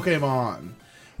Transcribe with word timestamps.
trainers 0.00 0.22
of 0.22 0.22
Pokemon. 0.22 0.72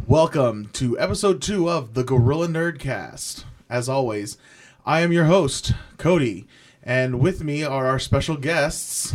Welcome 0.06 0.66
to 0.74 0.98
episode 0.98 1.40
two 1.40 1.70
of 1.70 1.94
the 1.94 2.04
Gorilla 2.04 2.46
Nerdcast. 2.46 3.44
As 3.70 3.88
always, 3.88 4.36
I 4.84 5.00
am 5.00 5.12
your 5.12 5.24
host, 5.24 5.72
Cody, 5.98 6.46
and 6.82 7.20
with 7.20 7.42
me 7.42 7.64
are 7.64 7.86
our 7.86 7.98
special 7.98 8.36
guests. 8.36 9.14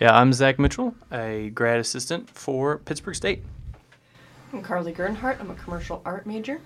Yeah, 0.00 0.16
I'm 0.16 0.32
Zach 0.32 0.58
Mitchell, 0.58 0.94
a 1.10 1.50
grad 1.50 1.80
assistant 1.80 2.30
for 2.30 2.78
Pittsburg 2.78 3.14
State. 3.14 3.44
I'm 4.52 4.62
Carly 4.62 4.92
Gernhardt. 4.92 5.40
I'm 5.40 5.50
a 5.50 5.54
commercial 5.54 6.00
art 6.04 6.26
major. 6.26 6.60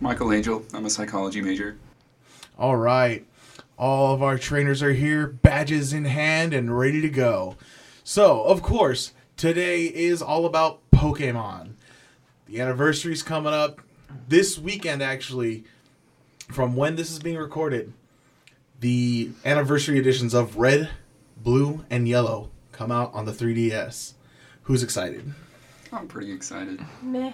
Michael 0.00 0.32
Angel. 0.32 0.64
I'm 0.72 0.86
a 0.86 0.90
psychology 0.90 1.40
major. 1.40 1.78
All 2.58 2.76
right. 2.76 3.26
All 3.78 4.14
of 4.14 4.22
our 4.22 4.38
trainers 4.38 4.82
are 4.82 4.92
here, 4.92 5.26
badges 5.26 5.92
in 5.92 6.04
hand, 6.04 6.52
and 6.54 6.78
ready 6.78 7.00
to 7.00 7.08
go. 7.08 7.56
So, 8.04 8.42
of 8.44 8.62
course, 8.62 9.12
today 9.36 9.84
is 9.84 10.22
all 10.22 10.46
about 10.46 10.80
Pokemon. 10.90 11.72
The 12.46 12.60
anniversary's 12.60 13.22
coming 13.22 13.52
up 13.52 13.80
this 14.28 14.58
weekend, 14.58 15.02
actually, 15.02 15.64
from 16.48 16.76
when 16.76 16.96
this 16.96 17.10
is 17.10 17.18
being 17.18 17.36
recorded. 17.36 17.92
The 18.80 19.30
anniversary 19.44 19.98
editions 19.98 20.34
of 20.34 20.56
Red, 20.56 20.90
Blue, 21.42 21.84
and 21.90 22.06
Yellow 22.06 22.50
come 22.72 22.92
out 22.92 23.12
on 23.14 23.24
the 23.24 23.32
3DS. 23.32 24.12
Who's 24.64 24.82
excited? 24.82 25.32
I'm 25.92 26.06
pretty 26.08 26.32
excited. 26.32 26.80
Meh. 27.02 27.32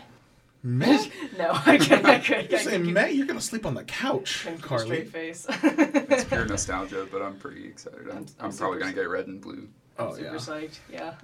Matt? 0.63 1.11
No, 1.39 1.51
I 1.67 1.77
can't. 1.79 2.05
I 2.07 2.19
can't. 2.21 2.49
You're 2.51 2.61
I 2.61 2.63
saying, 2.63 2.95
can't 2.95 3.15
you're 3.15 3.27
going 3.27 3.39
to 3.39 3.45
sleep 3.45 3.67
on 3.67 3.75
the 3.75 3.83
couch, 3.85 4.47
keep 4.47 4.63
Carly. 4.63 4.85
straight 4.85 5.09
face. 5.09 5.47
It's 5.63 6.25
pure 6.25 6.45
nostalgia, 6.47 7.09
but 7.11 7.21
I'm 7.23 7.37
pretty 7.37 7.67
excited. 7.67 8.03
I'm, 8.03 8.11
I'm- 8.19 8.27
I'm, 8.39 8.51
I'm 8.51 8.57
probably 8.57 8.79
gonna 8.79 8.93
get 8.93 9.09
red 9.09 9.27
and 9.27 9.41
blue. 9.41 9.67
Oh, 10.09 10.15
Super 10.15 10.29
yeah. 10.29 10.35
psyched. 10.35 10.79
Yeah. 10.91 11.15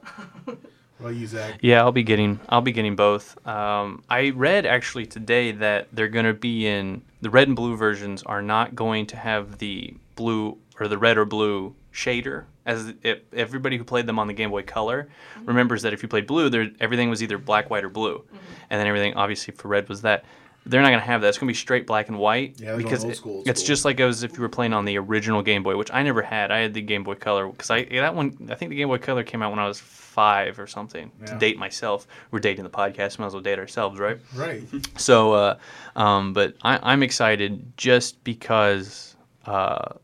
Well, 1.00 1.12
you, 1.12 1.28
Zach. 1.28 1.60
Yeah, 1.62 1.80
I'll 1.82 1.92
be 1.92 2.02
getting 2.02 2.40
I'll 2.48 2.60
be 2.60 2.72
getting 2.72 2.96
both. 2.96 3.38
Um, 3.46 4.02
I 4.10 4.30
read 4.30 4.66
actually 4.66 5.06
today 5.06 5.52
that 5.52 5.86
they're 5.92 6.08
going 6.08 6.24
to 6.24 6.34
be 6.34 6.66
in 6.66 7.02
the 7.20 7.30
red 7.30 7.46
and 7.46 7.56
blue 7.56 7.76
versions 7.76 8.24
are 8.24 8.42
not 8.42 8.74
going 8.74 9.06
to 9.06 9.16
have 9.16 9.58
the 9.58 9.94
blue 10.16 10.58
or 10.80 10.88
the 10.88 10.98
red 10.98 11.16
or 11.16 11.24
blue 11.24 11.74
shader 11.92 12.44
as 12.66 12.92
if 13.02 13.20
everybody 13.32 13.76
who 13.78 13.84
played 13.84 14.06
them 14.06 14.18
on 14.18 14.26
the 14.26 14.32
Game 14.32 14.50
Boy 14.50 14.62
Color 14.62 15.08
remembers 15.44 15.82
that 15.82 15.92
if 15.92 16.02
you 16.02 16.08
played 16.08 16.26
blue, 16.26 16.48
there 16.50 16.68
everything 16.80 17.08
was 17.08 17.22
either 17.22 17.38
black, 17.38 17.70
white, 17.70 17.84
or 17.84 17.88
blue, 17.88 18.24
and 18.68 18.80
then 18.80 18.86
everything 18.86 19.14
obviously 19.14 19.54
for 19.54 19.68
red 19.68 19.88
was 19.88 20.02
that. 20.02 20.24
They're 20.66 20.82
not 20.82 20.88
going 20.88 21.00
to 21.00 21.06
have 21.06 21.22
that. 21.22 21.28
It's 21.28 21.38
going 21.38 21.48
to 21.48 21.52
be 21.52 21.56
straight 21.56 21.86
black 21.86 22.08
and 22.08 22.18
white 22.18 22.60
Yeah, 22.60 22.76
because 22.76 23.04
old 23.04 23.14
school, 23.14 23.36
old 23.36 23.48
it's 23.48 23.62
just 23.62 23.84
like 23.84 23.98
it 24.00 24.04
was 24.04 24.22
if 24.22 24.36
you 24.36 24.42
were 24.42 24.48
playing 24.50 24.74
on 24.74 24.84
the 24.84 24.98
original 24.98 25.42
Game 25.42 25.62
Boy, 25.62 25.76
which 25.76 25.90
I 25.92 26.02
never 26.02 26.20
had. 26.20 26.50
I 26.50 26.58
had 26.58 26.74
the 26.74 26.82
Game 26.82 27.04
Boy 27.04 27.14
Color 27.14 27.48
because 27.48 27.70
I 27.70 27.84
that 27.84 28.14
one 28.14 28.48
I 28.50 28.54
think 28.54 28.70
the 28.70 28.76
Game 28.76 28.88
Boy 28.88 28.98
Color 28.98 29.22
came 29.22 29.42
out 29.42 29.50
when 29.50 29.58
I 29.58 29.66
was 29.66 29.80
five 29.80 30.58
or 30.58 30.66
something. 30.66 31.10
Yeah. 31.20 31.26
To 31.26 31.38
date 31.38 31.58
myself, 31.58 32.06
we're 32.30 32.40
dating 32.40 32.64
the 32.64 32.70
podcast. 32.70 33.18
Might 33.18 33.26
as 33.26 33.34
well 33.34 33.42
date 33.42 33.58
ourselves, 33.58 33.98
right? 33.98 34.18
Right. 34.34 34.62
So, 34.98 35.32
uh, 35.32 35.58
um, 35.96 36.32
but 36.32 36.54
I, 36.62 36.78
I'm 36.82 37.02
excited 37.02 37.72
just 37.76 38.22
because 38.24 39.16
uh, 39.46 39.94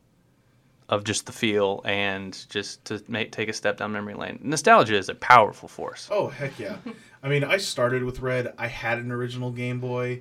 of 0.89 1.05
just 1.05 1.27
the 1.27 1.33
feel 1.33 1.83
and 1.85 2.47
just 2.49 2.85
to 2.87 3.03
make, 3.09 3.33
take 3.33 3.49
a 3.49 3.53
step 3.53 3.77
down 3.77 3.93
memory 3.93 4.15
lane. 4.15 4.39
Nostalgia 4.43 4.97
is 4.97 5.09
a 5.09 5.15
powerful 5.17 5.69
force. 5.69 6.09
Oh 6.11 6.29
heck 6.29 6.59
yeah! 6.59 6.77
I 7.23 7.29
mean, 7.29 7.43
I 7.43 7.57
started 7.57 8.05
with 8.05 8.21
Red. 8.21 8.55
I 8.59 8.69
had 8.69 8.99
an 8.99 9.11
original 9.11 9.51
Game 9.51 9.81
Boy. 9.81 10.21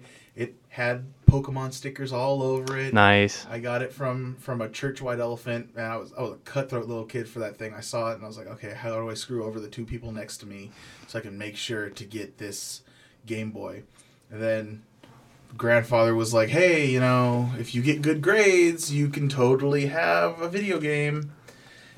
Had 0.73 1.05
Pokemon 1.27 1.71
stickers 1.71 2.11
all 2.11 2.41
over 2.41 2.79
it. 2.79 2.95
Nice. 2.95 3.45
I 3.47 3.59
got 3.59 3.83
it 3.83 3.93
from 3.93 4.37
from 4.37 4.59
a 4.59 4.67
church 4.67 5.03
white 5.03 5.19
elephant, 5.19 5.69
and 5.75 5.85
I 5.85 5.97
was 5.97 6.11
I 6.17 6.23
was 6.23 6.31
a 6.31 6.37
cutthroat 6.37 6.87
little 6.87 7.05
kid 7.05 7.29
for 7.29 7.39
that 7.39 7.57
thing. 7.57 7.75
I 7.75 7.81
saw 7.81 8.09
it 8.09 8.15
and 8.15 8.23
I 8.23 8.27
was 8.27 8.39
like, 8.39 8.47
okay, 8.47 8.73
how 8.73 8.89
do 8.95 9.07
I 9.07 9.13
screw 9.13 9.43
over 9.43 9.59
the 9.59 9.67
two 9.67 9.85
people 9.85 10.11
next 10.11 10.37
to 10.37 10.47
me 10.47 10.71
so 11.05 11.19
I 11.19 11.21
can 11.21 11.37
make 11.37 11.57
sure 11.57 11.89
to 11.91 12.03
get 12.03 12.39
this 12.39 12.81
Game 13.27 13.51
Boy? 13.51 13.83
And 14.31 14.41
then 14.41 14.83
grandfather 15.55 16.15
was 16.15 16.33
like, 16.33 16.49
hey, 16.49 16.87
you 16.87 16.99
know, 16.99 17.51
if 17.59 17.75
you 17.75 17.83
get 17.83 18.01
good 18.01 18.23
grades, 18.23 18.91
you 18.91 19.09
can 19.09 19.29
totally 19.29 19.87
have 19.87 20.41
a 20.41 20.49
video 20.49 20.79
game. 20.79 21.33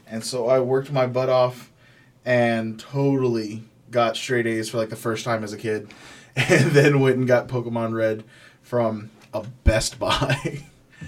And 0.06 0.22
so 0.22 0.47
I 0.50 0.59
worked 0.59 0.91
my 0.91 1.08
butt 1.08 1.30
off 1.30 1.72
and 2.25 2.78
totally 2.78 3.64
got 3.90 4.18
straight 4.18 4.47
A's 4.47 4.69
for 4.69 4.80
like 4.80 4.90
the 4.90 4.97
first 4.97 5.24
time 5.24 5.46
as 5.46 5.53
a 5.53 5.58
kid. 5.58 5.94
And 6.38 6.72
then 6.72 7.00
went 7.00 7.16
and 7.16 7.25
got 7.25 7.47
Pokemon 7.47 7.94
Red 7.94 8.25
from 8.66 9.09
a 9.34 9.44
Best 9.64 9.98
Buy. 10.00 10.64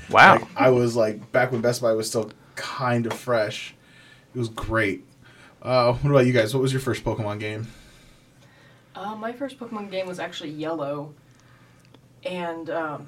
Wow. 0.09 0.33
Like, 0.35 0.47
I 0.55 0.69
was 0.69 0.95
like 0.95 1.31
back 1.33 1.51
when 1.51 1.59
Best 1.61 1.81
Buy 1.81 1.91
was 1.93 2.07
still 2.07 2.31
kind 2.55 3.05
of 3.05 3.13
fresh. 3.13 3.73
It 4.33 4.37
was 4.39 4.49
great. 4.49 5.03
Uh, 5.61 5.93
what 5.93 6.11
about 6.11 6.25
you 6.27 6.33
guys? 6.33 6.53
What 6.53 6.61
was 6.61 6.71
your 6.71 6.79
first 6.79 7.03
Pokemon 7.03 7.39
game? 7.39 7.67
Uh, 8.95 9.15
my 9.15 9.33
first 9.33 9.59
Pokemon 9.59 9.91
game 9.91 10.07
was 10.07 10.19
actually 10.19 10.51
Yellow, 10.51 11.13
and 12.23 12.69
um, 12.69 13.07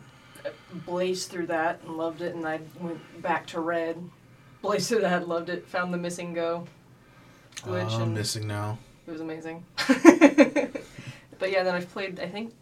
blazed 0.86 1.30
through 1.30 1.48
that 1.48 1.80
and 1.86 1.96
loved 1.96 2.22
it. 2.22 2.36
And 2.36 2.46
I 2.48 2.60
went 2.80 3.00
back 3.22 3.46
to 3.48 3.60
Red, 3.60 3.98
blazed 4.62 4.90
through 4.90 5.02
that, 5.02 5.28
loved 5.28 5.50
it. 5.50 5.68
Found 5.68 5.94
the 5.94 5.98
MissingNo 5.98 6.66
glitch, 7.58 7.92
Oh, 7.92 7.96
I'm 7.96 8.02
and 8.02 8.14
missing 8.14 8.48
now. 8.48 8.78
it 9.08 9.12
was 9.12 9.22
amazing. 9.22 9.64
but 9.78 11.52
yeah, 11.52 11.64
then 11.64 11.76
I've 11.76 11.92
played 11.92 12.20
I 12.20 12.28
think 12.28 12.54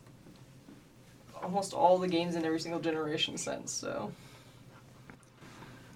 almost 1.48 1.74
all 1.74 1.98
the 1.98 2.08
games 2.08 2.36
in 2.36 2.44
every 2.44 2.60
single 2.60 2.82
generation 2.82 3.38
since. 3.38 3.72
So 3.72 4.12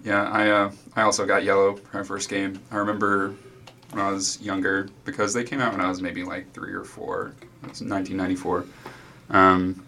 Yeah, 0.02 0.24
I 0.30 0.50
uh, 0.50 0.72
I 0.96 1.02
also 1.02 1.26
got 1.26 1.44
yellow 1.44 1.76
for 1.76 1.98
my 1.98 2.02
first 2.02 2.30
game. 2.30 2.58
I 2.70 2.76
remember 2.76 3.34
when 3.90 4.02
I 4.02 4.10
was 4.10 4.40
younger 4.40 4.88
because 5.04 5.34
they 5.34 5.44
came 5.44 5.60
out 5.60 5.72
when 5.72 5.80
I 5.82 5.88
was 5.88 6.00
maybe 6.00 6.24
like 6.24 6.50
three 6.54 6.72
or 6.72 6.84
four. 6.84 7.34
It 7.62 7.68
was 7.68 7.82
1994. 7.82 8.64
Um, 9.30 9.84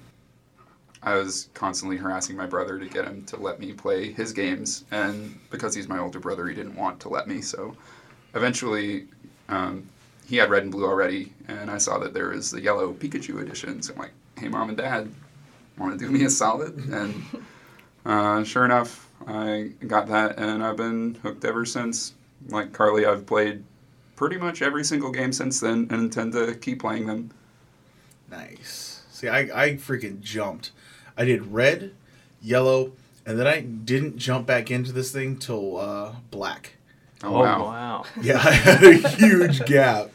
I 1.03 1.15
was 1.15 1.49
constantly 1.55 1.97
harassing 1.97 2.37
my 2.37 2.47
brother 2.47 2.79
to 2.79 2.87
get 2.87 3.07
him 3.07 3.25
to 3.27 3.37
let 3.39 3.59
me 3.59 3.73
play 3.73 4.13
his 4.13 4.33
games, 4.33 4.85
and 4.91 5.39
because 5.51 5.75
he's 5.75 5.89
my 5.89 5.99
older 5.99 6.21
brother, 6.21 6.47
he 6.47 6.55
didn't 6.55 6.77
want 6.77 7.01
to 7.01 7.09
let 7.09 7.27
me. 7.27 7.41
So 7.41 7.75
eventually, 8.35 9.07
um, 9.49 9.89
he 10.27 10.37
had 10.37 10.51
red 10.51 10.63
and 10.63 10.73
blue 10.73 10.85
already, 10.85 11.33
and 11.49 11.71
I 11.71 11.79
saw 11.79 11.99
that 11.99 12.13
there 12.13 12.29
was 12.29 12.51
the 12.51 12.61
yellow 12.61 12.93
Pikachu 12.93 13.41
edition. 13.41 13.83
So 13.83 13.95
I'm 13.95 13.99
like, 13.99 14.13
"Hey, 14.39 14.49
mom 14.49 14.69
and 14.69 14.79
dad, 14.79 15.11
want 15.79 15.99
to 15.99 16.05
do 16.05 16.11
me 16.11 16.25
a 16.25 16.31
solid?" 16.31 16.77
And 16.91 17.25
uh, 18.05 18.45
sure 18.45 18.65
enough, 18.65 19.09
I 19.27 19.71
got 19.87 20.09
that, 20.09 20.39
and 20.39 20.62
I've 20.62 20.77
been 20.77 21.17
hooked 21.23 21.45
ever 21.45 21.65
since. 21.65 22.15
Like 22.49 22.73
Carly, 22.73 23.07
I've 23.07 23.25
played 23.27 23.65
pretty 24.17 24.37
much 24.37 24.61
every 24.62 24.85
single 24.85 25.11
game 25.11 25.33
since 25.33 25.61
then, 25.61 25.89
and 25.91 25.93
intend 25.93 26.33
to 26.35 26.55
keep 26.55 26.81
playing 26.81 27.07
them. 27.07 27.31
Nice. 28.31 29.03
See, 29.11 29.29
I, 29.29 29.41
I 29.41 29.71
freaking 29.77 30.21
jumped. 30.21 30.73
I 31.17 31.25
did 31.25 31.53
red, 31.53 31.93
yellow, 32.43 32.93
and 33.25 33.39
then 33.39 33.47
I 33.47 33.61
didn't 33.61 34.19
jump 34.19 34.47
back 34.47 34.71
into 34.71 34.93
this 34.93 35.12
thing 35.12 35.37
till 35.39 35.79
uh, 35.79 36.15
black. 36.31 36.75
Oh, 37.23 37.29
Oh, 37.37 37.41
wow! 37.41 37.65
wow. 37.65 38.05
Yeah, 38.21 38.37
I 38.45 38.51
had 38.53 38.83
a 38.83 39.09
huge 39.09 39.65
gap. 39.65 40.11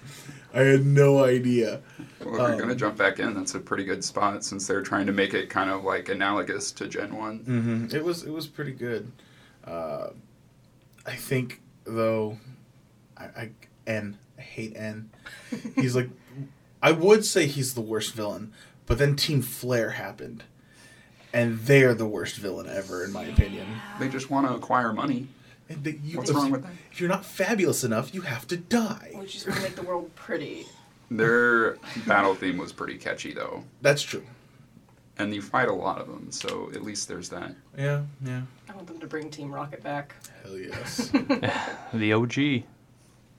I 0.54 0.62
had 0.62 0.86
no 0.86 1.24
idea. 1.24 1.82
Well, 2.24 2.34
if 2.36 2.40
you're 2.42 2.52
Um, 2.54 2.58
gonna 2.60 2.76
jump 2.76 2.98
back 2.98 3.20
in, 3.20 3.34
that's 3.34 3.56
a 3.56 3.60
pretty 3.60 3.84
good 3.86 4.04
spot 4.04 4.44
since 4.44 4.68
they're 4.68 4.82
trying 4.82 5.06
to 5.08 5.12
make 5.14 5.34
it 5.34 5.50
kind 5.50 5.70
of 5.70 5.84
like 5.84 6.10
analogous 6.10 6.72
to 6.74 6.88
Gen 6.88 7.16
One. 7.16 7.40
hmm 7.40 7.96
It 7.96 8.04
was 8.04 8.24
it 8.24 8.32
was 8.32 8.48
pretty 8.48 8.72
good. 8.74 9.12
Uh, 9.66 10.10
I 11.06 11.16
think 11.16 11.62
though, 11.86 12.38
I, 13.18 13.24
I 13.26 13.50
N 13.88 14.18
I 14.38 14.42
hate 14.42 14.76
N. 14.76 15.10
He's 15.76 15.96
like, 15.96 16.10
I 16.82 16.92
would 16.92 17.26
say 17.26 17.46
he's 17.46 17.74
the 17.74 17.82
worst 17.82 18.14
villain, 18.14 18.54
but 18.86 18.98
then 18.98 19.16
Team 19.16 19.42
Flare 19.42 19.92
happened, 19.92 20.44
and 21.34 21.60
they're 21.60 21.94
the 21.94 22.06
worst 22.08 22.36
villain 22.38 22.68
ever 22.68 23.04
in 23.04 23.12
my 23.12 23.24
opinion. 23.26 23.68
They 24.00 24.08
just 24.10 24.30
want 24.30 24.48
to 24.48 24.54
acquire 24.54 24.94
money. 24.94 25.28
And 25.70 25.84
they- 25.84 26.00
you- 26.04 26.18
What's 26.18 26.30
if, 26.32 26.36
wrong 26.36 26.52
with 26.52 26.64
that? 26.64 26.72
If 26.92 27.00
you're 27.00 27.10
not 27.10 27.26
fabulous 27.26 27.84
enough, 27.84 28.14
you 28.14 28.22
have 28.22 28.48
to 28.48 28.58
die. 28.58 29.12
we 29.16 29.26
just 29.28 29.46
want 29.48 29.58
to 29.60 29.64
make 29.68 29.76
the 29.76 29.84
world 29.84 30.14
pretty. 30.16 30.66
Their 31.12 31.78
battle 32.06 32.36
theme 32.36 32.58
was 32.58 32.72
pretty 32.72 32.98
catchy 32.98 33.34
though, 33.34 33.64
That's 33.82 34.02
true. 34.02 34.24
and 35.18 35.34
you 35.34 35.42
fight 35.42 35.68
a 35.68 35.74
lot 35.74 36.00
of 36.00 36.08
them, 36.08 36.32
so 36.32 36.70
at 36.74 36.84
least 36.84 37.08
there's 37.08 37.30
that. 37.30 37.52
Yeah, 37.78 38.04
yeah. 38.24 38.42
I 38.70 38.76
want 38.76 38.88
them 38.88 39.00
to 39.00 39.08
bring 39.08 39.30
Team 39.32 39.52
Rocket 39.52 39.82
back. 39.82 40.16
Hell 40.44 40.58
yes. 40.58 41.10
the 41.94 42.14
OG, 42.14 42.64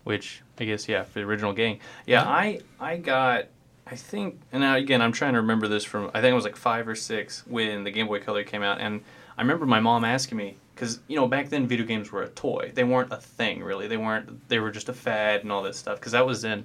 which 0.05 0.43
I 0.59 0.65
guess 0.65 0.89
yeah, 0.89 1.05
for 1.05 1.21
the 1.21 1.25
original 1.25 1.53
game. 1.53 1.79
Yeah, 2.07 2.25
I 2.25 2.61
I 2.81 2.97
got 2.97 3.47
I 3.87 3.95
think 3.97 4.41
and 4.53 4.63
now 4.63 4.77
again 4.77 5.01
I'm 5.01 5.13
trying 5.13 5.35
to 5.35 5.41
remember 5.41 5.69
this 5.69 5.85
from 5.85 6.11
I 6.13 6.21
think 6.21 6.33
it 6.33 6.35
was 6.35 6.45
like 6.45 6.57
five 6.57 6.89
or 6.89 6.95
six 6.97 7.47
when 7.47 7.85
the 7.85 7.91
Game 7.91 8.09
Boy 8.09 8.21
Color 8.21 8.43
came 8.45 8.63
out, 8.63 8.81
and 8.81 9.03
I 9.39 9.43
remember 9.43 9.65
my 9.67 9.81
mom 9.81 10.05
asking 10.05 10.39
me 10.39 10.57
because 10.75 10.99
you 11.07 11.17
know 11.17 11.29
back 11.29 11.49
then 11.51 11.67
video 11.67 11.87
games 11.87 12.11
were 12.11 12.23
a 12.23 12.29
toy. 12.29 12.73
They 12.75 12.85
weren't 12.85 13.13
a 13.13 13.17
thing 13.17 13.63
really. 13.63 13.87
They 13.87 13.97
weren't. 13.97 14.49
They 14.49 14.59
were 14.59 14.71
just 14.73 14.89
a 14.89 14.93
fad 14.95 15.43
and 15.43 15.53
all 15.53 15.63
that 15.63 15.77
stuff. 15.77 16.01
Because 16.01 16.13
that 16.13 16.27
was 16.27 16.45
in 16.45 16.65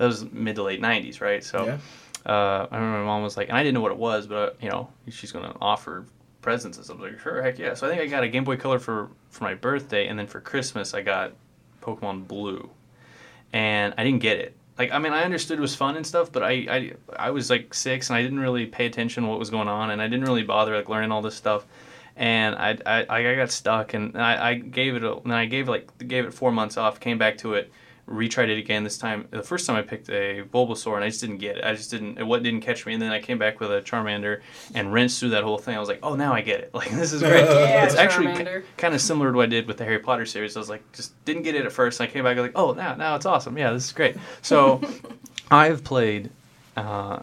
that 0.00 0.06
was 0.06 0.24
mid 0.32 0.56
to 0.56 0.62
late 0.62 0.80
'90s, 0.80 1.20
right? 1.20 1.44
So. 1.44 1.66
yeah. 1.66 1.78
uh, 2.24 2.66
I 2.70 2.76
remember 2.76 3.00
my 3.00 3.04
mom 3.04 3.22
was 3.22 3.36
like, 3.36 3.48
and 3.48 3.56
I 3.58 3.62
didn't 3.62 3.74
know 3.74 3.82
what 3.82 3.92
it 3.92 3.98
was, 3.98 4.26
but 4.26 4.34
uh, 4.34 4.52
you 4.62 4.70
know, 4.70 4.88
she's 5.10 5.30
gonna 5.30 5.54
offer 5.60 6.06
presents 6.40 6.78
and 6.78 6.86
stuff. 6.86 6.98
I 6.98 7.02
was 7.02 7.12
like, 7.12 7.20
sure, 7.20 7.42
heck 7.42 7.58
yeah. 7.58 7.74
So 7.74 7.86
I 7.86 7.90
think 7.90 8.00
I 8.00 8.06
got 8.06 8.22
a 8.22 8.28
Game 8.28 8.44
Boy 8.44 8.56
Color 8.56 8.78
for 8.78 9.10
for 9.28 9.44
my 9.44 9.54
birthday, 9.54 10.08
and 10.08 10.18
then 10.18 10.26
for 10.26 10.40
Christmas 10.40 10.94
I 10.94 11.02
got 11.02 11.34
Pokemon 11.82 12.26
Blue, 12.28 12.70
and 13.52 13.92
I 13.98 14.04
didn't 14.04 14.20
get 14.20 14.38
it. 14.38 14.56
like 14.78 14.90
I 14.90 14.98
mean 14.98 15.12
I 15.12 15.22
understood 15.22 15.58
it 15.58 15.60
was 15.60 15.76
fun 15.76 15.96
and 15.96 16.06
stuff, 16.06 16.32
but 16.32 16.42
I 16.42 16.52
I, 16.76 16.92
I 17.18 17.30
was 17.30 17.50
like 17.50 17.74
six 17.74 18.08
and 18.08 18.16
I 18.16 18.22
didn't 18.22 18.40
really 18.40 18.64
pay 18.64 18.86
attention 18.86 19.24
to 19.24 19.28
what 19.28 19.38
was 19.38 19.50
going 19.50 19.68
on 19.68 19.90
and 19.90 20.00
I 20.00 20.08
didn't 20.08 20.24
really 20.24 20.44
bother 20.44 20.74
like 20.74 20.88
learning 20.88 21.12
all 21.12 21.20
this 21.20 21.34
stuff. 21.34 21.66
And 22.16 22.54
I, 22.54 22.76
I, 22.84 23.18
I 23.18 23.34
got 23.36 23.50
stuck 23.50 23.94
and 23.94 24.16
I, 24.16 24.50
I 24.50 24.54
gave 24.54 24.94
it 24.94 25.04
a, 25.04 25.16
and 25.18 25.32
I 25.32 25.44
gave 25.44 25.68
like 25.68 25.86
gave 26.08 26.24
it 26.24 26.32
four 26.34 26.52
months 26.52 26.76
off, 26.76 27.00
came 27.00 27.18
back 27.18 27.38
to 27.38 27.54
it, 27.54 27.70
retried 28.10 28.48
it 28.48 28.58
again 28.58 28.82
this 28.82 28.98
time. 28.98 29.28
The 29.30 29.42
first 29.42 29.66
time 29.66 29.76
I 29.76 29.82
picked 29.82 30.08
a 30.10 30.42
Bulbasaur 30.42 30.96
and 30.96 31.04
I 31.04 31.08
just 31.08 31.20
didn't 31.20 31.38
get 31.38 31.58
it. 31.58 31.64
I 31.64 31.74
just 31.74 31.90
didn't 31.90 32.18
it 32.18 32.26
what 32.26 32.42
didn't 32.42 32.60
catch 32.60 32.84
me. 32.84 32.92
And 32.92 33.00
then 33.00 33.12
I 33.12 33.20
came 33.20 33.38
back 33.38 33.60
with 33.60 33.70
a 33.70 33.80
Charmander 33.82 34.40
and 34.74 34.92
rinsed 34.92 35.20
through 35.20 35.30
that 35.30 35.44
whole 35.44 35.58
thing. 35.58 35.76
I 35.76 35.80
was 35.80 35.88
like, 35.88 36.00
oh 36.02 36.16
now 36.16 36.32
I 36.32 36.40
get 36.40 36.60
it. 36.60 36.70
Like 36.80 36.90
this 36.90 37.12
is 37.12 37.20
great. 37.20 37.44
Yeah, 37.44 37.84
it's 37.84 37.94
actually 37.94 38.28
Charmander. 38.28 38.64
kind 38.78 38.94
of 38.94 39.02
similar 39.02 39.30
to 39.30 39.36
what 39.36 39.44
I 39.44 39.46
did 39.46 39.66
with 39.66 39.76
the 39.76 39.84
Harry 39.84 39.98
Potter 39.98 40.24
series. 40.24 40.56
I 40.56 40.60
was 40.60 40.70
like, 40.70 40.82
just 40.92 41.12
didn't 41.26 41.42
get 41.42 41.54
it 41.54 41.66
at 41.66 41.72
first. 41.72 42.00
And 42.00 42.08
I 42.08 42.12
came 42.12 42.24
back 42.24 42.38
like, 42.38 42.52
oh 42.54 42.72
now 42.72 42.94
now 42.94 43.16
it's 43.16 43.26
awesome. 43.26 43.56
Yeah, 43.56 43.72
this 43.72 43.84
is 43.84 43.92
great. 43.92 44.16
So 44.42 44.80
I've 45.50 45.84
played 45.84 46.30
uh, 46.76 47.20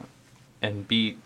and 0.62 0.88
beat 0.88 1.18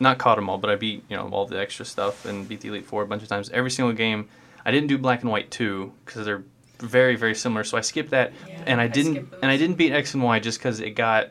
not 0.00 0.18
caught 0.18 0.36
them 0.36 0.48
all, 0.50 0.58
but 0.58 0.70
I 0.70 0.76
beat 0.76 1.04
you 1.08 1.16
know 1.16 1.28
all 1.28 1.46
the 1.46 1.60
extra 1.60 1.84
stuff 1.84 2.24
and 2.24 2.48
beat 2.48 2.60
the 2.62 2.68
Elite 2.68 2.86
Four 2.86 3.02
a 3.02 3.06
bunch 3.06 3.22
of 3.22 3.28
times. 3.28 3.50
Every 3.50 3.70
single 3.70 3.94
game, 3.94 4.28
I 4.64 4.70
didn't 4.70 4.88
do 4.88 4.98
Black 4.98 5.22
and 5.22 5.30
White 5.30 5.50
two 5.50 5.92
because 6.04 6.24
they're 6.24 6.42
very 6.78 7.16
very 7.16 7.34
similar. 7.34 7.64
So 7.64 7.76
I 7.78 7.80
skipped 7.80 8.10
that, 8.10 8.32
Yeah, 8.48 8.62
and 8.66 8.80
I 8.80 8.84
I 8.84 8.88
didn't 8.88 9.12
skipped 9.12 9.34
and 9.42 9.50
I 9.50 9.56
didn't 9.56 9.76
beat 9.76 9.92
X 9.92 10.14
and 10.14 10.22
Y 10.22 10.38
just 10.38 10.58
because 10.58 10.80
it 10.80 10.90
got. 10.90 11.30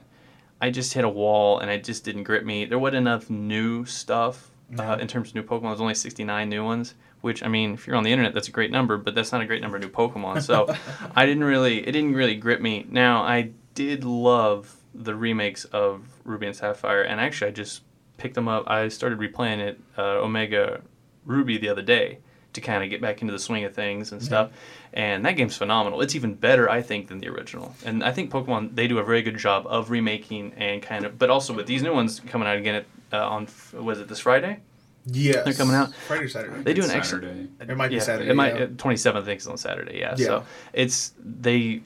I 0.61 0.69
just 0.69 0.93
hit 0.93 1.03
a 1.03 1.09
wall 1.09 1.59
and 1.59 1.69
it 1.69 1.83
just 1.83 2.05
didn't 2.05 2.23
grip 2.23 2.45
me. 2.45 2.63
There 2.65 2.79
wasn't 2.79 2.97
enough 2.97 3.29
new 3.29 3.83
stuff 3.83 4.49
uh, 4.79 4.97
in 4.99 5.07
terms 5.07 5.29
of 5.29 5.35
new 5.35 5.43
Pokemon. 5.43 5.63
There's 5.63 5.81
only 5.81 5.93
69 5.93 6.47
new 6.47 6.63
ones, 6.63 6.93
which 7.19 7.43
I 7.43 7.49
mean, 7.49 7.73
if 7.73 7.85
you're 7.85 7.97
on 7.97 8.03
the 8.03 8.11
internet, 8.11 8.33
that's 8.33 8.47
a 8.47 8.51
great 8.51 8.71
number, 8.71 8.97
but 8.97 9.13
that's 9.13 9.33
not 9.33 9.41
a 9.41 9.45
great 9.45 9.61
number 9.61 9.75
of 9.75 9.83
new 9.83 9.89
Pokemon. 9.89 10.41
So 10.41 10.73
I 11.15 11.25
didn't 11.25 11.43
really, 11.43 11.85
it 11.85 11.91
didn't 11.91 12.13
really 12.13 12.35
grip 12.35 12.61
me. 12.61 12.85
Now 12.89 13.23
I 13.23 13.51
did 13.75 14.05
love 14.05 14.77
the 14.93 15.15
remakes 15.15 15.65
of 15.65 16.07
Ruby 16.23 16.47
and 16.47 16.55
Sapphire, 16.55 17.01
and 17.01 17.19
actually 17.19 17.49
I 17.49 17.51
just 17.51 17.81
picked 18.17 18.35
them 18.35 18.47
up. 18.47 18.63
I 18.69 18.87
started 18.87 19.19
replaying 19.19 19.59
it, 19.59 19.79
uh, 19.97 20.21
Omega 20.21 20.81
Ruby, 21.25 21.57
the 21.57 21.67
other 21.69 21.81
day 21.81 22.19
to 22.53 22.61
kind 22.61 22.83
of 22.83 22.89
get 22.89 23.01
back 23.01 23.21
into 23.21 23.31
the 23.31 23.39
swing 23.39 23.63
of 23.65 23.73
things 23.73 24.11
and 24.11 24.21
stuff. 24.21 24.51
And 24.93 25.25
that 25.25 25.31
game's 25.33 25.57
phenomenal. 25.57 26.01
It's 26.01 26.15
even 26.15 26.35
better, 26.35 26.69
I 26.69 26.81
think, 26.81 27.07
than 27.07 27.19
the 27.19 27.27
original. 27.29 27.75
And 27.85 28.03
I 28.03 28.11
think 28.11 28.31
Pokemon 28.31 28.75
they 28.75 28.87
do 28.87 28.99
a 28.99 29.03
very 29.03 29.21
good 29.21 29.37
job 29.37 29.65
of 29.67 29.89
remaking 29.89 30.53
and 30.57 30.81
kind 30.81 31.05
of, 31.05 31.17
but 31.17 31.29
also 31.29 31.53
with 31.53 31.65
these 31.65 31.81
new 31.81 31.93
ones 31.93 32.19
coming 32.27 32.47
out 32.47 32.57
again 32.57 32.75
at, 32.75 32.85
uh, 33.11 33.27
on 33.27 33.47
was 33.73 33.99
it 33.99 34.07
this 34.07 34.19
Friday? 34.19 34.59
Yes. 35.05 35.43
They're 35.43 35.53
coming 35.53 35.75
out. 35.75 35.93
Friday 36.07 36.25
or 36.25 36.29
Saturday. 36.29 36.61
They 36.61 36.73
do 36.73 36.81
an 36.81 36.85
It's 36.85 36.95
excellent. 36.95 37.51
It 37.59 37.75
might 37.75 37.89
be 37.89 37.95
yeah, 37.95 38.01
Saturday, 38.01 38.29
It 38.29 38.35
might 38.35 38.55
yeah. 38.55 38.63
Uh, 38.63 38.67
twenty 38.77 38.97
seventh. 38.97 39.25
I 39.25 39.27
think 39.27 39.41
is 39.41 39.47
on 39.47 39.57
Saturday. 39.57 39.99
Yeah. 39.99 40.15
Yeah. 40.17 40.25
So 40.25 40.45
it's 40.71 41.13
they. 41.19 41.81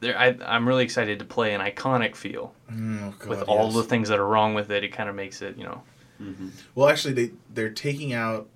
They're, 0.00 0.18
I, 0.18 0.36
I'm 0.44 0.68
really 0.68 0.84
excited 0.84 1.18
to 1.20 1.24
play 1.24 1.54
an 1.54 1.62
iconic 1.62 2.14
feel 2.14 2.52
oh, 2.70 3.14
God, 3.18 3.26
with 3.26 3.42
all 3.44 3.66
yes. 3.66 3.76
the 3.76 3.82
things 3.84 4.08
that 4.10 4.18
are 4.18 4.26
wrong 4.26 4.52
with 4.52 4.70
it. 4.70 4.84
It 4.84 4.88
kind 4.88 5.08
of 5.08 5.14
makes 5.14 5.40
it, 5.40 5.56
you 5.56 5.64
know, 5.64 5.82
mm-hmm. 6.20 6.48
Well, 6.74 6.88
actually, 6.88 7.14
they 7.14 7.30
they're 7.54 7.70
taking 7.70 8.12
out 8.12 8.46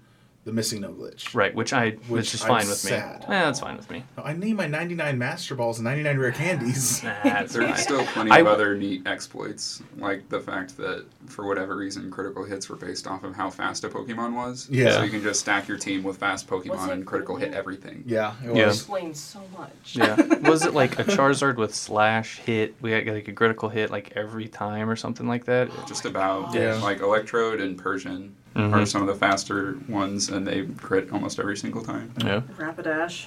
the 0.48 0.60
MissingNo 0.60 0.94
glitch. 0.96 1.34
right. 1.34 1.54
Which 1.54 1.72
I, 1.74 1.90
Which 1.90 2.08
which 2.08 2.34
is 2.34 2.42
I'm 2.42 2.48
fine 2.48 2.66
with 2.68 2.78
sad. 2.78 3.20
me. 3.20 3.26
Yeah, 3.28 3.44
that's 3.44 3.60
fine 3.60 3.76
with 3.76 3.90
me. 3.90 4.02
I 4.22 4.32
need 4.32 4.54
my 4.56 4.66
99 4.66 5.18
Master 5.18 5.54
Balls 5.54 5.78
and 5.78 5.84
99 5.84 6.18
rare 6.18 6.32
candies. 6.32 7.02
Nah, 7.08 7.12
that's 7.22 7.52
There's 7.52 7.66
fine. 7.70 7.76
still 7.76 8.04
plenty 8.06 8.30
I- 8.30 8.38
of 8.38 8.46
other 8.46 8.74
neat 8.76 9.06
exploits, 9.06 9.82
like 9.98 10.28
the 10.30 10.40
fact 10.40 10.76
that 10.78 11.04
for 11.26 11.46
whatever 11.46 11.76
reason, 11.76 12.10
critical 12.10 12.44
hits 12.44 12.68
were 12.70 12.76
based 12.76 13.06
off 13.06 13.24
of 13.24 13.34
how 13.34 13.50
fast 13.50 13.84
a 13.84 13.88
Pokemon 13.88 14.34
was. 14.34 14.66
Yeah. 14.70 14.92
So 14.92 15.02
you 15.02 15.10
can 15.10 15.22
just 15.22 15.40
stack 15.40 15.68
your 15.68 15.76
team 15.78 16.02
with 16.02 16.16
fast 16.16 16.46
Pokemon 16.48 16.90
and 16.90 17.06
critical 17.06 17.36
hit 17.36 17.52
everything. 17.52 18.02
yeah, 18.06 18.34
it 18.44 18.56
Yeah. 18.56 18.66
was. 18.68 18.76
explains 18.76 19.20
so 19.20 19.40
much. 19.56 19.94
Yeah. 19.96 20.16
Was 20.48 20.64
it 20.64 20.72
like 20.72 20.98
a 20.98 21.04
Charizard 21.04 21.56
with 21.56 21.74
slash 21.74 22.38
hit? 22.38 22.74
We 22.80 22.90
got 22.90 23.12
like 23.12 23.28
a 23.28 23.32
critical 23.32 23.68
hit 23.68 23.90
like 23.90 24.12
every 24.16 24.48
time 24.48 24.88
or 24.88 24.96
something 24.96 25.26
like 25.28 25.44
that. 25.44 25.68
Just 25.86 26.06
about 26.06 26.54
Yeah. 26.54 26.74
like 26.76 27.00
Electrode 27.00 27.60
and 27.60 27.76
Persian 27.76 28.34
Mhm. 28.58 28.72
are 28.75 28.87
some 28.87 29.00
of 29.02 29.08
the 29.08 29.14
faster 29.14 29.78
ones, 29.88 30.28
and 30.28 30.46
they 30.46 30.66
crit 30.66 31.10
almost 31.12 31.38
every 31.38 31.56
single 31.56 31.82
time. 31.82 32.12
Yeah. 32.22 32.40
Rapidash. 32.56 33.26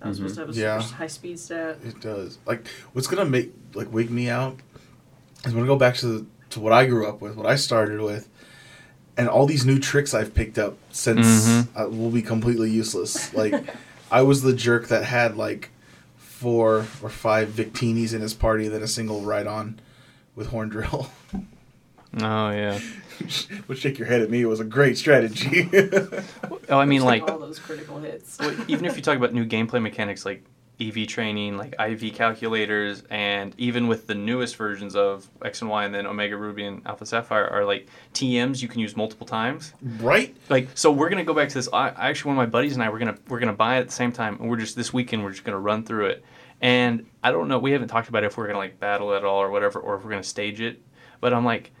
That 0.00 0.08
was 0.08 0.16
supposed 0.18 0.34
to 0.36 0.40
have 0.42 0.48
a 0.50 0.54
super 0.54 0.64
Yeah. 0.66 0.80
high 0.82 1.06
speed 1.06 1.38
stat. 1.38 1.78
It 1.84 2.00
does. 2.00 2.38
Like, 2.46 2.66
what's 2.92 3.06
gonna 3.06 3.24
make 3.24 3.52
like 3.74 3.92
wig 3.92 4.10
me 4.10 4.28
out 4.28 4.56
is 5.44 5.52
when 5.54 5.64
I 5.64 5.66
go 5.66 5.76
back 5.76 5.94
to 5.96 6.06
the, 6.06 6.26
to 6.50 6.60
what 6.60 6.72
I 6.72 6.86
grew 6.86 7.06
up 7.06 7.20
with, 7.20 7.36
what 7.36 7.46
I 7.46 7.56
started 7.56 8.00
with, 8.00 8.28
and 9.16 9.28
all 9.28 9.46
these 9.46 9.64
new 9.66 9.78
tricks 9.78 10.14
I've 10.14 10.34
picked 10.34 10.58
up 10.58 10.76
since 10.90 11.26
Mhm. 11.46 11.66
uh, 11.76 11.88
will 11.88 12.10
be 12.10 12.22
completely 12.22 12.70
useless. 12.70 13.32
Like, 13.34 13.54
I 14.10 14.22
was 14.22 14.42
the 14.42 14.52
jerk 14.52 14.88
that 14.88 15.04
had 15.04 15.36
like 15.36 15.70
four 16.16 16.86
or 17.02 17.08
five 17.10 17.48
Victinis 17.50 18.12
in 18.14 18.20
his 18.20 18.34
party, 18.34 18.68
than 18.68 18.82
a 18.82 18.88
single 18.88 19.22
Rhydon 19.22 19.74
with 20.34 20.48
horn 20.48 20.68
drill. 20.68 21.10
Oh 22.22 22.50
yeah. 22.50 22.78
Would 23.68 23.78
shake 23.78 23.98
your 23.98 24.08
head 24.08 24.20
at 24.22 24.30
me. 24.30 24.40
It 24.42 24.46
was 24.46 24.60
a 24.60 24.64
great 24.64 24.98
strategy. 24.98 25.68
Oh, 26.70 26.78
I 26.78 26.86
mean 26.86 27.00
Took 27.00 27.06
like 27.06 27.30
all 27.30 27.38
those 27.38 27.58
critical 27.58 27.98
hits. 27.98 28.38
well, 28.38 28.54
even 28.68 28.86
if 28.86 28.96
you 28.96 29.02
talk 29.02 29.18
about 29.18 29.34
new 29.34 29.44
gameplay 29.44 29.82
mechanics 29.82 30.24
like 30.24 30.42
EV 30.80 31.06
training, 31.06 31.58
like 31.58 31.74
IV 31.78 32.14
calculators, 32.14 33.02
and 33.10 33.54
even 33.58 33.86
with 33.86 34.06
the 34.06 34.14
newest 34.14 34.56
versions 34.56 34.96
of 34.96 35.28
X 35.44 35.60
and 35.60 35.70
Y 35.70 35.84
and 35.84 35.94
then 35.94 36.06
Omega 36.06 36.36
Ruby 36.38 36.64
and 36.64 36.80
Alpha 36.86 37.04
Sapphire 37.04 37.46
are 37.46 37.64
like 37.66 37.86
TMs 38.14 38.62
you 38.62 38.68
can 38.68 38.80
use 38.80 38.96
multiple 38.96 39.26
times. 39.26 39.74
right? 40.00 40.34
Like 40.48 40.68
so, 40.74 40.90
we're 40.90 41.10
gonna 41.10 41.22
go 41.22 41.34
back 41.34 41.50
to 41.50 41.54
this. 41.54 41.68
I 41.70 41.90
I 41.90 42.08
actually 42.08 42.30
one 42.30 42.38
of 42.38 42.48
my 42.48 42.50
buddies 42.50 42.72
and 42.74 42.82
I 42.82 42.88
we're 42.88 42.98
gonna 42.98 43.18
we're 43.28 43.40
gonna 43.40 43.52
buy 43.52 43.76
it 43.76 43.80
at 43.80 43.86
the 43.88 43.92
same 43.92 44.10
time, 44.10 44.38
and 44.40 44.48
we're 44.48 44.56
just 44.56 44.74
this 44.74 44.92
weekend 44.92 45.22
we're 45.22 45.32
just 45.32 45.44
gonna 45.44 45.60
run 45.60 45.84
through 45.84 46.06
it. 46.06 46.24
And 46.62 47.06
I 47.22 47.30
don't 47.30 47.48
know, 47.48 47.58
we 47.58 47.72
haven't 47.72 47.88
talked 47.88 48.08
about 48.08 48.24
if 48.24 48.38
we're 48.38 48.46
gonna 48.46 48.58
like 48.58 48.80
battle 48.80 49.12
it 49.12 49.24
all 49.24 49.38
or 49.42 49.50
whatever, 49.50 49.80
or 49.80 49.96
if 49.96 50.04
we're 50.04 50.10
gonna 50.10 50.22
stage 50.22 50.62
it. 50.62 50.80
But 51.20 51.34
I'm 51.34 51.44
like, 51.44 51.72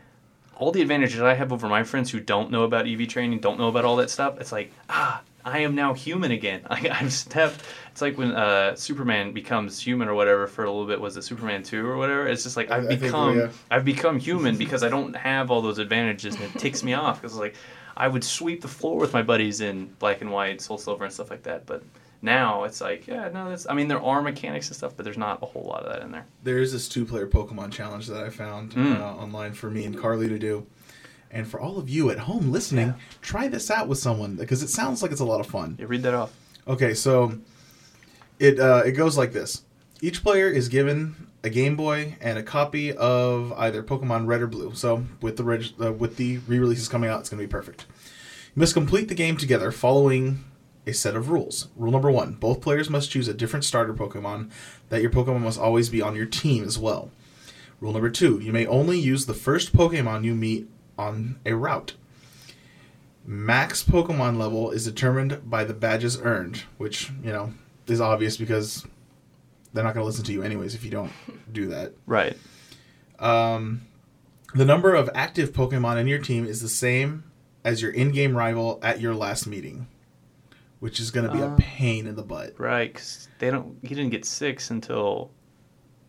all 0.56 0.72
the 0.72 0.82
advantages 0.82 1.20
I 1.20 1.34
have 1.34 1.52
over 1.52 1.68
my 1.68 1.84
friends 1.84 2.10
who 2.10 2.20
don't 2.20 2.50
know 2.50 2.64
about 2.64 2.86
EV 2.86 3.08
training, 3.08 3.40
don't 3.40 3.58
know 3.58 3.68
about 3.68 3.84
all 3.84 3.96
that 3.96 4.10
stuff. 4.10 4.40
It's 4.40 4.52
like 4.52 4.72
ah, 4.88 5.22
I 5.44 5.60
am 5.60 5.74
now 5.74 5.92
human 5.92 6.30
again. 6.30 6.62
I, 6.70 6.88
I've 6.90 7.12
stepped. 7.12 7.62
It's 7.92 8.00
like 8.00 8.16
when 8.16 8.32
uh, 8.32 8.74
Superman 8.74 9.32
becomes 9.32 9.80
human 9.80 10.08
or 10.08 10.14
whatever 10.14 10.46
for 10.46 10.64
a 10.64 10.70
little 10.70 10.86
bit. 10.86 11.00
Was 11.00 11.16
it 11.16 11.22
Superman 11.22 11.62
two 11.62 11.86
or 11.86 11.96
whatever? 11.96 12.26
It's 12.26 12.42
just 12.42 12.56
like 12.56 12.70
I've 12.70 12.84
I 12.84 12.88
think, 12.88 13.00
become 13.02 13.38
yeah. 13.38 13.48
I've 13.70 13.84
become 13.84 14.18
human 14.18 14.56
because 14.56 14.82
I 14.82 14.88
don't 14.88 15.14
have 15.14 15.50
all 15.50 15.62
those 15.62 15.78
advantages, 15.78 16.34
and 16.34 16.44
it 16.44 16.58
ticks 16.58 16.82
me 16.82 16.94
off 16.94 17.20
because 17.20 17.36
like 17.36 17.54
I 17.96 18.08
would 18.08 18.24
sweep 18.24 18.62
the 18.62 18.68
floor 18.68 18.98
with 18.98 19.12
my 19.12 19.22
buddies 19.22 19.60
in 19.60 19.86
Black 19.98 20.20
and 20.20 20.32
White, 20.32 20.60
Soul 20.60 20.78
Silver, 20.78 21.04
and 21.04 21.12
stuff 21.12 21.30
like 21.30 21.42
that. 21.44 21.66
But 21.66 21.82
now 22.24 22.64
it's 22.64 22.80
like 22.80 23.06
yeah, 23.06 23.28
no, 23.28 23.48
that's. 23.50 23.66
I 23.68 23.74
mean, 23.74 23.86
there 23.88 24.00
are 24.02 24.22
mechanics 24.22 24.68
and 24.68 24.76
stuff, 24.76 24.94
but 24.96 25.04
there's 25.04 25.18
not 25.18 25.40
a 25.42 25.46
whole 25.46 25.62
lot 25.64 25.84
of 25.84 25.92
that 25.92 26.02
in 26.02 26.10
there. 26.10 26.26
There 26.42 26.58
is 26.58 26.72
this 26.72 26.88
two-player 26.88 27.28
Pokemon 27.28 27.70
challenge 27.70 28.06
that 28.08 28.24
I 28.24 28.30
found 28.30 28.72
Mm. 28.72 28.98
uh, 29.00 29.04
online 29.22 29.52
for 29.52 29.70
me 29.70 29.84
and 29.84 29.96
Carly 29.96 30.28
to 30.28 30.38
do. 30.38 30.66
And 31.30 31.46
for 31.46 31.60
all 31.60 31.78
of 31.78 31.88
you 31.88 32.10
at 32.10 32.18
home 32.20 32.50
listening, 32.52 32.94
try 33.20 33.48
this 33.48 33.70
out 33.70 33.88
with 33.88 33.98
someone 33.98 34.36
because 34.36 34.62
it 34.62 34.68
sounds 34.68 35.02
like 35.02 35.10
it's 35.12 35.20
a 35.20 35.24
lot 35.24 35.40
of 35.40 35.46
fun. 35.46 35.76
You 35.80 35.86
read 35.88 36.02
that 36.04 36.14
off. 36.14 36.32
Okay, 36.68 36.94
so 36.94 37.38
it 38.38 38.58
uh, 38.58 38.82
it 38.86 38.92
goes 38.92 39.16
like 39.18 39.32
this: 39.32 39.62
each 40.00 40.22
player 40.22 40.48
is 40.48 40.68
given 40.68 41.14
a 41.42 41.50
Game 41.50 41.76
Boy 41.76 42.16
and 42.20 42.38
a 42.38 42.42
copy 42.42 42.92
of 42.92 43.52
either 43.58 43.82
Pokemon 43.82 44.26
Red 44.26 44.40
or 44.42 44.46
Blue. 44.46 44.74
So 44.74 45.04
with 45.20 45.36
the 45.36 45.44
reg- 45.44 45.74
uh, 45.80 45.92
with 45.92 46.16
the 46.16 46.38
re-releases 46.46 46.88
coming 46.88 47.10
out, 47.10 47.20
it's 47.20 47.28
going 47.28 47.40
to 47.40 47.46
be 47.46 47.50
perfect. 47.50 47.84
You 48.56 48.60
must 48.60 48.72
complete 48.72 49.08
the 49.08 49.14
game 49.14 49.36
together, 49.36 49.70
following 49.72 50.44
a 50.86 50.92
set 50.92 51.16
of 51.16 51.30
rules. 51.30 51.68
Rule 51.76 51.92
number 51.92 52.10
one: 52.10 52.34
both 52.34 52.60
players 52.60 52.90
must 52.90 53.10
choose 53.10 53.28
a 53.28 53.34
different 53.34 53.64
starter 53.64 53.94
Pokemon. 53.94 54.50
That 54.88 55.02
your 55.02 55.10
Pokemon 55.10 55.40
must 55.40 55.60
always 55.60 55.88
be 55.88 56.02
on 56.02 56.16
your 56.16 56.26
team 56.26 56.64
as 56.64 56.78
well. 56.78 57.10
Rule 57.80 57.92
number 57.92 58.10
two: 58.10 58.38
you 58.40 58.52
may 58.52 58.66
only 58.66 58.98
use 58.98 59.26
the 59.26 59.34
first 59.34 59.74
Pokemon 59.74 60.24
you 60.24 60.34
meet 60.34 60.68
on 60.98 61.38
a 61.44 61.54
route. 61.54 61.94
Max 63.26 63.82
Pokemon 63.82 64.36
level 64.38 64.70
is 64.70 64.84
determined 64.84 65.48
by 65.48 65.64
the 65.64 65.72
badges 65.72 66.20
earned, 66.20 66.64
which, 66.76 67.10
you 67.22 67.32
know, 67.32 67.54
is 67.86 68.00
obvious 68.00 68.36
because 68.36 68.86
they're 69.72 69.82
not 69.84 69.94
going 69.94 70.02
to 70.02 70.06
listen 70.06 70.24
to 70.24 70.32
you 70.32 70.42
anyways 70.42 70.74
if 70.74 70.84
you 70.84 70.90
don't 70.90 71.12
do 71.50 71.66
that. 71.68 71.92
Right. 72.06 72.36
Um, 73.18 73.82
the 74.54 74.64
number 74.64 74.94
of 74.94 75.08
active 75.14 75.52
Pokemon 75.52 75.98
in 75.98 76.06
your 76.06 76.18
team 76.18 76.44
is 76.44 76.60
the 76.60 76.68
same 76.68 77.24
as 77.64 77.80
your 77.80 77.90
in 77.90 78.12
game 78.12 78.36
rival 78.36 78.78
at 78.82 79.00
your 79.00 79.14
last 79.14 79.46
meeting, 79.46 79.86
which 80.84 81.00
is 81.00 81.10
going 81.10 81.26
to 81.26 81.32
be 81.32 81.40
a 81.40 81.46
Ah. 81.48 81.56
pain 81.58 82.06
in 82.06 82.14
the 82.14 82.22
butt, 82.22 82.52
Right. 82.58 82.92
Because 82.92 83.28
they 83.38 83.50
don't. 83.50 83.78
He 83.82 83.94
didn't 83.94 84.10
get 84.10 84.26
six 84.26 84.70
until. 84.70 85.30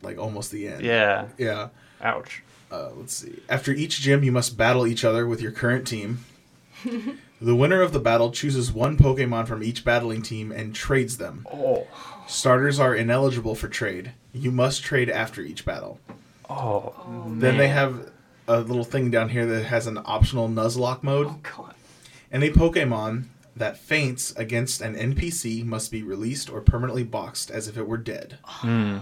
like 0.02 0.18
almost 0.20 0.52
the 0.52 0.68
end. 0.68 0.84
Yeah. 0.84 1.30
Yeah. 1.38 1.70
Ouch. 2.02 2.44
Uh, 2.70 2.90
let's 2.98 3.16
see. 3.16 3.40
After 3.48 3.72
each 3.72 4.02
gym, 4.02 4.22
you 4.24 4.34
must 4.34 4.58
battle 4.58 4.86
each 4.86 5.06
other 5.06 5.26
with 5.26 5.42
your 5.42 5.54
current 5.54 5.88
team. 5.88 6.26
the 7.42 7.56
winner 7.56 7.82
of 7.82 7.94
the 7.94 8.00
battle 8.02 8.32
chooses 8.32 8.72
one 8.74 8.98
Pokemon 8.98 9.48
from 9.48 9.64
each 9.64 9.86
battling 9.86 10.22
team 10.22 10.52
and 10.52 10.76
trades 10.76 11.18
them. 11.18 11.48
Oh. 11.52 11.88
Starters 12.28 12.80
are 12.80 12.94
ineligible 12.94 13.56
for 13.56 13.70
trade. 13.70 14.12
You 14.34 14.52
must 14.52 14.84
trade 14.84 15.10
after 15.10 15.42
each 15.42 15.64
battle. 15.64 16.00
Oh. 16.50 16.94
Then 17.30 17.58
they 17.58 17.70
have 17.70 18.12
a 18.48 18.60
little 18.60 18.84
thing 18.84 19.10
down 19.10 19.30
here 19.30 19.46
that 19.46 19.64
has 19.66 19.88
an 19.88 20.00
optional 20.06 20.50
Nuzlocke 20.50 21.02
mode. 21.02 21.28
Oh 21.28 21.40
god. 21.56 21.74
Any 22.32 22.50
Pokemon 22.52 23.26
that 23.56 23.78
faints 23.78 24.34
against 24.36 24.82
an 24.82 24.96
NPC 24.96 25.64
must 25.66 25.92
be 25.92 26.04
released 26.04 26.50
or 26.50 26.62
permanently 26.62 27.04
boxed 27.04 27.50
as 27.50 27.68
if 27.68 27.78
it 27.78 27.88
were 27.88 27.98
dead. 27.98 28.38
Hmm. 28.44 29.00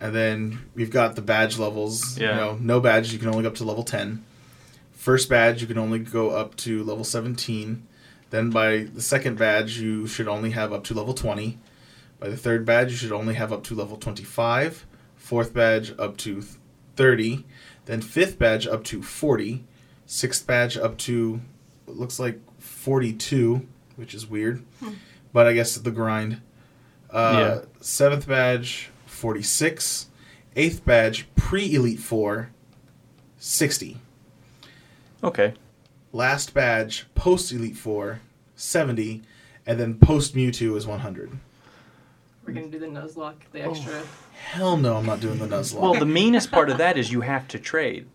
and 0.00 0.14
then 0.14 0.66
we've 0.74 0.90
got 0.90 1.14
the 1.14 1.22
badge 1.22 1.58
levels. 1.58 2.18
Yeah. 2.18 2.30
You 2.30 2.36
know, 2.36 2.58
no 2.60 2.80
badge 2.80 3.12
you 3.12 3.18
can 3.18 3.28
only 3.28 3.42
go 3.42 3.48
up 3.48 3.54
to 3.56 3.64
level 3.64 3.84
ten. 3.84 4.24
First 4.92 5.28
badge 5.28 5.60
you 5.60 5.66
can 5.66 5.78
only 5.78 5.98
go 5.98 6.30
up 6.30 6.56
to 6.56 6.82
level 6.82 7.04
seventeen. 7.04 7.86
Then 8.30 8.50
by 8.50 8.84
the 8.84 9.02
second 9.02 9.36
badge 9.36 9.78
you 9.78 10.06
should 10.06 10.28
only 10.28 10.50
have 10.50 10.72
up 10.72 10.84
to 10.84 10.94
level 10.94 11.12
twenty. 11.12 11.58
By 12.18 12.28
the 12.28 12.36
third 12.36 12.64
badge 12.64 12.90
you 12.92 12.96
should 12.96 13.12
only 13.12 13.34
have 13.34 13.52
up 13.52 13.62
to 13.64 13.74
level 13.74 13.96
twenty-five. 13.96 14.86
Fourth 15.16 15.52
badge 15.52 15.92
up 15.98 16.16
to 16.18 16.42
thirty. 16.96 17.44
Then 17.84 18.00
fifth 18.00 18.38
badge 18.38 18.66
up 18.66 18.84
to 18.84 19.02
forty. 19.02 19.64
Sixth 20.06 20.46
badge 20.46 20.76
up 20.76 20.96
to 20.98 21.40
it 21.86 21.96
looks 21.96 22.18
like 22.18 22.40
forty-two, 22.82 23.66
which 23.96 24.12
is 24.14 24.26
weird, 24.26 24.62
but 25.32 25.46
I 25.46 25.52
guess 25.52 25.76
the 25.76 25.90
grind. 25.92 26.40
Uh, 27.10 27.36
Yeah. 27.38 27.60
Seventh 27.80 28.26
badge, 28.26 28.90
46. 29.06 30.06
Eighth 30.56 30.84
badge, 30.84 31.26
pre 31.36 31.74
Elite 31.74 32.00
Four, 32.00 32.50
60. 33.38 33.98
Okay. 35.22 35.54
Last 36.12 36.52
badge, 36.54 37.06
post 37.14 37.52
Elite 37.52 37.76
Four, 37.76 38.20
70. 38.56 39.22
And 39.64 39.78
then 39.78 39.94
post 39.98 40.34
Mewtwo 40.34 40.76
is 40.76 40.86
100. 40.88 41.38
We're 42.44 42.52
gonna 42.54 42.66
do 42.66 42.80
the 42.80 42.86
Nuzlocke, 42.86 43.34
Oh. 43.44 43.52
the 43.52 43.62
extra. 43.62 44.02
Hell 44.50 44.76
no, 44.76 44.96
I'm 44.96 45.06
not 45.06 45.20
doing 45.20 45.38
the 45.38 45.46
Nuzlocke. 45.46 45.80
Well, 45.80 45.94
the 45.94 46.04
meanest 46.06 46.50
part 46.50 46.68
of 46.68 46.78
that 46.78 46.98
is 46.98 47.12
you 47.12 47.20
have 47.20 47.46
to 47.48 47.58
trade. 47.60 48.08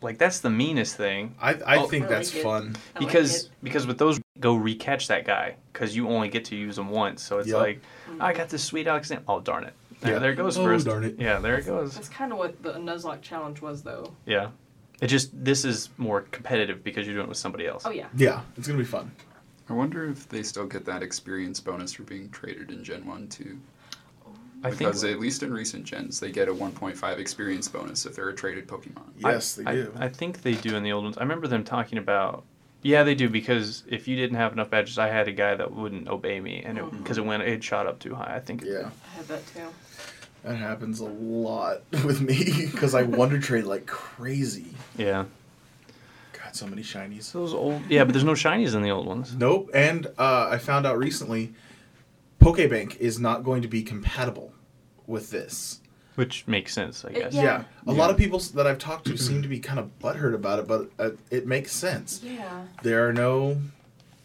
Like 0.00 0.18
that's 0.18 0.40
the 0.40 0.50
meanest 0.50 0.96
thing 0.96 1.34
I, 1.40 1.54
I 1.66 1.76
Oh, 1.78 1.86
think 1.88 2.04
I 2.06 2.08
that's 2.08 2.32
like 2.34 2.42
fun. 2.42 2.76
I 2.94 2.98
like 3.00 3.08
because 3.08 3.44
it. 3.44 3.50
because 3.62 3.86
with 3.86 3.98
those 3.98 4.20
go 4.38 4.56
recatch 4.56 5.08
that 5.08 5.24
guy 5.24 5.56
because 5.72 5.96
you 5.96 6.08
only 6.08 6.28
get 6.28 6.44
to 6.46 6.56
use 6.56 6.76
them 6.76 6.90
once. 6.90 7.22
So 7.22 7.38
it's 7.38 7.48
Yep. 7.48 7.56
like 7.58 7.80
I 8.20 8.32
mm. 8.32 8.36
got 8.36 8.48
this 8.48 8.62
sweet 8.62 8.86
Alexander. 8.86 9.24
Oh 9.26 9.40
darn 9.40 9.64
it! 9.64 9.74
Yeah, 10.02 10.10
Yeah. 10.10 10.18
there 10.20 10.30
it 10.32 10.36
goes 10.36 10.56
Oh, 10.56 10.64
first. 10.64 10.86
darn 10.86 11.04
it. 11.04 11.16
Yeah, 11.18 11.40
there 11.40 11.58
it 11.58 11.66
goes. 11.66 11.94
That's 11.94 12.08
kind 12.08 12.32
of 12.32 12.38
what 12.38 12.62
the 12.62 12.74
Nuzlocke 12.74 13.22
challenge 13.22 13.60
was, 13.60 13.82
though. 13.82 14.12
Yeah, 14.24 14.50
it 15.00 15.08
just 15.08 15.30
this 15.44 15.64
is 15.64 15.90
more 15.98 16.20
competitive 16.30 16.84
because 16.84 17.06
you're 17.06 17.14
doing 17.16 17.26
it 17.26 17.28
with 17.28 17.38
somebody 17.38 17.66
else. 17.66 17.82
Oh 17.84 17.90
yeah. 17.90 18.06
Yeah, 18.16 18.42
it's 18.56 18.68
going 18.68 18.78
to 18.78 18.84
be 18.84 18.88
fun. 18.88 19.10
I 19.68 19.72
wonder 19.74 20.08
if 20.08 20.28
they 20.28 20.42
still 20.44 20.66
get 20.66 20.84
that 20.86 21.02
experience 21.02 21.60
bonus 21.60 21.92
for 21.92 22.04
being 22.04 22.30
traded 22.30 22.70
in 22.70 22.82
Gen 22.82 23.04
1 23.04 23.28
too. 23.28 23.58
I 24.64 24.70
think 24.70 24.78
Because 24.78 25.04
at 25.04 25.20
least 25.20 25.42
in 25.44 25.52
recent 25.52 25.84
gens, 25.84 26.18
they 26.18 26.32
get 26.32 26.48
a 26.48 26.52
1.5 26.52 27.18
experience 27.18 27.68
bonus 27.68 28.06
if 28.06 28.16
they're 28.16 28.28
a 28.28 28.34
traded 28.34 28.66
Pokemon. 28.66 29.04
Yes, 29.16 29.58
I, 29.58 29.62
they 29.62 29.82
do. 29.82 29.92
I, 29.96 30.06
I 30.06 30.08
think 30.08 30.42
they 30.42 30.54
do 30.54 30.74
in 30.74 30.82
the 30.82 30.90
old 30.92 31.04
ones. 31.04 31.16
I 31.16 31.22
remember 31.22 31.46
them 31.46 31.62
talking 31.62 31.98
about. 31.98 32.44
Yeah, 32.82 33.02
they 33.02 33.14
do 33.14 33.28
because 33.28 33.84
if 33.88 34.06
you 34.08 34.16
didn't 34.16 34.36
have 34.36 34.52
enough 34.52 34.70
badges, 34.70 34.98
I 34.98 35.08
had 35.08 35.28
a 35.28 35.32
guy 35.32 35.54
that 35.54 35.72
wouldn't 35.72 36.08
obey 36.08 36.40
me, 36.40 36.62
and 36.64 36.78
because 36.98 37.18
it, 37.18 37.24
went, 37.24 37.42
it 37.42 37.62
shot 37.62 37.86
up 37.86 37.98
too 37.98 38.14
high. 38.14 38.34
I 38.34 38.40
think. 38.40 38.62
yeah. 38.64 38.90
I 39.04 39.16
had 39.16 39.28
that 39.28 39.46
too. 39.48 39.66
that 40.44 40.56
happens 40.56 41.00
a 41.00 41.06
lot 41.06 41.82
with 42.04 42.20
me 42.20 42.68
because 42.70 42.94
I 42.94 43.02
wonder 43.02 43.38
trade 43.38 43.64
like 43.64 43.86
crazy. 43.86 44.74
Yeah. 44.96 45.24
God, 46.32 46.54
so 46.56 46.66
many 46.66 46.82
shinies. 46.82 47.30
Those 47.32 47.54
old. 47.54 47.82
Yeah, 47.88 48.04
but 48.04 48.12
there's 48.12 48.24
no 48.24 48.32
shinies 48.32 48.74
in 48.74 48.82
the 48.82 48.90
old 48.90 49.06
ones. 49.06 49.34
Nope. 49.34 49.70
And 49.74 50.06
uh, 50.18 50.48
I 50.50 50.58
found 50.58 50.86
out 50.86 50.98
recently, 50.98 51.52
Pokebank 52.40 52.96
is 52.98 53.18
not 53.18 53.44
going 53.44 53.62
to 53.62 53.68
be 53.68 53.82
compatible 53.82 54.47
with 55.08 55.30
this. 55.30 55.80
Which 56.14 56.46
makes 56.46 56.72
sense, 56.72 57.04
I 57.04 57.12
guess. 57.12 57.32
Yeah. 57.32 57.42
Yeah. 57.42 57.64
A 57.86 57.92
lot 57.92 58.10
of 58.10 58.16
people 58.16 58.38
that 58.54 58.66
I've 58.66 58.78
talked 58.78 59.06
to 59.06 59.16
seem 59.16 59.40
to 59.42 59.48
be 59.48 59.58
kind 59.60 59.78
of 59.78 59.90
butthurt 60.00 60.34
about 60.34 60.58
it, 60.60 60.66
but 60.68 60.90
uh, 60.98 61.10
it 61.30 61.46
makes 61.46 61.70
sense. 61.72 62.20
Yeah. 62.24 62.62
There 62.82 63.08
are 63.08 63.12
no, 63.12 63.56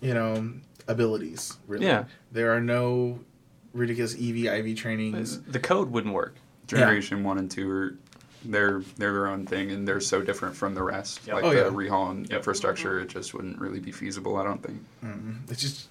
you 0.02 0.14
know, 0.16 0.54
abilities 0.88 1.58
really. 1.68 1.86
Yeah. 1.86 2.06
There 2.32 2.52
are 2.52 2.60
no 2.62 3.20
ridiculous 3.74 4.16
EV 4.16 4.46
IV 4.46 4.76
trainings. 4.78 5.42
The 5.44 5.60
code 5.60 5.92
wouldn't 5.92 6.14
work. 6.14 6.36
Generation 6.68 7.24
1 7.24 7.38
and 7.38 7.50
2 7.52 7.70
are 7.72 7.96
they're 8.46 8.82
they're 8.98 9.14
their 9.14 9.28
own 9.28 9.46
thing 9.46 9.72
and 9.72 9.88
they're 9.88 10.02
so 10.02 10.22
different 10.22 10.56
from 10.56 10.74
the 10.74 10.82
rest. 10.84 11.22
Yep. 11.28 11.36
Like 11.36 11.44
Oh, 11.46 11.50
the 11.52 11.56
yeah. 11.56 11.64
rehaul 11.90 12.10
and 12.12 12.28
Yep. 12.30 12.38
infrastructure, 12.40 13.00
it 13.00 13.08
just 13.10 13.34
wouldn't 13.36 13.60
really 13.60 13.80
be 13.80 13.92
feasible, 13.92 14.36
I 14.38 14.44
don't 14.44 14.62
think. 14.64 14.84
Mm, 15.06 15.50
It's 15.52 15.62
just, 15.62 15.88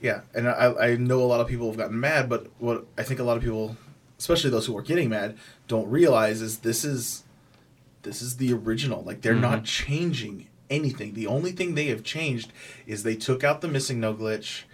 yeah. 0.00 0.20
And 0.34 0.48
I, 0.48 0.72
I 0.92 0.96
know 0.96 1.20
a 1.20 1.26
lot 1.26 1.40
of 1.40 1.48
people 1.48 1.66
have 1.66 1.76
gotten 1.76 1.98
mad, 1.98 2.28
but 2.28 2.46
what 2.60 2.86
I 2.96 3.02
think 3.02 3.18
a 3.20 3.24
lot 3.24 3.36
of 3.36 3.42
people, 3.42 3.76
especially 4.18 4.50
those 4.50 4.66
who 4.66 4.76
are 4.76 4.82
getting 4.82 5.08
mad, 5.08 5.36
don't 5.68 5.88
realize 5.88 6.40
is 6.40 6.58
this 6.58 6.84
is, 6.84 7.24
this 8.02 8.22
is 8.22 8.36
the 8.36 8.52
original. 8.52 9.02
Like 9.02 9.22
they're 9.22 9.34
not 9.34 9.58
mm-hmm. 9.58 9.64
changing 9.64 10.48
anything. 10.70 11.14
The 11.14 11.26
only 11.26 11.52
thing 11.52 11.74
they 11.74 11.86
have 11.86 12.02
changed 12.02 12.52
is 12.86 13.02
they 13.02 13.16
took 13.16 13.44
out 13.44 13.60
the 13.60 13.68
MissingNo 13.68 14.16
glitch, 14.16 14.64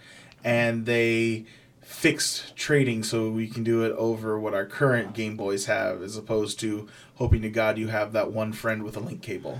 and 0.43 0.85
they 0.85 1.45
fixed 1.81 2.55
trading 2.55 3.03
so 3.03 3.29
we 3.29 3.47
can 3.47 3.63
do 3.63 3.83
it 3.83 3.91
over 3.93 4.39
what 4.39 4.53
our 4.53 4.65
current 4.65 5.13
Game 5.13 5.37
Boys 5.37 5.65
have, 5.65 6.01
as 6.01 6.17
opposed 6.17 6.59
to 6.61 6.87
hoping 7.15 7.41
to 7.41 7.49
God 7.49 7.77
you 7.77 7.89
have 7.89 8.13
that 8.13 8.31
one 8.31 8.53
friend 8.53 8.83
with 8.83 8.97
a 8.97 8.99
link 8.99 9.21
cable. 9.21 9.59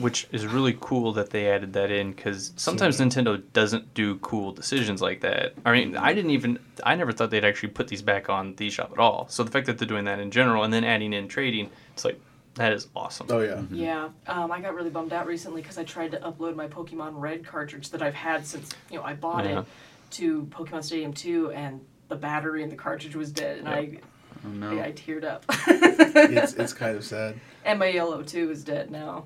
Yeah. 0.00 0.04
Which 0.04 0.26
is 0.32 0.46
really 0.46 0.76
cool 0.80 1.12
that 1.14 1.30
they 1.30 1.48
added 1.50 1.72
that 1.74 1.90
in 1.90 2.12
because 2.12 2.52
sometimes 2.56 2.98
mm-hmm. 2.98 3.08
Nintendo 3.08 3.42
doesn't 3.52 3.94
do 3.94 4.16
cool 4.16 4.52
decisions 4.52 5.00
like 5.02 5.20
that. 5.20 5.54
I 5.64 5.72
mean, 5.72 5.96
I 5.96 6.12
didn't 6.14 6.30
even, 6.30 6.58
I 6.84 6.94
never 6.94 7.12
thought 7.12 7.30
they'd 7.30 7.44
actually 7.44 7.70
put 7.70 7.88
these 7.88 8.02
back 8.02 8.28
on 8.28 8.54
the 8.56 8.70
shop 8.70 8.92
at 8.92 8.98
all. 8.98 9.26
So 9.28 9.42
the 9.44 9.50
fact 9.50 9.66
that 9.66 9.78
they're 9.78 9.88
doing 9.88 10.04
that 10.06 10.18
in 10.20 10.30
general 10.30 10.64
and 10.64 10.72
then 10.72 10.84
adding 10.84 11.12
in 11.12 11.28
trading, 11.28 11.70
it's 11.92 12.04
like, 12.04 12.20
that 12.54 12.72
is 12.72 12.88
awesome. 12.96 13.28
Oh 13.30 13.40
yeah. 13.40 13.52
Mm-hmm. 13.52 13.74
Yeah, 13.74 14.08
um, 14.26 14.50
I 14.50 14.60
got 14.60 14.74
really 14.74 14.90
bummed 14.90 15.12
out 15.12 15.26
recently 15.26 15.62
because 15.62 15.78
I 15.78 15.84
tried 15.84 16.10
to 16.12 16.18
upload 16.18 16.56
my 16.56 16.66
Pokemon 16.66 17.12
Red 17.14 17.44
cartridge 17.46 17.90
that 17.90 18.02
I've 18.02 18.14
had 18.14 18.44
since 18.44 18.70
you 18.90 18.96
know 18.98 19.04
I 19.04 19.14
bought 19.14 19.44
Yeah. 19.44 19.50
it 19.50 19.54
uh-huh. 19.58 19.64
to 20.12 20.42
Pokemon 20.50 20.82
Stadium 20.82 21.12
2, 21.12 21.52
and 21.52 21.80
the 22.08 22.16
battery 22.16 22.64
in 22.64 22.68
the 22.68 22.76
cartridge 22.76 23.14
was 23.14 23.30
dead, 23.30 23.58
and 23.58 23.68
I, 23.68 23.98
Oh 24.44 24.48
no. 24.48 24.70
I 24.72 24.86
I 24.86 24.92
teared 24.92 25.24
up. 25.24 25.44
It's 25.68 26.54
it's 26.54 26.72
kind 26.82 26.96
of 26.96 27.04
sad. 27.04 27.38
and 27.64 27.78
my 27.78 27.86
Yellow 27.86 28.22
2 28.22 28.50
is 28.50 28.64
dead 28.64 28.90
now, 28.90 29.24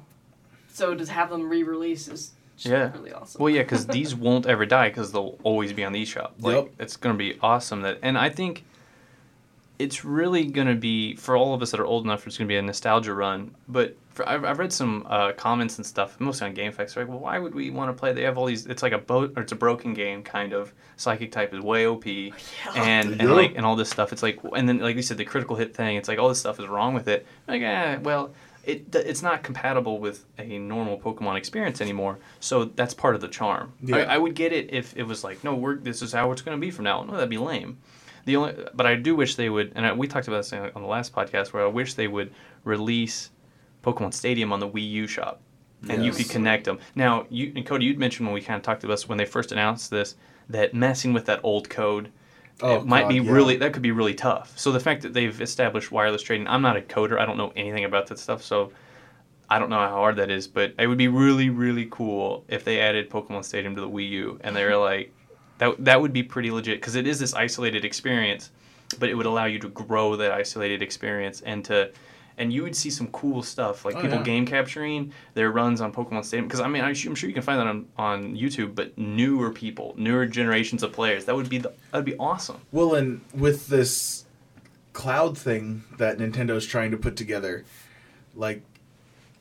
so 0.75 0.95
to 0.95 1.11
have 1.11 1.31
them 1.31 1.49
re-release 1.49 2.09
is 2.09 2.33
just 2.57 2.67
Yeah. 2.71 2.93
really 2.93 3.13
awesome. 3.13 3.41
Well, 3.43 3.53
yeah, 3.53 3.63
because 3.63 3.87
these 3.99 4.15
won't 4.15 4.45
ever 4.47 4.67
die 4.67 4.89
because 4.91 5.13
they'll 5.13 5.39
always 5.43 5.73
be 5.73 5.85
on 5.85 5.93
the 5.93 6.03
eShop. 6.03 6.33
Like, 6.41 6.57
Yep. 6.57 6.69
it's 6.81 6.97
going 6.97 7.15
to 7.15 7.19
be 7.19 7.39
awesome. 7.41 7.81
That, 7.83 7.99
and 8.03 8.19
I 8.19 8.29
think 8.29 8.65
it's 9.79 10.05
really 10.05 10.45
going 10.47 10.69
to 10.69 10.75
be 10.77 11.17
for 11.17 11.37
all 11.37 11.53
of 11.53 11.61
us 11.61 11.73
that 11.73 11.81
are 11.81 11.87
old 11.87 12.05
enough. 12.05 12.27
It's 12.27 12.39
going 12.39 12.47
to 12.47 12.53
be 12.53 12.57
a 12.57 12.63
nostalgia 12.63 13.13
run. 13.13 13.53
But 13.69 13.97
for, 14.11 14.29
I've, 14.29 14.45
I've 14.45 14.61
read 14.61 14.73
some 14.73 15.05
uh, 15.09 15.33
comments 15.33 15.79
and 15.79 15.85
stuff, 15.85 16.19
mostly 16.21 16.47
on 16.47 16.55
GameFAQs. 16.55 16.95
They're 16.95 17.03
like, 17.05 17.09
well, 17.11 17.19
why 17.19 17.41
would 17.41 17.55
we 17.57 17.71
want 17.71 17.89
to 17.91 17.99
play? 17.99 18.13
They 18.13 18.23
have 18.23 18.39
all 18.39 18.47
these. 18.47 18.67
It's 18.67 18.85
like 18.85 18.93
a 18.93 18.99
boat, 18.99 19.33
or 19.37 19.43
it's 19.43 19.51
a 19.51 19.57
broken 19.57 19.93
game, 19.93 20.23
kind 20.23 20.53
of. 20.53 20.73
Psychic 20.97 21.33
type 21.33 21.53
is 21.53 21.61
way 21.61 21.87
OP, 21.89 22.07
and 22.07 22.31
and 22.77 23.21
Yeah. 23.21 23.33
like 23.33 23.55
and 23.57 23.67
all 23.67 23.75
this 23.75 23.91
stuff. 23.91 24.13
It's 24.13 24.23
like, 24.23 24.39
and 24.57 24.69
then 24.69 24.79
like 24.79 24.95
you 24.95 25.03
said, 25.03 25.19
the 25.19 25.25
critical 25.25 25.57
hit 25.57 25.75
thing. 25.75 25.97
It's 25.97 26.07
like 26.09 26.21
all 26.21 26.29
this 26.29 26.39
stuff 26.39 26.61
is 26.61 26.69
wrong 26.69 26.95
with 26.95 27.09
it. 27.09 27.27
Like, 27.49 27.63
eh, 27.63 27.97
well. 28.01 28.31
It, 28.67 28.95
it's 28.95 29.23
not 29.23 29.43
compatible 29.43 29.99
with 29.99 30.25
a 30.39 30.59
normal 30.59 30.99
Pokemon 30.99 31.37
experience 31.37 31.81
anymore, 31.81 32.19
so 32.41 32.65
that's 32.65 32.95
part 32.95 33.15
of 33.15 33.21
the 33.21 33.29
charm. 33.29 33.73
Yeah. 33.83 33.97
I, 33.97 34.15
I 34.15 34.19
would 34.19 34.35
get 34.35 34.53
it 34.53 34.73
if 34.73 34.97
it 34.97 35.05
was 35.05 35.23
like, 35.25 35.45
no, 35.45 35.55
we're 35.55 35.77
this 35.77 36.03
is 36.03 36.13
how 36.13 36.33
it's 36.33 36.43
going 36.43 36.57
to 36.57 36.61
be 36.61 36.71
from 36.71 36.85
now 36.85 37.01
on. 37.01 37.07
No, 37.07 37.15
that'd 37.15 37.29
be 37.29 37.39
lame. 37.39 37.79
The 38.25 38.37
only, 38.37 38.55
but 38.75 38.87
I 38.87 38.95
do 38.95 39.15
wish 39.15 39.35
they 39.35 39.51
would, 39.51 39.73
and 39.75 39.85
I, 39.85 39.93
we 39.93 40.09
talked 40.09 40.29
about 40.29 40.39
this 40.39 40.53
on 40.53 40.81
the 40.81 40.89
last 40.89 41.13
podcast, 41.13 41.53
where 41.53 41.63
I 41.63 41.67
wish 41.67 41.95
they 41.95 42.09
would 42.09 42.33
release 42.65 43.31
Pokemon 43.83 44.15
Stadium 44.15 44.53
on 44.53 44.61
the 44.61 44.69
Wii 44.69 44.91
U 44.91 45.07
shop, 45.07 45.43
and 45.89 46.05
you 46.05 46.11
could 46.13 46.31
connect 46.31 46.65
them. 46.65 46.79
Now, 46.95 47.27
you 47.29 47.53
and 47.55 47.67
Cody, 47.67 47.85
you'd 47.85 47.99
mentioned 47.99 48.27
when 48.27 48.35
we 48.35 48.41
kind 48.41 48.57
of 48.57 48.63
talked 48.63 48.83
about 48.83 48.95
this 48.95 49.09
when 49.09 49.19
they 49.19 49.27
first 49.27 49.53
announced 49.53 49.91
this 49.91 50.17
that 50.49 50.75
messing 50.75 51.13
with 51.13 51.27
that 51.27 51.41
old 51.43 51.69
code. 51.69 52.11
Oh, 52.63 52.77
it 52.77 52.87
might 52.87 53.03
God, 53.03 53.09
be 53.09 53.15
yeah. 53.17 53.31
really 53.33 53.57
that 53.57 53.73
could 53.73 53.83
be 53.83 53.91
really 53.91 54.15
tough. 54.15 54.57
So 54.59 54.73
the 54.73 54.81
fact 54.81 55.03
that 55.03 55.13
they've 55.13 55.41
established 55.41 55.91
wireless 55.91 56.23
trading, 56.23 56.47
I'm 56.47 56.63
not 56.63 56.77
a 56.77 56.81
coder, 56.81 57.19
I 57.19 57.27
don't 57.27 57.37
know 57.37 57.53
anything 57.57 57.85
about 57.85 58.07
that 58.09 58.19
stuff, 58.19 58.43
so 58.43 58.73
I 59.51 59.59
don't 59.59 59.71
know 59.71 59.79
how 59.79 59.91
hard 59.91 60.17
that 60.17 60.31
is, 60.31 60.47
but 60.47 60.75
it 60.79 60.87
would 60.87 60.99
be 60.99 61.09
really, 61.09 61.51
really 61.51 61.89
cool 61.91 62.45
if 62.49 62.65
they 62.65 62.81
added 62.81 63.11
Pokemon 63.11 63.45
Stadium 63.45 63.75
to 63.75 63.81
the 63.81 63.89
Wii 63.89 64.09
U, 64.11 64.41
and 64.43 64.55
they 64.55 64.65
were 64.65 64.77
like, 64.91 65.13
that 65.59 65.85
that 65.85 66.01
would 66.01 66.13
be 66.13 66.23
pretty 66.23 66.51
legit 66.51 66.81
because 66.81 66.95
it 66.95 67.07
is 67.07 67.19
this 67.19 67.35
isolated 67.35 67.85
experience, 67.85 68.51
but 68.99 69.09
it 69.09 69.15
would 69.15 69.27
allow 69.27 69.45
you 69.45 69.59
to 69.59 69.69
grow 69.69 70.17
that 70.17 70.33
isolated 70.33 70.83
experience 70.83 71.41
and 71.43 71.65
to, 71.65 71.91
and 72.37 72.53
you 72.53 72.63
would 72.63 72.75
see 72.75 72.91
some 72.91 73.07
cool 73.09 73.43
stuff 73.43 73.85
like 73.85 73.97
Oh, 73.97 74.01
people 74.03 74.19
yeah. 74.19 74.25
game 74.25 74.47
capturing 74.47 75.13
their 75.35 75.51
runs 75.51 75.81
on 75.81 75.93
Pokemon 75.93 76.25
Stadium. 76.25 76.47
Because 76.49 76.61
I 76.61 76.69
mean, 76.69 76.83
I'm 76.83 76.95
sure 76.95 77.29
you 77.29 77.33
can 77.35 77.43
find 77.43 77.61
that 77.61 77.67
on, 77.67 77.87
on 77.97 78.37
YouTube, 78.37 78.75
but 78.75 78.97
newer 78.99 79.51
people, 79.51 79.95
newer 79.97 80.27
generations 80.27 80.83
of 80.83 80.93
players, 80.93 81.25
that 81.27 81.37
would 81.37 81.49
be 81.49 81.59
the, 81.59 81.73
that'd 81.93 82.05
be 82.05 82.17
awesome. 82.17 82.61
Well, 82.73 82.95
and 82.95 83.21
with 83.35 83.69
this 83.69 84.25
cloud 84.93 85.37
thing 85.39 85.85
that 85.99 86.19
Nintendo's 86.19 86.67
trying 86.67 86.91
to 86.91 86.97
put 86.97 87.17
together, 87.17 87.65
like 88.35 88.63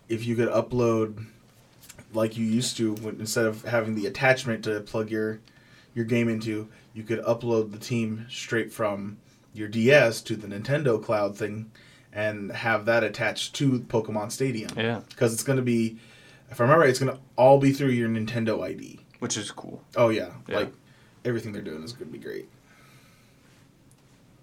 if 0.09 0.25
you 0.25 0.35
could 0.35 0.49
upload 0.49 1.25
like 2.13 2.37
you 2.37 2.45
used 2.45 2.77
to 2.77 2.95
instead 3.19 3.45
of 3.45 3.63
having 3.63 3.95
the 3.95 4.05
attachment 4.05 4.63
to 4.65 4.79
plug 4.81 5.09
your 5.09 5.39
your 5.95 6.05
game 6.05 6.29
into, 6.29 6.67
you 6.93 7.03
could 7.03 7.23
upload 7.23 7.71
the 7.71 7.77
team 7.79 8.25
straight 8.29 8.71
from 8.71 9.17
your 9.53 9.67
DS 9.67 10.21
to 10.21 10.35
the 10.35 10.47
Nintendo 10.47 11.01
cloud 11.03 11.37
thing 11.37 11.71
and 12.15 12.51
have 12.51 12.85
that 12.85 13.03
attached 13.03 13.55
to 13.55 13.79
Pokemon 13.81 14.31
Stadium. 14.31 14.69
Yeah, 14.77 15.01
Because 15.09 15.33
it's 15.33 15.43
going 15.43 15.57
to 15.57 15.63
be 15.63 15.97
if 16.51 16.59
I 16.61 16.63
remember 16.65 16.81
right, 16.81 16.89
it's 16.89 16.99
going 16.99 17.11
to 17.15 17.19
all 17.35 17.57
be 17.59 17.71
through 17.71 17.89
your 17.89 18.07
Nintendo 18.09 18.63
ID. 18.63 18.99
which 19.19 19.37
is 19.37 19.49
cool. 19.51 19.81
Oh 19.95 20.09
yeah, 20.09 20.29
Yeah. 20.47 20.57
like 20.57 20.73
everything 21.25 21.51
they're 21.53 21.61
doing 21.61 21.83
is 21.83 21.93
going 21.93 22.11
to 22.11 22.17
be 22.17 22.23
great. 22.23 22.47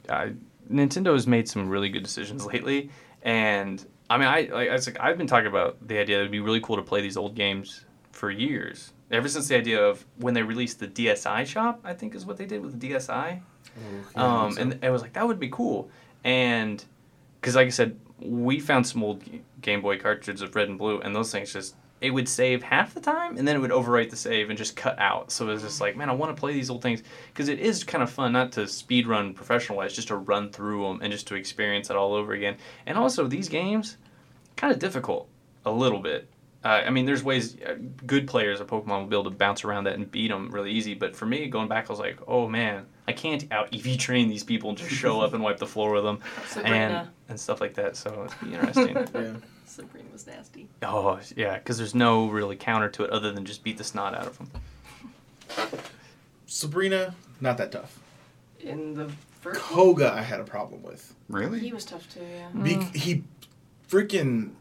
I 0.08 0.32
Nintendo 0.70 1.12
has 1.12 1.26
made 1.26 1.48
some 1.48 1.68
really 1.68 1.88
good 1.88 2.02
decisions 2.02 2.46
lately, 2.46 2.90
and 3.22 3.84
I 4.08 4.18
mean, 4.18 4.28
I 4.28 4.48
like 4.52 4.68
I 4.68 4.72
was 4.72 4.86
like 4.86 4.98
I've 5.00 5.18
been 5.18 5.26
talking 5.26 5.46
about 5.48 5.76
the 5.86 5.98
idea 5.98 6.16
that 6.16 6.20
it'd 6.22 6.32
be 6.32 6.40
really 6.40 6.60
cool 6.60 6.76
to 6.76 6.82
play 6.82 7.00
these 7.00 7.16
old 7.16 7.34
games 7.34 7.84
for 8.12 8.30
years. 8.30 8.92
Ever 9.10 9.28
since 9.28 9.48
the 9.48 9.56
idea 9.56 9.84
of 9.84 10.04
when 10.18 10.34
they 10.34 10.42
released 10.42 10.78
the 10.78 10.86
DSi 10.86 11.44
shop, 11.46 11.80
I 11.84 11.94
think 11.94 12.14
is 12.14 12.24
what 12.24 12.36
they 12.36 12.46
did 12.46 12.62
with 12.62 12.78
the 12.80 12.90
DSi. 12.90 13.40
Um, 14.14 14.56
and 14.58 14.78
it 14.82 14.90
was 14.90 15.02
like 15.02 15.12
that 15.14 15.26
would 15.26 15.40
be 15.40 15.48
cool, 15.48 15.90
and 16.24 16.84
because 17.40 17.56
like 17.56 17.66
I 17.66 17.70
said, 17.70 17.98
we 18.20 18.60
found 18.60 18.86
some 18.86 19.02
old 19.02 19.22
Game 19.60 19.80
Boy 19.80 19.98
cartridges 19.98 20.42
of 20.42 20.54
Red 20.54 20.68
and 20.68 20.78
Blue, 20.78 21.00
and 21.00 21.14
those 21.14 21.32
things 21.32 21.52
just 21.52 21.74
it 22.00 22.10
would 22.10 22.28
save 22.28 22.62
half 22.62 22.94
the 22.94 23.00
time, 23.00 23.36
and 23.36 23.46
then 23.46 23.56
it 23.56 23.58
would 23.58 23.70
overwrite 23.70 24.10
the 24.10 24.16
save 24.16 24.48
and 24.48 24.56
just 24.56 24.74
cut 24.74 24.98
out. 24.98 25.30
So 25.30 25.48
it 25.48 25.52
was 25.52 25.62
just 25.62 25.80
like, 25.80 25.96
man, 25.96 26.08
I 26.08 26.12
want 26.14 26.34
to 26.34 26.40
play 26.40 26.54
these 26.54 26.70
old 26.70 26.82
things 26.82 27.02
because 27.28 27.48
it 27.48 27.58
is 27.58 27.84
kind 27.84 28.02
of 28.02 28.10
fun, 28.10 28.32
not 28.32 28.52
to 28.52 28.66
speed 28.66 29.06
run 29.06 29.34
professional 29.34 29.78
wise, 29.78 29.92
just 29.92 30.08
to 30.08 30.16
run 30.16 30.50
through 30.50 30.82
them 30.84 31.00
and 31.02 31.12
just 31.12 31.26
to 31.28 31.34
experience 31.34 31.90
it 31.90 31.96
all 31.96 32.14
over 32.14 32.32
again. 32.32 32.56
And 32.86 32.96
also 32.96 33.26
these 33.26 33.48
games, 33.48 33.98
kind 34.56 34.72
of 34.72 34.78
difficult 34.78 35.28
a 35.66 35.70
little 35.70 36.00
bit. 36.00 36.28
Uh, 36.64 36.82
I 36.86 36.90
mean, 36.90 37.06
there's 37.06 37.22
ways 37.22 37.56
uh, 37.62 37.76
good 38.06 38.26
players 38.26 38.60
of 38.60 38.66
Pokemon 38.66 39.00
will 39.00 39.06
be 39.06 39.16
able 39.16 39.30
to 39.30 39.36
bounce 39.36 39.64
around 39.64 39.84
that 39.84 39.94
and 39.94 40.10
beat 40.10 40.28
them 40.28 40.50
really 40.50 40.70
easy. 40.70 40.94
But 40.94 41.16
for 41.16 41.26
me, 41.26 41.48
going 41.48 41.68
back, 41.68 41.88
I 41.88 41.92
was 41.92 42.00
like, 42.00 42.18
oh 42.26 42.48
man, 42.48 42.86
I 43.10 43.12
can't 43.12 43.44
out 43.52 43.74
EV 43.74 43.98
train 43.98 44.28
these 44.28 44.44
people 44.44 44.70
and 44.70 44.78
just 44.78 44.90
show 44.92 45.20
up 45.20 45.34
and 45.34 45.42
wipe 45.42 45.58
the 45.58 45.66
floor 45.66 45.90
with 45.92 46.04
them 46.04 46.20
and 46.38 46.48
Sabrina. 46.48 47.10
and 47.28 47.40
stuff 47.40 47.60
like 47.60 47.74
that. 47.74 47.96
So 47.96 48.26
it'd 48.26 48.48
be 48.48 48.54
interesting. 48.54 48.96
Yeah. 49.14 49.36
Sabrina 49.66 50.08
was 50.12 50.26
nasty. 50.26 50.68
oh 50.82 51.20
yeah, 51.36 51.56
because 51.58 51.78
there's 51.78 51.94
no 51.94 52.28
really 52.28 52.56
counter 52.56 52.88
to 52.90 53.04
it 53.04 53.10
other 53.10 53.32
than 53.32 53.44
just 53.44 53.62
beat 53.64 53.78
the 53.78 53.84
snot 53.84 54.14
out 54.14 54.26
of 54.26 54.38
them. 54.38 54.50
Sabrina, 56.46 57.14
not 57.40 57.56
that 57.58 57.72
tough. 57.72 58.00
In 58.60 58.94
the 58.94 59.10
first 59.40 59.60
Koga, 59.60 60.12
I 60.12 60.22
had 60.22 60.40
a 60.40 60.44
problem 60.44 60.82
with. 60.82 61.14
Really? 61.28 61.60
he 61.60 61.72
was 61.72 61.84
tough 61.84 62.12
too, 62.12 62.20
yeah. 62.20 62.48
Be- 62.62 62.76
mm. 62.76 62.94
he 62.96 63.24
freaking. 63.88 64.52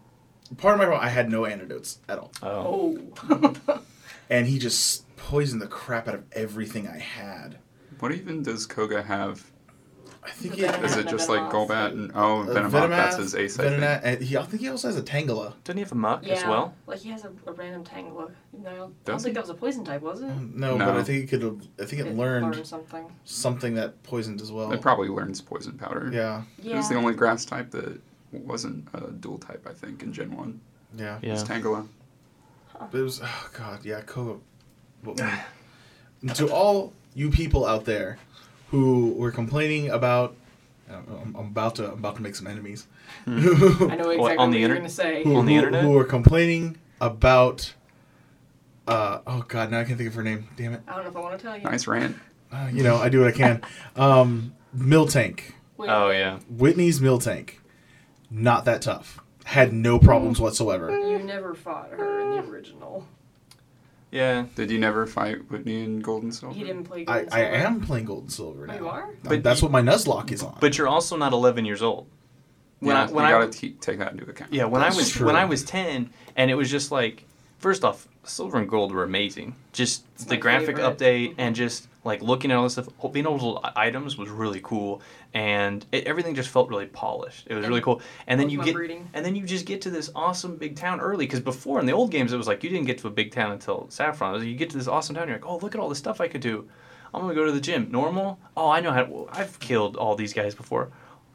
Part 0.57 0.73
of 0.73 0.79
my 0.79 0.85
problem, 0.85 1.05
I 1.05 1.09
had 1.09 1.29
no 1.31 1.45
antidotes 1.45 1.99
at 2.09 2.17
all. 2.17 2.31
Oh, 2.41 2.99
Oh. 3.29 3.81
And 4.31 4.45
he 4.45 4.59
just 4.59 5.03
poisoned 5.17 5.59
the 5.59 5.65
crap 5.67 6.07
out 6.07 6.13
of 6.13 6.23
everything 6.33 6.87
I 6.87 6.99
had. 6.99 7.57
What 7.99 8.11
even 8.13 8.43
does 8.43 8.65
Koga 8.65 9.01
have? 9.01 9.49
I 10.21 10.31
think 10.31 10.55
The 10.55 10.65
it, 10.65 10.71
Venomoth 10.75 10.83
Is 10.83 10.97
it 10.97 11.07
just 11.07 11.29
like 11.29 11.41
Golbat 11.49 11.91
and 11.91 12.11
oh 12.13 12.41
uh, 12.41 12.45
Venomoth? 12.47 12.89
That's 12.89 13.15
his 13.17 13.35
ace. 13.35 13.57
I 13.57 13.63
think. 13.63 13.81
Venonat, 13.81 14.01
and 14.03 14.21
he, 14.21 14.37
I 14.37 14.43
think 14.43 14.61
he 14.61 14.67
also 14.69 14.89
has 14.89 14.97
a 14.97 15.01
Tangela. 15.01 15.53
doesn't 15.63 15.77
he 15.77 15.83
have 15.83 15.91
a 15.93 15.95
Muk 15.95 16.25
yeah. 16.25 16.33
as 16.33 16.43
well? 16.43 16.73
Like 16.87 16.99
he 16.99 17.09
has 17.09 17.23
a, 17.23 17.31
a 17.47 17.53
random 17.53 17.83
Tangela. 17.85 18.31
No, 18.61 18.69
I 18.69 18.73
don't 18.75 19.05
Does 19.05 19.23
think 19.23 19.31
he? 19.31 19.33
that 19.35 19.41
was 19.41 19.49
a 19.49 19.53
poison 19.53 19.85
type, 19.85 20.01
was 20.01 20.21
it? 20.21 20.27
No, 20.27 20.75
No. 20.77 20.85
but 20.85 20.97
I 20.97 21.03
think 21.03 21.23
it 21.23 21.27
could 21.27 21.41
have. 21.41 21.61
I 21.79 21.85
think 21.85 22.01
it 22.01 22.15
learned 22.15 22.51
learned 22.51 22.67
something. 22.67 23.05
something 23.23 23.75
that 23.75 24.01
poisoned 24.03 24.41
as 24.41 24.51
well. 24.51 24.71
It 24.73 24.81
probably 24.81 25.07
learns 25.07 25.41
poison 25.41 25.77
powder. 25.77 26.09
Yeah, 26.13 26.43
Yeah. 26.61 26.73
It 26.73 26.77
was 26.77 26.89
the 26.89 26.95
only 26.95 27.13
grass 27.13 27.45
type 27.45 27.71
that 27.71 27.99
wasn't 28.33 28.87
a 28.93 29.11
dual 29.11 29.37
type, 29.37 29.65
I 29.67 29.73
think, 29.73 30.03
in 30.03 30.11
Gen 30.13 30.35
1. 30.35 30.59
yeah. 30.97 31.17
Yeah. 31.21 31.33
It's 31.33 31.43
Tangela. 31.43 31.87
But 32.77 32.93
it 32.97 33.01
was 33.03 33.21
oh 33.23 33.49
god, 33.57 33.83
yeah, 33.85 34.01
Koga. 34.01 34.39
Well, 35.03 35.15
to 36.35 36.51
all 36.51 36.93
you 37.19 37.29
people 37.29 37.65
out 37.65 37.83
there 37.85 38.17
who 38.71 39.11
were 39.13 39.31
complaining 39.31 39.89
about, 39.89 40.35
I'm, 40.89 41.35
I'm 41.37 41.47
about 41.47 41.75
to 41.75 41.87
I'm 41.87 41.93
about 41.99 42.15
to 42.15 42.21
make 42.21 42.35
some 42.35 42.47
enemies. 42.47 42.87
I 43.27 43.31
know 43.31 43.39
exactly 43.41 44.17
What, 44.17 44.37
what, 44.37 44.51
the 44.51 44.57
you're 44.57 44.69
inter- 44.69 44.75
gonna 44.77 44.89
say. 44.89 45.23
who, 45.23 45.35
On 45.35 45.45
the 45.45 45.51
who- 45.53 45.57
internet? 45.59 45.83
who 45.83 45.91
were 45.91 46.05
complaining 46.05 46.77
about. 47.01 47.73
Uh, 48.87 49.19
oh 49.27 49.43
god, 49.47 49.69
now 49.69 49.79
I 49.81 49.83
can't 49.83 49.97
think 49.97 50.09
of 50.09 50.15
her 50.15 50.23
name. 50.23 50.47
Damn 50.55 50.73
it. 50.73 50.81
I 50.87 50.95
don't 50.95 51.03
know 51.03 51.09
if 51.11 51.15
I 51.15 51.19
want 51.19 51.37
to 51.37 51.43
tell 51.45 51.57
you. 51.57 51.63
Nice 51.63 51.85
rant. 51.87 52.15
Uh, 52.51 52.69
you 52.73 52.81
know, 52.83 52.95
I 52.95 53.09
do 53.09 53.19
what 53.19 53.27
I 53.27 53.37
can. 53.37 53.61
Um, 53.95 54.55
Miltank, 54.75 55.41
Wait, 55.77 55.89
Oh 55.89 56.09
yeah. 56.09 56.39
Whitney's 56.49 56.99
Miltank, 56.99 57.55
not 58.31 58.65
that 58.65 58.81
tough. 58.81 59.19
Had 59.43 59.73
no 59.73 59.99
problems 59.99 60.39
whatsoever. 60.39 60.89
You 60.97 61.19
never 61.19 61.53
fought 61.53 61.89
her 61.91 62.19
in 62.21 62.29
the 62.31 62.49
original. 62.51 63.05
Yeah. 64.11 64.45
Did 64.55 64.71
you 64.71 64.79
never 64.79 65.05
fight 65.05 65.49
Whitney 65.51 65.83
in 65.83 65.99
Gold 65.99 66.23
and 66.23 66.33
Silver? 66.33 66.55
He 66.55 66.63
didn't 66.63 66.85
play. 66.85 67.05
I, 67.07 67.19
Gold 67.19 67.25
and 67.25 67.33
I 67.33 67.37
Silver. 67.41 67.55
am 67.55 67.81
playing 67.81 68.05
Gold 68.05 68.21
and 68.23 68.31
Silver 68.31 68.63
Oh, 68.63 68.65
now. 68.65 68.75
you 68.79 68.87
are? 68.87 69.03
Um, 69.03 69.15
But 69.23 69.43
that's 69.43 69.61
what 69.61 69.71
my 69.71 69.81
Nuzlocke 69.81 70.31
is 70.31 70.41
on. 70.43 70.57
But 70.59 70.77
you're 70.77 70.87
also 70.87 71.15
not 71.15 71.31
11 71.33 71.65
years 71.65 71.81
old. 71.81 72.07
When 72.79 72.95
yeah, 72.95 73.03
I 73.03 73.05
when 73.11 73.23
you 73.25 73.35
I 73.35 73.39
gotta 73.39 73.51
t- 73.51 73.71
take 73.81 73.99
that 73.99 74.13
into 74.13 74.23
account. 74.23 74.53
yeah 74.53 74.63
when 74.63 74.81
That's 74.81 74.95
I 74.95 74.97
was 74.99 75.09
true. 75.09 75.25
when 75.27 75.35
I 75.35 75.43
was 75.45 75.63
10 75.65 76.09
and 76.37 76.49
it 76.49 76.55
was 76.55 76.71
just 76.71 76.91
like 76.93 77.25
first 77.59 77.83
off 77.83 78.07
silver 78.23 78.57
and 78.57 78.69
gold 78.69 78.93
were 78.93 79.03
amazing. 79.03 79.55
Just 79.71 80.05
It's 80.15 80.25
the 80.25 80.37
graphic 80.37 80.77
favorite. 80.77 80.97
update 80.97 81.29
mm-hmm. 81.31 81.41
and 81.41 81.55
just 81.55 81.87
like 82.03 82.21
looking 82.21 82.51
at 82.51 82.57
all 82.57 82.63
this 82.63 82.73
stuff, 82.73 82.87
being 83.11 83.25
able 83.25 83.59
to 83.59 83.79
items 83.79 84.17
was 84.17 84.29
really 84.29 84.61
cool, 84.61 85.01
and 85.33 85.85
it, 85.91 86.05
everything 86.05 86.33
just 86.33 86.49
felt 86.49 86.69
really 86.69 86.85
polished. 86.85 87.47
It 87.49 87.55
was 87.55 87.67
really 87.67 87.81
cool. 87.81 88.01
And 88.27 88.39
then 88.39 88.49
you 88.49 88.63
get 88.63 88.73
breeding. 88.73 89.09
and 89.13 89.25
then 89.25 89.35
you 89.35 89.45
just 89.45 89.65
get 89.65 89.81
to 89.81 89.89
this 89.89 90.09
awesome 90.15 90.55
big 90.55 90.75
town 90.75 91.01
early 91.01 91.25
because 91.25 91.41
before 91.41 91.79
in 91.79 91.85
the 91.85 91.91
old 91.91 92.11
games 92.11 92.33
it 92.33 92.37
was 92.37 92.47
like 92.47 92.63
you 92.63 92.69
didn't 92.69 92.85
get 92.85 92.97
to 92.99 93.07
a 93.07 93.11
big 93.11 93.31
town 93.31 93.51
until 93.51 93.87
Saffron. 93.89 94.45
You 94.45 94.55
get 94.55 94.69
to 94.71 94.77
this 94.77 94.87
awesome 94.87 95.15
town, 95.15 95.27
you're 95.27 95.37
like, 95.37 95.45
oh 95.45 95.57
look 95.57 95.75
at 95.75 95.81
all 95.81 95.89
the 95.89 95.95
stuff 95.95 96.21
I 96.21 96.27
could 96.27 96.41
do. 96.41 96.67
I'm 97.13 97.21
gonna 97.21 97.33
go 97.33 97.45
to 97.45 97.51
the 97.51 97.61
gym. 97.61 97.89
Normal. 97.91 98.39
Oh, 98.55 98.69
I 98.69 98.81
know 98.81 98.91
how. 98.91 99.03
To, 99.03 99.27
I've 99.31 99.59
killed 99.59 99.97
all 99.97 100.15
these 100.15 100.33
guys 100.33 100.53
before. 100.53 100.91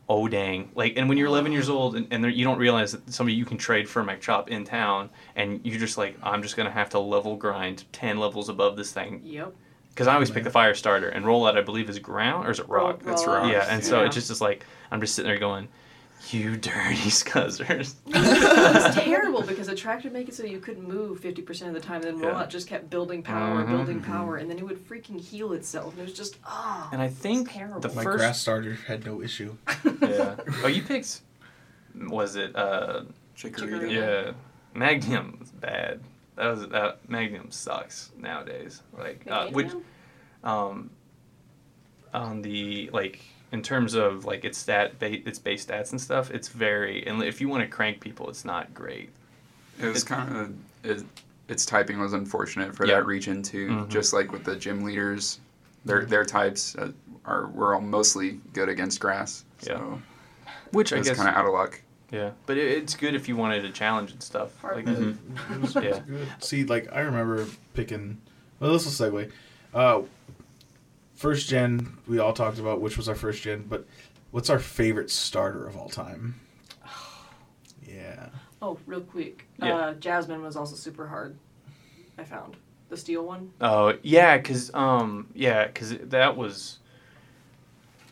Oh 0.09 0.29
dang! 0.29 0.71
Like, 0.75 0.99
and 0.99 1.09
when 1.09 1.17
you're 1.17 1.29
11 1.29 1.51
years 1.53 1.71
oh. 1.71 1.77
old 1.79 1.97
and, 1.97 2.07
and 2.11 2.23
there, 2.23 2.31
you 2.31 2.45
don't 2.45 2.59
realize 2.59 2.93
that 2.93 3.11
somebody 3.13 3.35
you 3.35 3.47
can 3.47 3.57
trade 3.57 3.89
for 3.89 4.03
a 4.03 4.05
Machop 4.05 4.49
in 4.49 4.65
town, 4.65 5.09
and 5.35 5.61
you're 5.65 5.79
just 5.79 5.97
like, 5.97 6.17
I'm 6.23 6.43
just 6.43 6.57
gonna 6.57 6.71
have 6.71 6.91
to 6.91 6.99
level 6.99 7.37
grind 7.37 7.85
10 7.93 8.19
levels 8.19 8.49
above 8.49 8.77
this 8.77 8.93
thing 8.93 9.21
Yep. 9.25 9.55
because 9.91 10.07
I 10.07 10.15
always 10.15 10.31
pick 10.31 10.45
the 10.45 10.51
fire 10.51 10.75
starter 10.75 11.09
and 11.09 11.25
roll 11.25 11.43
rollout. 11.43 11.57
I 11.57 11.63
believe 11.63 11.89
is 11.89 11.99
ground 11.99 12.47
or 12.47 12.51
is 12.51 12.59
it 12.59 12.69
rock? 12.69 13.01
Roll- 13.05 13.15
It's 13.15 13.27
roll 13.27 13.37
rock. 13.37 13.51
Yeah, 13.53 13.67
and 13.71 13.83
so 13.83 14.01
Yeah. 14.01 14.09
it 14.09 14.13
just 14.13 14.31
is 14.31 14.41
like 14.43 14.67
I'm 14.91 15.01
just 15.01 15.15
sitting 15.15 15.31
there 15.31 15.39
going, 15.39 15.69
"You 16.33 16.57
dirty 16.57 17.11
scuzzers." 17.11 17.95
it 18.07 18.75
was 18.85 18.95
terrible 19.05 19.43
because 19.43 19.69
Attract 19.69 20.05
would 20.05 20.13
make 20.13 20.29
it 20.29 20.35
so 20.35 20.45
you 20.45 20.59
couldn't 20.61 20.87
move 20.89 21.21
50% 21.21 21.69
of 21.69 21.75
the 21.75 21.81
time, 21.81 22.03
and 22.03 22.05
then 22.05 22.19
Yeah. 22.19 22.31
Rollout 22.35 22.49
just 22.49 22.67
kept 22.69 22.89
building 22.91 23.23
power, 23.23 23.65
Mhm. 23.65 23.69
building 23.69 24.01
power, 24.01 24.37
and 24.37 24.49
then 24.51 24.59
it 24.59 24.65
would 24.65 24.79
freaking 24.89 25.21
heal 25.21 25.53
itself. 25.53 25.93
And 25.95 26.01
it 26.03 26.05
was 26.05 26.15
just, 26.15 26.39
ah. 26.45 26.89
And 26.93 27.03
I 27.03 27.09
think 27.09 27.51
terrible. 27.53 27.81
the 27.81 27.89
my 27.93 28.03
first 28.05 28.19
grass 28.19 28.41
starter 28.41 28.75
had 28.87 29.05
no 29.05 29.21
issue. 29.23 29.57
yeah. 30.03 30.37
Oh, 30.63 30.69
you 30.69 30.83
picked. 30.83 31.21
Was 32.09 32.37
it? 32.37 32.55
uh 32.57 33.03
Chikorita. 33.37 33.91
Chikorita. 33.91 33.91
Yeah. 33.93 34.33
Meganium 34.75 35.39
was 35.41 35.51
bad. 35.51 36.01
That 36.37 36.47
was 36.49 36.69
that 36.69 37.07
Meganium 37.09 37.53
sucks 37.53 38.11
nowadays. 38.19 38.83
Like 38.97 39.25
uh, 39.29 39.49
which 39.49 39.71
um 40.43 40.91
on 42.13 42.43
the 42.43 42.91
like 42.93 43.21
in 43.55 43.63
terms 43.63 43.95
of 43.95 44.25
like 44.25 44.45
its 44.45 44.59
stat 44.59 44.99
ba- 44.99 45.27
its 45.29 45.39
base 45.39 45.65
stats 45.65 45.93
and 45.93 46.01
stuff, 46.01 46.31
it's 46.33 46.49
very 46.49 47.07
and 47.07 47.23
if 47.23 47.41
you 47.41 47.49
want 47.49 47.63
to 47.63 47.69
crank 47.69 48.01
people, 48.01 48.29
it's 48.29 48.45
not 48.45 48.75
great. 48.75 49.11
It 49.81 49.87
was 49.87 50.03
kind 50.03 50.37
of 50.37 50.53
it, 50.83 51.05
its 51.49 51.65
typing 51.65 52.01
was 52.01 52.15
unfortunate 52.15 52.75
for 52.75 52.85
Yeah. 52.85 52.97
that 52.97 53.07
region 53.07 53.43
too. 53.45 53.69
Mhm. 53.69 53.89
Just 53.89 54.13
like 54.13 54.33
with 54.33 54.43
the 54.43 54.57
gym 54.57 54.83
leaders, 54.83 55.39
their 55.85 56.05
their 56.05 56.25
types 56.25 56.75
uh, 56.77 56.91
are 57.25 57.47
were 57.47 57.75
all 57.77 57.81
mostly 57.81 58.41
good 58.53 58.69
against 58.69 58.99
grass. 58.99 59.45
So 59.61 60.03
Which 60.73 60.93
I 60.93 60.99
was 60.99 61.07
guess 61.09 61.17
kind 61.17 61.29
of 61.29 61.37
out 61.37 61.47
of 61.47 61.53
luck. 61.53 61.81
yeah, 62.11 62.31
but 62.47 62.57
it, 62.59 62.67
it's 62.79 62.97
good 62.97 63.15
if 63.15 63.29
you 63.29 63.37
wanted 63.37 63.65
a 63.65 63.71
challenge 63.71 64.11
and 64.11 64.21
stuff. 64.21 64.51
Like, 64.65 64.85
mode. 64.87 65.17
Mhm. 65.17 65.55
It 65.55 65.61
was, 65.61 65.75
Yeah. 65.77 65.81
it 65.83 65.91
was 65.91 66.01
good. 66.01 66.29
See, 66.41 66.65
like 66.65 66.89
I 66.93 67.01
remember 67.03 67.47
picking. 67.73 68.19
Well, 68.59 68.73
this 68.73 68.85
will 68.85 68.93
segue. 69.13 69.31
Uh, 69.73 70.03
first 71.25 71.49
gen, 71.49 71.97
we 72.07 72.19
all 72.19 72.35
talked 72.35 72.59
about 72.59 72.83
which 72.83 72.99
was 72.99 73.09
our 73.09 73.15
first 73.15 73.43
gen, 73.43 73.65
but 73.67 73.87
what's 74.31 74.51
our 74.51 74.59
favorite 74.59 75.11
starter 75.11 75.67
of 75.67 75.75
all 75.75 75.89
time? 75.89 76.39
Yeah, 77.89 78.29
Oh, 78.61 78.79
real 78.87 79.01
quick. 79.01 79.47
Yeah. 79.59 79.75
Uh, 79.75 79.95
Jasmine 79.95 80.43
was 80.43 80.55
also 80.57 80.75
super 80.77 81.07
hard. 81.07 81.37
I 82.19 82.25
found 82.25 82.57
the 82.91 82.97
steel 82.99 83.25
one. 83.25 83.53
Oh 83.61 83.97
yeah, 84.03 84.37
cause 84.39 84.71
um 84.75 85.29
yeah, 85.35 85.69
cause 85.69 85.97
that 85.99 86.37
was 86.37 86.79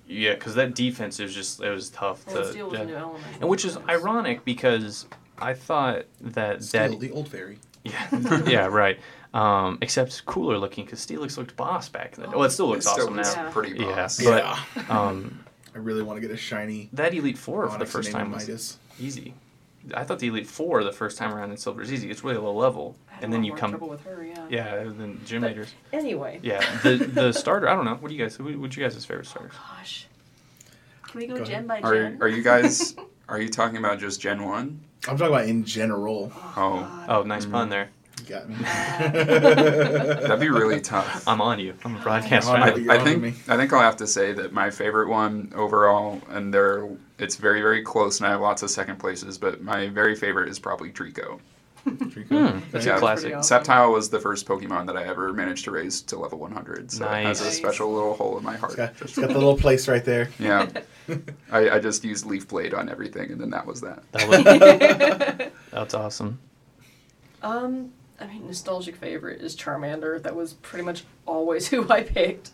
yeah, 0.06 0.34
cause 0.36 0.54
that 0.54 0.74
defense 0.74 1.20
is 1.20 1.34
just 1.34 1.60
it 1.62 1.70
was 1.70 1.90
tough 1.90 2.26
And 2.28 2.36
to 2.36 2.50
steel 2.50 2.70
was 2.70 2.78
yeah. 2.78 2.84
a 2.84 2.86
new 2.86 2.96
element. 2.96 3.24
and 3.40 3.48
which 3.50 3.64
is 3.66 3.76
ironic 3.88 4.44
because 4.46 5.06
I 5.38 5.52
thought 5.52 6.04
that 6.20 6.60
that 6.70 6.98
the 6.98 7.10
old 7.10 7.28
fairy. 7.28 7.58
yeah 7.84 8.08
yeah 8.46 8.66
right 8.66 8.98
um 9.34 9.78
except 9.80 10.24
cooler 10.26 10.58
looking 10.58 10.84
because 10.84 11.00
Steelix 11.04 11.36
looked 11.36 11.56
boss 11.56 11.88
back 11.88 12.16
then. 12.16 12.30
Well, 12.30 12.42
it 12.44 12.50
still 12.50 12.68
looks 12.68 12.86
it 12.86 12.90
still 12.90 13.04
awesome 13.04 13.16
looks 13.16 13.34
now. 13.36 13.44
Yeah. 13.44 13.50
pretty 13.50 13.78
Yeah. 13.78 13.94
boss. 13.94 14.22
But- 14.22 14.44
yeah, 14.76 14.82
Um, 14.88 15.40
I 15.74 15.78
really 15.78 16.02
want 16.02 16.18
to 16.18 16.20
get 16.20 16.30
a 16.30 16.36
shiny. 16.36 16.90
that 16.92 17.14
Elite 17.14 17.38
Four 17.38 17.68
for 17.70 17.78
the 17.78 17.86
first 17.86 18.10
time 18.12 18.30
was 18.30 18.46
Midas. 18.46 18.78
easy. 19.00 19.34
I 19.94 20.04
thought 20.04 20.18
the 20.20 20.28
Elite 20.28 20.46
Four 20.46 20.84
the 20.84 20.92
first 20.92 21.16
time 21.18 21.32
around 21.34 21.50
in 21.50 21.56
Silver 21.56 21.80
is 21.82 21.90
easy. 21.92 22.10
It's 22.10 22.22
really 22.22 22.36
low 22.36 22.52
level, 22.54 22.94
I 23.10 23.14
had 23.14 23.24
and 23.24 23.32
then 23.32 23.42
you 23.42 23.54
come 23.54 23.70
trouble 23.70 23.88
with 23.88 24.04
her, 24.04 24.22
yeah. 24.24 24.46
yeah, 24.48 24.74
and 24.76 25.00
then 25.00 25.20
gym 25.24 25.40
But- 25.40 25.48
leaders. 25.48 25.74
Anyway. 25.92 26.38
Yeah, 26.42 26.60
the 26.82 26.96
the 26.98 27.32
starter. 27.32 27.68
I 27.68 27.74
don't 27.74 27.84
know. 27.86 27.94
What 27.94 28.08
do 28.10 28.14
you 28.14 28.22
guys? 28.22 28.38
What 28.38 28.54
what 28.56 28.76
you 28.76 28.82
guys' 28.82 29.02
favorite 29.04 29.26
starters? 29.26 29.54
Gosh. 29.56 30.06
Can 31.08 31.20
we 31.20 31.26
go, 31.26 31.36
Go 31.38 31.44
gen 31.44 31.68
ahead. 31.68 31.68
by 31.68 31.80
Are 31.80 31.94
gen? 31.94 32.18
are 32.20 32.28
you 32.28 32.42
guys 32.42 32.94
are 33.28 33.40
you 33.40 33.48
talking 33.48 33.78
about 33.78 33.98
just 33.98 34.20
Gen 34.20 34.44
One? 34.44 34.80
I'm 35.08 35.16
talking 35.16 35.34
about 35.34 35.46
in 35.48 35.64
general. 35.64 36.30
Oh. 36.34 36.80
God. 36.80 37.06
Oh, 37.08 37.22
nice 37.22 37.46
Mhm. 37.46 37.50
pun 37.52 37.68
there. 37.70 37.88
You 38.22 38.28
got 38.28 38.48
me. 38.48 38.56
That'd 40.22 40.40
be 40.40 40.48
really 40.50 40.80
tough. 40.80 41.26
I'm 41.26 41.40
on 41.40 41.58
you. 41.58 41.74
I'm 41.84 41.96
a 41.96 41.98
broadcast 42.02 42.48
I'm 42.48 42.62
on 42.62 42.68
fan. 42.68 42.68
it. 42.68 42.74
I, 42.74 42.78
You're 42.84 42.92
I 42.92 42.98
on 42.98 43.04
think 43.04 43.22
me. 43.22 43.34
I 43.48 43.56
think 43.56 43.72
I'll 43.72 43.80
have 43.80 43.96
to 43.96 44.06
say 44.06 44.32
that 44.32 44.52
my 44.52 44.70
favorite 44.70 45.08
one 45.08 45.52
overall, 45.54 46.20
and 46.30 46.52
there 46.52 46.88
it's 47.18 47.36
very 47.36 47.60
very 47.62 47.82
close, 47.82 48.18
and 48.20 48.26
I 48.26 48.30
have 48.30 48.40
lots 48.40 48.62
of 48.62 48.70
second 48.70 48.98
places, 48.98 49.38
but 49.38 49.62
my 49.62 49.88
very 49.88 50.14
favorite 50.14 50.48
is 50.48 50.58
probably 50.58 50.90
Treecko. 50.90 51.40
Pretty. 51.84 52.22
Hmm, 52.22 52.60
that's 52.70 52.86
Yeah. 52.86 52.94
a 52.94 52.98
classic. 53.00 53.22
Pretty 53.24 53.34
awesome. 53.34 53.64
Sceptile 53.64 53.92
was 53.92 54.08
the 54.08 54.20
first 54.20 54.46
Pokemon 54.46 54.86
that 54.86 54.96
I 54.96 55.02
ever 55.02 55.32
managed 55.32 55.64
to 55.64 55.72
raise 55.72 56.00
to 56.02 56.16
level 56.16 56.38
100, 56.38 56.92
so 56.92 57.10
it 57.10 57.24
has 57.24 57.40
a 57.40 57.50
special 57.50 57.92
little 57.92 58.14
hole 58.14 58.38
in 58.38 58.44
my 58.44 58.54
heart. 58.56 58.70
It's 58.72 58.76
got, 58.76 58.92
Just- 58.96 59.02
it's 59.02 59.18
got 59.18 59.28
the 59.30 59.34
little 59.34 59.56
place 59.56 59.88
right 59.88 60.04
there. 60.04 60.28
yeah, 60.38 60.68
I, 61.50 61.70
I 61.70 61.78
just 61.80 62.04
used 62.04 62.24
Leaf 62.24 62.46
Blade 62.46 62.72
on 62.72 62.88
everything, 62.88 63.32
and 63.32 63.40
then 63.40 63.50
that 63.50 63.66
was 63.66 63.80
that. 63.80 64.04
That 64.12 64.28
was- 64.28 65.50
that's 65.72 65.94
awesome. 65.94 66.38
Um, 67.42 67.90
I 68.22 68.26
mean, 68.26 68.46
nostalgic 68.46 68.96
favorite 68.96 69.40
is 69.40 69.56
Charmander. 69.56 70.22
That 70.22 70.36
was 70.36 70.54
pretty 70.54 70.84
much 70.84 71.04
always 71.26 71.68
who 71.70 71.88
I 71.90 72.02
picked. 72.02 72.50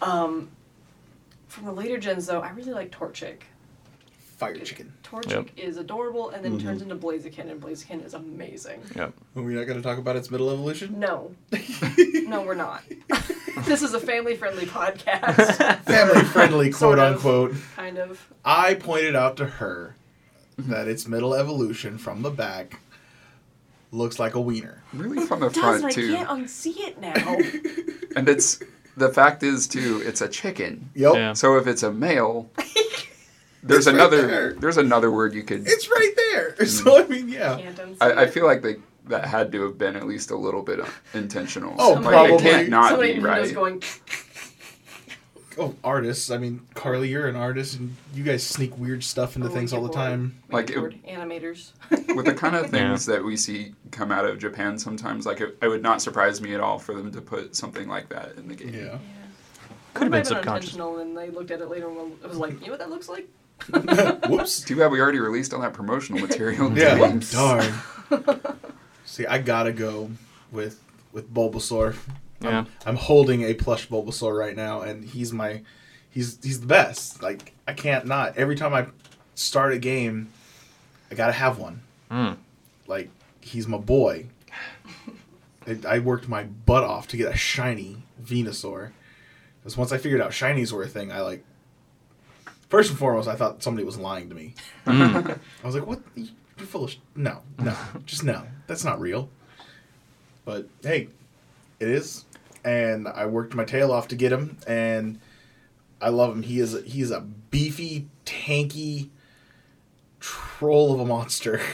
Um, 0.00 0.48
from 1.48 1.64
the 1.64 1.72
later 1.72 1.98
gens, 1.98 2.26
though, 2.26 2.40
I 2.40 2.50
really 2.50 2.72
like 2.72 2.90
Torchic. 2.90 3.42
Fire 4.36 4.54
chicken. 4.60 4.92
Torchic 5.02 5.30
Yep. 5.30 5.46
is 5.56 5.76
adorable, 5.78 6.30
and 6.30 6.44
then 6.44 6.58
Mhm. 6.58 6.62
turns 6.62 6.80
into 6.82 6.94
Blaziken, 6.94 7.50
and 7.50 7.60
Blaziken 7.60 8.06
is 8.06 8.14
amazing. 8.14 8.80
Yep. 8.94 9.12
Are 9.34 9.42
we 9.42 9.54
not 9.54 9.66
going 9.66 9.78
to 9.78 9.82
talk 9.82 9.98
about 9.98 10.14
its 10.14 10.30
middle 10.30 10.50
evolution? 10.50 11.00
No, 11.00 11.34
no, 12.28 12.42
we're 12.42 12.54
not. 12.54 12.84
this 13.64 13.82
is 13.82 13.94
a 13.94 14.00
family-friendly 14.00 14.66
podcast, 14.66 15.82
Family 15.82 16.22
friendly, 16.26 16.70
Sort 16.70 16.98
quote 16.98 16.98
of. 17.00 17.14
unquote. 17.16 17.54
kind 17.74 17.98
of. 17.98 18.32
I 18.44 18.74
pointed 18.74 19.16
out 19.16 19.36
to 19.38 19.46
her 19.46 19.96
that 20.56 20.86
its 20.86 21.08
middle 21.08 21.34
evolution 21.34 21.98
from 21.98 22.22
the 22.22 22.30
back 22.30 22.78
looks 23.90 24.18
like 24.18 24.34
a 24.34 24.40
wiener. 24.40 24.82
Really 24.92 25.26
from 25.26 25.40
the 25.40 25.46
It 25.46 25.54
does, 25.54 25.62
front 25.62 25.76
and 25.82 25.86
I 25.86 25.90
too, 25.90 26.14
can't 26.14 26.28
unsee 26.28 26.78
it 26.78 27.00
now. 27.00 27.36
and 28.16 28.28
it's 28.28 28.60
the 28.96 29.08
fact 29.08 29.42
is 29.42 29.66
too, 29.68 30.02
it's 30.04 30.20
a 30.20 30.28
chicken. 30.28 30.90
Yep. 30.94 31.14
Yeah. 31.14 31.32
So 31.32 31.56
if 31.56 31.66
it's 31.66 31.82
a 31.82 31.92
male, 31.92 32.50
there's 33.62 33.86
It's 33.86 33.86
right 33.86 33.94
another 33.94 34.26
there. 34.26 34.52
there's 34.54 34.76
another 34.76 35.10
word 35.10 35.34
you 35.34 35.42
could. 35.42 35.66
It's 35.66 35.88
right 35.88 36.12
there. 36.16 36.18
Mm-hmm. 36.58 36.64
So, 36.88 37.04
I 37.04 37.06
mean, 37.06 37.28
yeah. 37.28 37.56
can't 37.56 37.76
unsee 37.76 37.96
I, 38.00 38.22
I 38.22 38.26
feel 38.26 38.44
like 38.46 38.62
they, 38.62 38.76
that 39.06 39.24
had 39.26 39.52
to 39.52 39.62
have 39.62 39.78
been 39.78 39.94
at 39.96 40.06
least 40.06 40.30
a 40.30 40.36
little 40.36 40.62
bit 40.62 40.80
uh, 40.80 40.86
intentional. 41.14 41.74
Oh, 41.78 41.92
like, 41.92 42.04
probably. 42.04 42.34
It 42.34 42.40
can't 42.40 42.68
not 42.68 42.90
Somebody 42.90 43.14
be 43.14 43.20
right. 43.20 43.54
Going. 43.54 43.82
Oh, 45.58 45.74
artists. 45.82 46.30
I 46.30 46.38
mean, 46.38 46.60
Carly, 46.74 47.08
you're 47.08 47.26
an 47.28 47.34
artist, 47.36 47.78
and 47.78 47.96
you 48.14 48.22
guys 48.22 48.42
sneak 48.44 48.76
weird 48.78 49.02
stuff 49.02 49.34
into 49.36 49.48
Oh, 49.48 49.52
things 49.52 49.72
all 49.72 49.82
the 49.82 49.88
get 49.88 49.96
time. 49.96 50.40
Like, 50.50 50.70
Like 50.74 50.94
it- 50.94 51.06
animators. 51.06 51.72
With 52.14 52.26
the 52.26 52.34
kind 52.34 52.54
of 52.54 52.64
Yeah. 52.72 52.90
things 52.90 53.06
that 53.06 53.24
we 53.24 53.36
see 53.36 53.74
come 53.90 54.12
out 54.12 54.24
of 54.24 54.38
Japan 54.38 54.78
sometimes, 54.78 55.26
like 55.26 55.40
it, 55.40 55.58
it 55.60 55.68
would 55.68 55.82
not 55.82 56.00
surprise 56.02 56.40
me 56.40 56.54
at 56.54 56.60
all 56.60 56.78
for 56.78 56.94
them 56.94 57.10
to 57.12 57.20
put 57.20 57.56
something 57.56 57.88
like 57.88 58.08
that 58.10 58.36
in 58.36 58.46
the 58.48 58.54
game. 58.54 58.72
Yeah. 58.74 58.98
Could 59.94 60.02
have 60.04 60.10
been 60.10 60.10
Might 60.10 60.26
subconscious. 60.26 60.74
unintentional, 60.74 60.98
and 60.98 61.16
they 61.16 61.30
looked 61.30 61.50
at 61.50 61.60
it 61.60 61.68
later 61.68 61.88
and 61.88 62.20
was 62.22 62.36
like, 62.36 62.52
"You 62.60 62.66
know 62.66 62.72
what 62.72 62.78
that 62.80 62.90
looks 62.90 63.08
like?" 63.08 63.26
Whoops. 64.28 64.60
Too 64.60 64.76
bad 64.76 64.92
we 64.92 65.00
already 65.00 65.18
released 65.18 65.52
all 65.52 65.60
that 65.62 65.72
promotional 65.74 66.20
material. 66.20 66.70
Yeah. 66.78 66.98
Whoops. 67.00 67.32
Darn. 67.32 67.72
See, 69.04 69.26
I 69.26 69.38
gotta 69.38 69.72
go 69.72 70.10
with 70.52 70.80
with 71.12 71.32
Bulbasaur. 71.32 71.96
Yeah. 72.40 72.58
I'm, 72.60 72.66
I'm 72.86 72.96
holding 72.96 73.42
a 73.42 73.54
plush 73.54 73.88
Bulbasaur 73.88 74.38
right 74.38 74.54
now, 74.56 74.82
and 74.82 75.04
he's 75.04 75.32
my 75.32 75.62
he's 76.10 76.38
he's 76.42 76.60
the 76.60 76.66
best. 76.66 77.22
Like 77.22 77.52
I 77.66 77.72
can't 77.72 78.06
not. 78.06 78.36
Every 78.36 78.54
time 78.56 78.74
I 78.74 78.86
start 79.34 79.72
a 79.72 79.78
game, 79.78 80.30
I 81.10 81.14
gotta 81.14 81.32
have 81.32 81.58
one. 81.58 81.82
Mm. 82.10 82.36
Like 82.86 83.10
he's 83.40 83.66
my 83.66 83.78
boy. 83.78 84.26
I, 85.66 85.78
I 85.86 85.98
worked 85.98 86.28
my 86.28 86.44
butt 86.44 86.84
off 86.84 87.08
to 87.08 87.16
get 87.16 87.32
a 87.32 87.36
shiny 87.36 87.98
Venusaur. 88.22 88.92
Because 89.60 89.76
once 89.76 89.92
I 89.92 89.98
figured 89.98 90.20
out 90.20 90.30
shinies 90.30 90.72
were 90.72 90.82
a 90.82 90.88
thing, 90.88 91.12
I 91.12 91.20
like. 91.20 91.44
First 92.68 92.90
and 92.90 92.98
foremost, 92.98 93.28
I 93.28 93.34
thought 93.34 93.62
somebody 93.62 93.84
was 93.84 93.96
lying 93.98 94.28
to 94.28 94.34
me. 94.34 94.54
Mm. 94.86 95.38
I 95.62 95.66
was 95.66 95.74
like, 95.74 95.86
"What? 95.86 96.00
You- 96.14 96.28
You're 96.58 96.66
full 96.66 96.84
of 96.84 96.90
sh- 96.90 96.96
no, 97.16 97.40
no, 97.58 97.74
just 98.06 98.24
no. 98.24 98.42
That's 98.66 98.84
not 98.84 99.00
real." 99.00 99.28
But 100.44 100.68
hey, 100.82 101.08
it 101.80 101.88
is, 101.88 102.24
and 102.64 103.08
I 103.08 103.26
worked 103.26 103.54
my 103.54 103.64
tail 103.64 103.92
off 103.92 104.08
to 104.08 104.16
get 104.16 104.32
him, 104.32 104.58
and 104.66 105.18
I 106.00 106.08
love 106.10 106.32
him. 106.34 106.42
He 106.42 106.60
is 106.60 106.76
he 106.84 107.00
is 107.00 107.10
a 107.10 107.20
beefy, 107.20 108.06
tanky 108.24 109.08
troll 110.20 110.94
of 110.94 111.00
a 111.00 111.04
monster. 111.06 111.60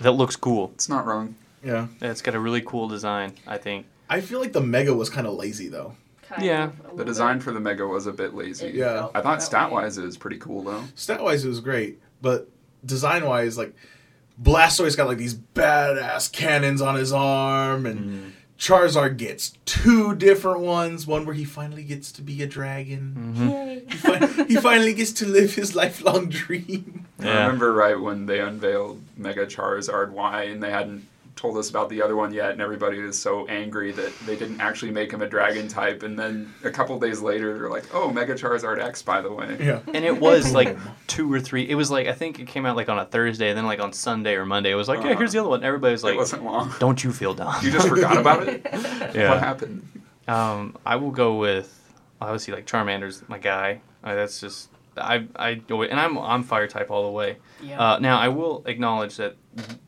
That 0.00 0.12
looks 0.12 0.36
cool. 0.36 0.70
It's 0.74 0.88
not 0.88 1.06
wrong. 1.06 1.34
yeah, 1.64 1.88
Yeah, 2.00 2.10
It's 2.12 2.22
got 2.22 2.36
a 2.36 2.38
really 2.38 2.60
cool 2.60 2.86
design, 2.86 3.32
I 3.48 3.58
think. 3.58 3.84
I 4.08 4.20
feel 4.20 4.38
like 4.38 4.52
the 4.52 4.60
Mega 4.60 4.94
was 4.94 5.10
kind 5.10 5.26
of 5.26 5.34
lazy 5.34 5.66
though. 5.66 5.96
Kind 6.28 6.44
Yeah. 6.44 6.70
of, 6.88 6.96
The 6.96 7.04
design 7.04 7.38
bit. 7.38 7.42
for 7.42 7.52
the 7.52 7.58
Mega 7.58 7.84
was 7.84 8.06
a 8.06 8.12
bit 8.12 8.32
lazy. 8.32 8.66
It 8.68 8.74
Yeah. 8.76 9.08
I 9.12 9.22
thought 9.22 9.42
stat 9.42 9.72
wise 9.72 9.98
it 9.98 10.04
was 10.04 10.16
pretty 10.16 10.38
cool 10.38 10.62
though. 10.62 10.84
Stat 10.94 11.20
wise, 11.20 11.44
it 11.44 11.48
was 11.48 11.58
great, 11.58 12.00
but 12.22 12.48
design 12.84 13.24
wise, 13.26 13.58
like 13.58 13.74
Blastoise 14.40 14.96
got 14.96 15.08
like 15.08 15.18
these 15.18 15.34
badass 15.34 16.30
cannons 16.30 16.80
on 16.80 16.94
his 16.94 17.12
arm, 17.12 17.84
and 17.86 17.98
mm. 17.98 18.30
Charizard 18.58 19.16
gets 19.18 19.52
two 19.66 20.14
different 20.16 20.60
ones. 20.60 21.06
One 21.06 21.24
where 21.24 21.34
he 21.34 21.44
finally 21.44 21.84
gets 21.84 22.10
to 22.12 22.22
be 22.22 22.42
a 22.42 22.46
dragon. 22.46 23.14
Mm-hmm. 23.36 23.48
Yay. 23.50 23.82
He, 23.88 23.96
fi- 23.96 24.44
he 24.44 24.56
finally 24.56 24.94
gets 24.94 25.12
to 25.14 25.26
live 25.26 25.54
his 25.54 25.76
lifelong 25.76 26.28
dream. 26.30 27.06
I 27.20 27.24
remember 27.42 27.72
right 27.72 27.98
when 28.00 28.26
they 28.26 28.40
unveiled 28.40 29.00
Mega 29.16 29.46
Charizard 29.46 30.10
Y 30.10 30.42
and 30.44 30.62
they 30.62 30.70
hadn't 30.70 31.06
told 31.38 31.56
us 31.56 31.70
about 31.70 31.88
the 31.88 32.02
other 32.02 32.16
one 32.16 32.32
yet, 32.32 32.50
and 32.50 32.60
everybody 32.60 33.00
was 33.00 33.16
so 33.16 33.46
angry 33.46 33.92
that 33.92 34.12
they 34.26 34.36
didn't 34.36 34.60
actually 34.60 34.90
make 34.90 35.12
him 35.12 35.22
a 35.22 35.28
dragon 35.28 35.68
type. 35.68 36.02
And 36.02 36.18
then 36.18 36.52
a 36.64 36.70
couple 36.70 36.98
days 36.98 37.20
later, 37.20 37.56
they're 37.56 37.70
like, 37.70 37.84
"Oh, 37.94 38.10
Mega 38.10 38.34
Charizard 38.34 38.82
X, 38.82 39.02
by 39.02 39.20
the 39.20 39.32
way." 39.32 39.56
Yeah. 39.60 39.80
And 39.94 40.04
it 40.04 40.18
was 40.18 40.52
like 40.52 40.76
two 41.06 41.32
or 41.32 41.40
three. 41.40 41.68
It 41.68 41.76
was 41.76 41.90
like 41.90 42.08
I 42.08 42.12
think 42.12 42.40
it 42.40 42.48
came 42.48 42.66
out 42.66 42.76
like 42.76 42.88
on 42.88 42.98
a 42.98 43.06
Thursday, 43.06 43.48
and 43.48 43.56
then 43.56 43.66
like 43.66 43.80
on 43.80 43.92
Sunday 43.92 44.34
or 44.34 44.44
Monday, 44.44 44.70
it 44.70 44.74
was 44.74 44.88
like, 44.88 45.02
yeah, 45.02 45.14
here's 45.16 45.32
the 45.32 45.38
other 45.38 45.48
one. 45.48 45.62
Everybody 45.62 45.92
was 45.92 46.02
it 46.02 46.08
like, 46.08 46.16
wasn't 46.16 46.44
long. 46.44 46.74
don't 46.80 47.02
you 47.02 47.12
feel 47.12 47.34
down? 47.34 47.54
You 47.62 47.70
just 47.70 47.88
forgot 47.88 48.16
about 48.18 48.48
it. 48.48 48.66
What 49.28 49.40
happened? 49.40 49.86
Um, 50.26 50.76
I 50.84 50.96
will 50.96 51.10
go 51.10 51.36
with 51.36 51.74
obviously 52.20 52.54
like 52.54 52.66
Charmander's 52.66 53.22
my 53.28 53.38
guy. 53.38 53.80
Uh, 54.02 54.14
that's 54.14 54.40
just 54.40 54.68
I 55.00 55.26
I 55.36 55.62
and 55.68 56.00
I'm 56.00 56.18
I'm 56.18 56.42
fire 56.42 56.66
type 56.66 56.90
all 56.90 57.04
the 57.04 57.12
way. 57.12 57.36
Yeah. 57.62 57.80
Uh, 57.80 57.98
now 57.98 58.18
I 58.18 58.28
will 58.28 58.62
acknowledge 58.66 59.16
that 59.16 59.36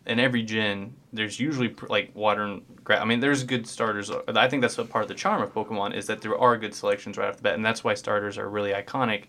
in 0.07 0.19
every 0.19 0.43
gen, 0.43 0.95
there's 1.13 1.39
usually 1.39 1.69
pr- 1.69 1.87
like 1.87 2.11
water 2.15 2.43
and 2.43 2.63
grass. 2.85 3.01
I 3.01 3.05
mean, 3.05 3.21
there's 3.21 3.45
good 3.45 3.67
starters. 3.67 4.11
I 4.29 4.49
think 4.49 4.63
that's 4.63 4.79
a 4.79 4.85
part 4.85 5.03
of 5.03 5.09
the 5.09 5.15
charm 5.15 5.43
of 5.43 5.53
Pokemon 5.53 5.95
is 5.95 6.07
that 6.07 6.21
there 6.21 6.37
are 6.39 6.57
good 6.57 6.75
selections 6.75 7.17
right 7.17 7.29
off 7.29 7.37
the 7.37 7.43
bat, 7.43 7.55
and 7.55 7.65
that's 7.65 7.85
why 7.85 7.95
starters 7.95 8.39
are 8.39 8.49
really 8.49 8.73
iconic. 8.73 9.25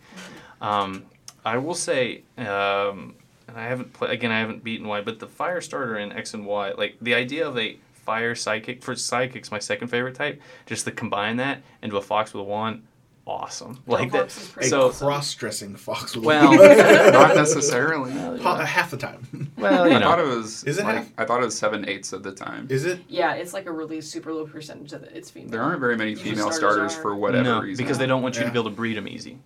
Um, 0.62 1.06
I 1.46 1.58
will 1.58 1.76
say, 1.76 2.24
um, 2.38 3.16
and 3.48 3.58
I 3.58 3.64
haven't 3.64 3.94
played 3.94 4.12
again. 4.12 4.32
I 4.32 4.40
haven't 4.40 4.64
beaten 4.64 4.88
Y, 4.88 5.02
but 5.02 5.20
the 5.20 5.28
fire 5.28 5.62
starter 5.62 5.98
in 5.98 6.12
X 6.12 6.34
and 6.34 6.46
Y, 6.46 6.72
like 6.72 6.98
the 7.02 7.14
idea 7.14 7.48
of 7.48 7.58
a 7.58 7.78
fire 7.94 8.36
psychic 8.36 8.84
for 8.84 8.96
psychics, 8.96 9.52
my 9.52 9.60
second 9.60 9.88
favorite 9.90 10.16
type. 10.16 10.42
Just 10.66 10.86
to 10.86 10.92
combine 10.92 11.38
that 11.38 11.62
into 11.82 11.98
a 11.98 12.02
fox 12.02 12.34
with 12.34 12.42
a 12.42 12.44
wand, 12.44 12.84
awesome. 13.32 13.82
Like 13.88 14.12
that. 14.12 14.32
Fox 14.32 14.58
is 14.66 14.70
So- 14.70 14.90
cross-dressing 14.92 15.76
fox 15.76 16.16
with 16.16 16.26
Well, 16.26 16.52
Not 17.12 17.36
necessarily. 17.36 18.12
Ha- 18.40 18.66
half 18.66 18.92
the 18.92 18.98
time. 18.98 19.52
well, 19.58 19.88
you 19.90 19.96
I 19.96 20.00
thought 20.02 20.20
it 20.20 20.26
was. 20.28 20.64
Is 20.66 20.78
it 20.78 20.84
like, 20.86 20.96
half? 20.98 21.10
I 21.18 21.26
thought 21.26 21.42
it 21.42 21.46
was 21.46 21.58
seven 21.58 21.88
eighths 21.88 22.14
of 22.14 22.24
the 22.24 22.32
time. 22.32 22.68
Is 22.70 22.86
it? 22.86 23.02
Yeah, 23.08 23.34
it's 23.34 23.54
like 23.54 23.66
a 23.66 23.72
really 23.72 24.02
super 24.02 24.34
low 24.34 24.46
percentage 24.46 24.92
that 24.92 25.04
it's 25.16 25.30
female. 25.30 25.52
There 25.52 25.62
aren't 25.62 25.80
very 25.80 25.98
many 25.98 26.12
Usually 26.12 26.32
female 26.32 26.52
starters 26.52 26.92
starters 26.94 26.96
for 26.96 27.16
whatever 27.16 27.44
no, 27.44 27.62
reason. 27.62 27.84
because 27.84 27.98
they 27.98 28.06
don't 28.08 28.22
want 28.22 28.36
you 28.36 28.42
Yeah. 28.42 28.48
to 28.48 28.54
be 28.54 28.60
able 28.60 28.70
to 28.70 28.76
breed 28.76 28.98
them 28.98 29.08
easy. 29.08 29.40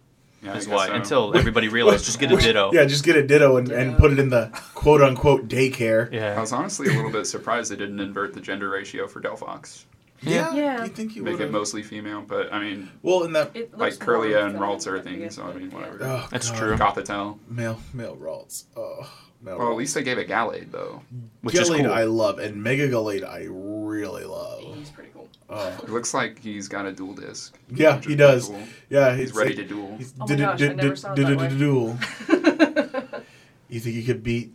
Yeah, 0.43 0.56
is 0.58 0.67
why. 0.67 0.88
so. 0.88 0.93
Until 0.93 1.38
everybody 1.38 1.69
realized, 1.69 2.06
just 2.06 2.19
get 2.19 2.32
a 2.32 2.36
ditto. 2.39 2.71
Yeah, 2.71 2.86
just 2.86 3.04
get 3.04 3.15
a 3.15 3.26
ditto 3.26 3.58
and, 3.58 3.71
and 3.71 3.98
put 3.98 4.12
it 4.12 4.19
in 4.19 4.30
the 4.30 4.52
quote-unquote 4.76 5.48
daycare. 5.48 6.12
Yeah, 6.12 6.36
I 6.38 6.39
was 6.41 6.52
honestly 6.52 6.88
a 6.88 6.93
little 6.93 7.10
bit 7.12 7.26
surprised 7.26 7.71
they 7.71 7.76
didn't 7.76 8.00
invert 8.00 8.34
the 8.36 8.41
gender 8.41 8.69
ratio 8.69 9.08
for 9.08 9.19
Delphox. 9.21 9.86
Yeah, 10.25 10.53
Yeah. 10.53 10.83
you 10.83 10.89
think 10.89 11.15
you 11.15 11.23
Make 11.23 11.38
would 11.39 11.47
it 11.47 11.51
mostly 11.51 11.83
female, 11.83 12.21
but 12.21 12.51
I 12.53 12.59
mean, 12.59 12.91
Well, 13.01 13.23
in 13.23 13.33
that 13.33 13.55
like 13.55 13.93
looks 13.93 13.99
more 13.99 14.17
Kirlia 14.25 14.45
and 14.45 14.55
Ralts 14.55 14.88
are 14.88 14.97
I 14.97 15.01
things, 15.01 15.35
so 15.35 15.43
I 15.43 15.53
mean, 15.53 15.71
whatever. 15.71 15.99
oh, 16.01 16.27
That's 16.31 16.49
God. 16.49 16.57
true. 16.59 16.75
Gothitelle. 16.75 17.38
Male 17.49 17.79
male 17.93 18.15
Ralts. 18.15 18.65
Oh, 18.75 19.09
male 19.41 19.57
Well, 19.59 19.71
at 19.71 19.77
least 19.77 19.93
they 19.95 20.03
gave 20.03 20.17
it 20.17 20.27
Gallade, 20.27 20.71
though. 20.71 21.01
Which 21.41 21.55
is 21.55 21.69
Gallade 21.69 21.83
cool. 21.83 21.93
I 21.93 22.03
love, 22.05 22.39
and 22.39 22.61
Mega 22.63 22.88
Gallade 22.89 23.23
I 23.23 23.45
really 23.49 24.23
love. 24.25 24.61
He's 24.75 24.89
pretty 24.89 25.09
cool. 25.13 25.27
Oh, 25.49 25.67
It 25.83 25.89
looks 25.89 26.13
like 26.13 26.39
he's 26.39 26.67
got 26.67 26.85
a 26.88 26.91
duel 26.91 27.13
disk. 27.13 27.55
yeah, 27.71 28.01
he 28.01 28.15
does. 28.15 28.49
pretty 28.49 28.63
cool. 28.63 28.73
Yeah, 28.89 29.15
He's 29.15 29.29
it's 29.29 29.38
ready 29.38 29.55
like- 29.55 29.67
to 29.67 29.73
duel. 29.73 29.95
He's 29.97 30.13
Oh 30.19 30.25
my 30.27 30.35
gosh, 30.35 30.61
I 30.61 30.67
never 30.73 30.95
saw 30.95 31.13
it 31.13 31.15
that 31.17 31.38
way. 31.38 31.49
duel. 31.49 31.97
You 33.67 33.79
think 33.79 33.95
you 33.95 34.03
could 34.03 34.23
beat 34.23 34.53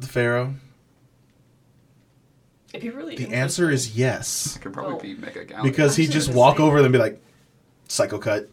the 0.00 0.08
Pharaoh? 0.08 0.54
If 2.72 2.82
you 2.84 2.92
really 2.92 3.16
The 3.16 3.28
answer 3.34 3.70
is 3.70 3.96
yes, 3.96 4.58
Could 4.58 4.72
probably 4.72 5.14
beat 5.14 5.20
Mega 5.20 5.44
Gallade. 5.44 5.62
because 5.62 5.94
he 5.96 6.04
just 6.06 6.26
just 6.28 6.36
walk 6.36 6.58
over 6.60 6.76
them 6.78 6.86
and 6.86 6.92
be 6.92 6.98
like, 6.98 7.20
"Psycho 7.88 8.18
cut." 8.18 8.48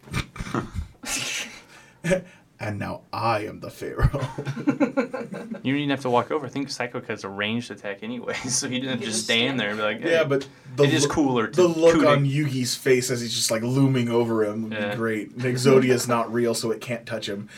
and 2.60 2.78
now 2.80 3.02
I 3.14 3.46
am 3.46 3.60
the 3.62 3.70
Pharaoh. 3.70 4.10
You 5.62 5.74
didn't 5.74 5.82
even 5.82 5.90
have 5.90 6.02
to 6.02 6.10
walk 6.10 6.32
over. 6.32 6.46
I 6.46 6.50
think 6.50 6.70
Psycho 6.70 7.02
Cut's 7.02 7.26
a 7.26 7.30
ranged 7.30 7.70
attack 7.70 8.00
anyway, 8.02 8.34
so 8.48 8.66
you 8.68 8.80
didn't 8.80 8.90
have 8.92 9.00
to 9.00 9.06
just 9.06 9.18
just 9.18 9.26
stand 9.26 9.50
stand. 9.50 9.60
there 9.60 9.70
and 9.70 9.78
be 9.78 9.84
like, 9.84 10.00
hey. 10.02 10.12
yeah, 10.12 10.24
but 10.24 10.48
the 10.78 10.84
it 10.86 10.94
is 10.94 11.04
look- 11.04 11.12
cooler 11.12 11.48
to 11.48 11.56
The 11.62 11.68
look 11.68 11.94
cooting. 11.96 12.08
on 12.10 12.26
Yugi's 12.26 12.76
face 12.76 13.12
as 13.12 13.20
he's 13.22 13.36
just 13.36 13.52
like 13.52 13.62
looming 13.62 14.08
over 14.10 14.46
him 14.46 14.64
would 14.64 14.74
Yeah. 14.74 14.92
be 14.92 14.96
great. 14.96 15.32
And 15.32 15.42
Exodia's 15.44 16.08
not 16.08 16.32
real, 16.34 16.54
so 16.56 16.72
it 16.72 16.80
can't 16.82 17.06
touch 17.06 17.28
him. 17.28 17.50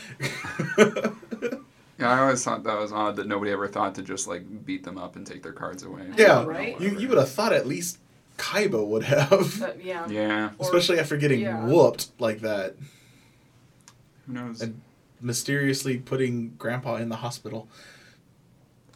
Yeah, 2.02 2.12
I 2.12 2.18
always 2.20 2.44
thought 2.44 2.64
that 2.64 2.78
was 2.78 2.92
odd 2.92 3.16
that 3.16 3.26
nobody 3.26 3.50
ever 3.52 3.68
thought 3.68 3.94
to 3.96 4.02
just 4.02 4.26
like 4.28 4.64
beat 4.64 4.84
them 4.84 4.98
up 4.98 5.16
and 5.16 5.26
take 5.26 5.42
their 5.42 5.52
cards 5.52 5.82
away. 5.82 6.02
yeah, 6.16 6.44
Right? 6.44 6.80
you 6.80 6.98
you 6.98 7.08
would 7.08 7.18
have 7.18 7.30
thought 7.30 7.52
at 7.52 7.66
least 7.66 7.98
Kaiba 8.38 8.84
would 8.86 9.04
have, 9.04 9.56
But, 9.60 9.84
yeah. 9.84 10.08
Yeah. 10.08 10.50
Or- 10.58 10.66
especially 10.66 10.98
after 10.98 11.16
getting 11.16 11.40
yeah. 11.40 11.64
whooped 11.64 12.08
like 12.18 12.40
that, 12.40 12.76
Who 14.26 14.32
knows? 14.34 14.60
And- 14.62 14.80
mysteriously 15.20 15.98
putting 15.98 16.54
Grandpa 16.58 16.96
in 16.96 17.08
the 17.08 17.16
hospital. 17.16 17.68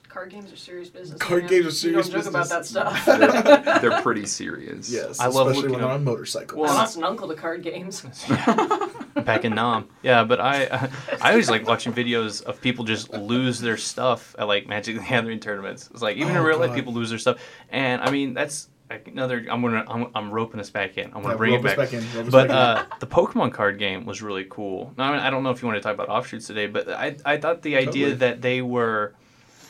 Card 0.08 0.30
games 0.30 0.50
are 0.52 0.56
serious 0.56 0.88
business. 0.88 1.20
Card 1.20 1.42
man. 1.42 1.50
games 1.50 1.66
are 1.66 1.70
serious 1.70 2.06
You 2.08 2.12
don't 2.14 2.22
joke 2.24 2.30
about 2.30 2.48
that 2.48 2.60
business. 2.62 3.02
stuff. 3.02 3.04
they're, 3.74 3.90
they're 3.90 4.02
pretty 4.08 4.24
serious. 4.26 4.90
Yes, 4.90 5.20
I 5.20 5.26
love 5.26 5.48
especially 5.48 5.54
looking 5.68 5.72
when 5.72 5.80
they're 5.82 5.90
up- 5.90 5.94
on 5.96 6.04
motorcycles. 6.04 6.58
I 6.58 6.62
Well, 6.62 6.74
lost 6.74 6.96
an 6.96 7.04
uncle 7.04 7.28
to 7.28 7.34
card 7.34 7.62
games. 7.62 8.02
back 9.24 9.44
in 9.44 9.54
Nam. 9.54 9.88
Yeah, 10.02 10.24
but 10.24 10.40
I 10.40 10.90
I 11.20 11.30
always 11.30 11.50
like 11.50 11.66
watching 11.66 11.92
videos 11.92 12.42
of 12.42 12.60
people 12.60 12.84
just 12.84 13.12
lose 13.12 13.60
their 13.60 13.76
stuff 13.76 14.34
at 14.38 14.46
like 14.46 14.66
Magic 14.68 14.96
the 14.96 15.02
Gathering 15.02 15.40
tournaments. 15.40 15.88
It's 15.92 16.02
like 16.02 16.16
even 16.16 16.30
in 16.30 16.36
Oh, 16.38 16.42
real 16.44 16.58
life, 16.58 16.74
people 16.74 16.92
lose 16.92 17.10
their 17.10 17.18
stuff, 17.18 17.38
and 17.70 18.02
I 18.02 18.10
mean 18.10 18.34
that's 18.34 18.68
like 18.90 19.08
another. 19.08 19.44
I'm 19.50 19.62
gonna 19.62 19.84
I'm, 19.88 20.08
I'm 20.14 20.30
roping 20.30 20.60
us 20.60 20.70
back 20.70 20.96
in. 20.98 21.06
I'm 21.06 21.22
gonna 21.22 21.30
Yeah, 21.30 21.36
bring 21.36 21.52
it 21.54 21.56
rope 21.56 21.64
us 21.66 21.76
back. 21.76 21.90
back 21.90 21.92
in, 21.94 22.04
rope 22.16 22.30
But 22.30 22.48
back 22.48 22.56
uh, 22.56 22.96
the 23.00 23.06
Pokemon 23.06 23.52
card 23.52 23.78
game 23.78 24.04
was 24.06 24.22
really 24.22 24.46
cool. 24.48 24.92
Now, 24.96 25.04
I, 25.08 25.10
mean, 25.12 25.20
I 25.20 25.30
don't 25.30 25.42
know 25.42 25.50
if 25.50 25.60
you 25.62 25.66
want 25.68 25.76
to 25.76 25.82
talk 25.82 25.94
about 25.94 26.08
offshoots 26.08 26.46
today, 26.46 26.66
but 26.66 26.88
I 26.88 27.16
I 27.24 27.36
thought 27.38 27.62
the 27.62 27.76
idea 27.76 28.06
Totally. 28.10 28.12
that 28.14 28.42
they 28.42 28.62
were 28.62 29.14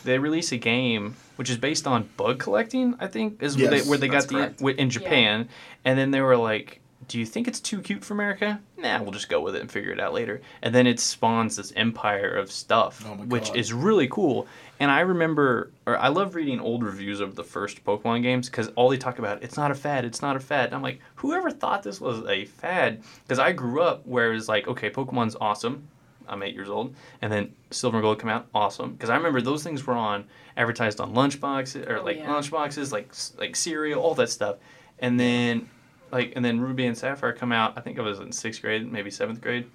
they 0.03 0.19
released 0.19 0.51
a 0.51 0.57
game 0.57 1.15
which 1.37 1.49
is 1.51 1.57
based 1.57 1.85
on 1.85 2.09
bug 2.17 2.39
collecting. 2.39 2.95
I 2.99 3.05
think 3.07 3.43
is 3.43 3.55
where 3.57 3.67
they, 3.69 3.81
where 3.81 3.97
they 3.99 4.07
got 4.07 4.27
the 4.27 4.33
correct. 4.35 4.57
wi- 4.57 4.77
in 4.79 4.89
Japan, 4.89 5.49
and 5.85 5.97
then 5.97 6.09
they 6.11 6.19
were 6.21 6.35
like, 6.35 6.79
"Do 7.07 7.17
you 7.19 7.25
think 7.25 7.47
it's 7.47 7.59
too 7.59 7.81
cute 7.81 8.03
for 8.03 8.13
America? 8.13 8.59
Nah, 8.77 9.01
we'll 9.01 9.11
just 9.11 9.29
go 9.29 9.41
with 9.41 9.55
it 9.55 9.61
and 9.61 9.71
figure 9.71 9.91
it 9.91 9.99
out 9.99 10.13
later." 10.13 10.41
And 10.61 10.73
then 10.75 10.87
it 10.87 10.99
spawns 10.99 11.55
this 11.55 11.71
empire 11.75 12.35
of 12.35 12.51
stuff, 12.51 13.03
Oh 13.07 13.15
which 13.15 13.47
God. 13.47 13.57
is 13.57 13.73
really 13.73 14.07
cool. 14.07 14.47
And 14.79 14.91
I 14.91 14.99
remember, 14.99 15.71
or 15.87 15.97
I 15.97 16.09
love 16.09 16.35
reading 16.35 16.59
old 16.59 16.83
reviews 16.83 17.19
of 17.19 17.35
the 17.35 17.43
first 17.43 17.83
Pokemon 17.83 18.21
games 18.21 18.47
because 18.49 18.67
all 18.75 18.89
they 18.89 18.97
talk 18.97 19.17
about 19.19 19.41
it's 19.43 19.57
not 19.57 19.71
a 19.71 19.75
fad, 19.75 20.05
it's 20.05 20.21
not 20.21 20.35
a 20.35 20.39
fad. 20.39 20.65
And 20.67 20.75
I'm 20.75 20.81
like, 20.83 20.99
whoever 21.15 21.49
thought 21.49 21.81
this 21.83 21.99
was 21.99 22.23
a 22.27 22.45
fad? 22.45 23.01
Because 23.23 23.39
I 23.39 23.51
grew 23.53 23.81
up 23.81 24.05
where 24.05 24.33
it's 24.33 24.47
like, 24.47 24.67
okay, 24.67 24.89
Pokemon's 24.89 25.35
awesome. 25.41 25.87
I'm 26.29 26.43
eight 26.43 26.53
years 26.53 26.67
old, 26.69 26.93
and 27.21 27.31
then 27.31 27.53
Silver 27.71 27.97
and 27.99 28.03
Gold 28.03 28.19
come 28.19 28.29
out, 28.29 28.47
awesome. 28.53 28.91
Because 28.91 29.09
I 29.09 29.15
remember 29.15 29.39
those 29.39 29.63
things 29.63 29.87
were 29.87 29.93
on 29.93 30.25
advertised 30.57 30.99
on 30.99 31.13
lunchboxes 31.13 31.89
or 31.89 31.99
Oh, 31.99 32.03
like 32.03 32.17
yeah. 32.17 32.27
lunchboxes, 32.27 32.91
like 32.91 33.13
like 33.39 33.55
cereal, 33.55 34.01
all 34.01 34.13
that 34.15 34.29
stuff. 34.29 34.57
And 34.99 35.17
then 35.17 35.69
like 36.11 36.33
and 36.35 36.43
then 36.43 36.59
Ruby 36.59 36.85
and 36.85 36.97
Sapphire 36.97 37.33
come 37.33 37.51
out. 37.51 37.73
I 37.77 37.81
think 37.81 37.99
I 37.99 38.01
was 38.01 38.19
in 38.19 38.31
sixth 38.31 38.61
grade, 38.61 38.91
maybe 38.91 39.11
seventh 39.11 39.41
grade, 39.41 39.65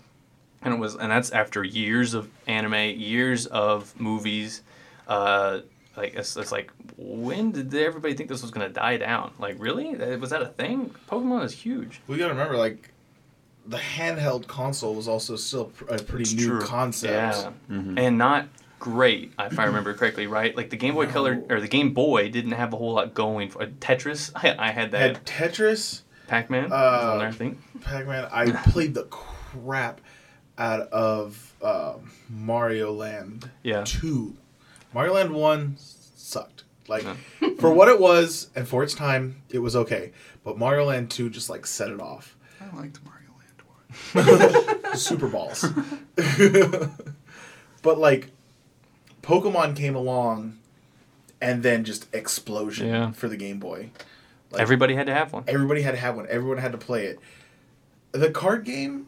and 0.62 0.75
it 0.75 0.79
was 0.79 0.95
and 0.97 1.11
that's 1.11 1.31
after 1.31 1.62
years 1.64 2.14
of 2.14 2.29
anime, 2.47 2.99
years 2.99 3.47
of 3.47 3.99
movies. 4.01 4.62
Uh, 5.09 5.61
like 5.97 6.14
it's, 6.14 6.37
it's 6.37 6.53
like 6.53 6.71
when 6.97 7.51
did 7.51 7.75
everybody 7.75 8.14
think 8.14 8.29
this 8.31 8.40
was 8.42 8.51
gonna 8.51 8.68
die 8.68 8.97
down? 8.97 9.33
Like 9.38 9.57
really, 9.59 9.95
Uh, 10.01 10.16
was 10.18 10.31
that 10.31 10.40
a 10.42 10.47
thing? 10.47 10.95
Pokemon 11.11 11.45
is 11.45 11.53
huge. 11.53 12.01
We 12.07 12.16
gotta 12.16 12.33
remember, 12.33 12.57
like, 12.57 12.90
the 13.66 13.77
handheld 13.77 14.47
console 14.47 14.95
was 14.95 15.07
also 15.07 15.37
still 15.37 15.71
a 15.88 15.99
pretty 15.99 16.23
It's 16.23 16.33
new 16.35 16.47
true. 16.47 16.61
concept. 16.62 17.12
Yeah, 17.68 17.77
Mhm. 17.77 17.99
and 17.99 18.16
not 18.18 18.49
great 18.81 19.33
if 19.38 19.59
I 19.61 19.64
remember 19.66 19.95
correctly, 19.95 20.27
right? 20.27 20.57
Like 20.57 20.71
the 20.71 20.77
Game 20.77 20.95
Boy 20.95 21.07
Color 21.07 21.45
or 21.49 21.61
the 21.61 21.68
Game 21.68 21.92
Boy 21.95 22.29
didn't 22.31 22.53
have 22.53 22.73
a 22.73 22.77
whole 22.77 22.95
lot 22.95 23.14
going 23.14 23.49
for 23.51 23.64
Tetris. 23.66 24.33
I, 24.35 24.57
I 24.59 24.71
had 24.73 24.90
that. 24.92 25.01
Had 25.18 25.25
Tetris, 25.27 26.01
Pac-Man 26.28 26.72
Uh, 26.72 27.11
on 27.12 27.18
there, 27.18 27.28
I 27.28 27.32
think. 27.32 27.58
Pac-Man. 27.82 28.28
I 28.32 28.50
played 28.70 28.94
the 28.94 29.04
crap 29.04 30.00
out 30.58 30.82
of 30.92 31.54
um, 31.62 32.11
Mario 32.28 32.92
Land 32.92 33.50
Yeah. 33.62 33.85
Two. 33.85 34.37
Mario 34.94 35.14
Land 35.14 35.32
One 35.35 35.76
sucked. 35.78 36.64
Like 36.88 37.04
for 37.58 37.72
what 37.72 37.88
it 37.88 38.00
was 38.00 38.48
and 38.56 38.66
for 38.66 38.82
its 38.82 38.94
time, 38.94 39.42
it 39.50 39.58
was 39.61 39.74
okay. 39.76 40.12
But 40.44 40.58
Mario 40.58 40.85
Land 40.87 41.11
Two 41.11 41.30
just 41.30 41.48
like 41.50 41.66
set 41.66 41.90
it 41.90 42.00
off. 42.00 42.37
I 42.61 42.76
liked 42.76 42.98
Mario 43.04 43.30
Land 44.14 44.82
1. 44.90 44.96
Super 44.96 45.28
balls. 45.28 45.64
but 47.82 47.98
like 47.98 48.30
Pokemon 49.22 49.76
came 49.76 49.94
along 49.94 50.58
and 51.40 51.62
then 51.62 51.85
just 51.85 52.12
explosion 52.14 52.88
Yeah. 52.88 53.11
for 53.12 53.28
the 53.28 53.37
Game 53.37 53.58
Boy. 53.58 53.90
Like, 54.52 54.60
Everybody 54.62 54.94
had 54.94 55.06
to 55.06 55.14
have 55.14 55.32
one. 55.32 55.44
everybody 55.48 55.82
had 55.82 55.92
to 55.92 55.96
have 55.96 56.16
one. 56.16 56.26
Everyone 56.28 56.58
had 56.58 56.72
to 56.72 56.78
play 56.78 57.06
it. 57.06 57.18
The 58.12 58.30
card 58.30 58.64
game, 58.64 59.06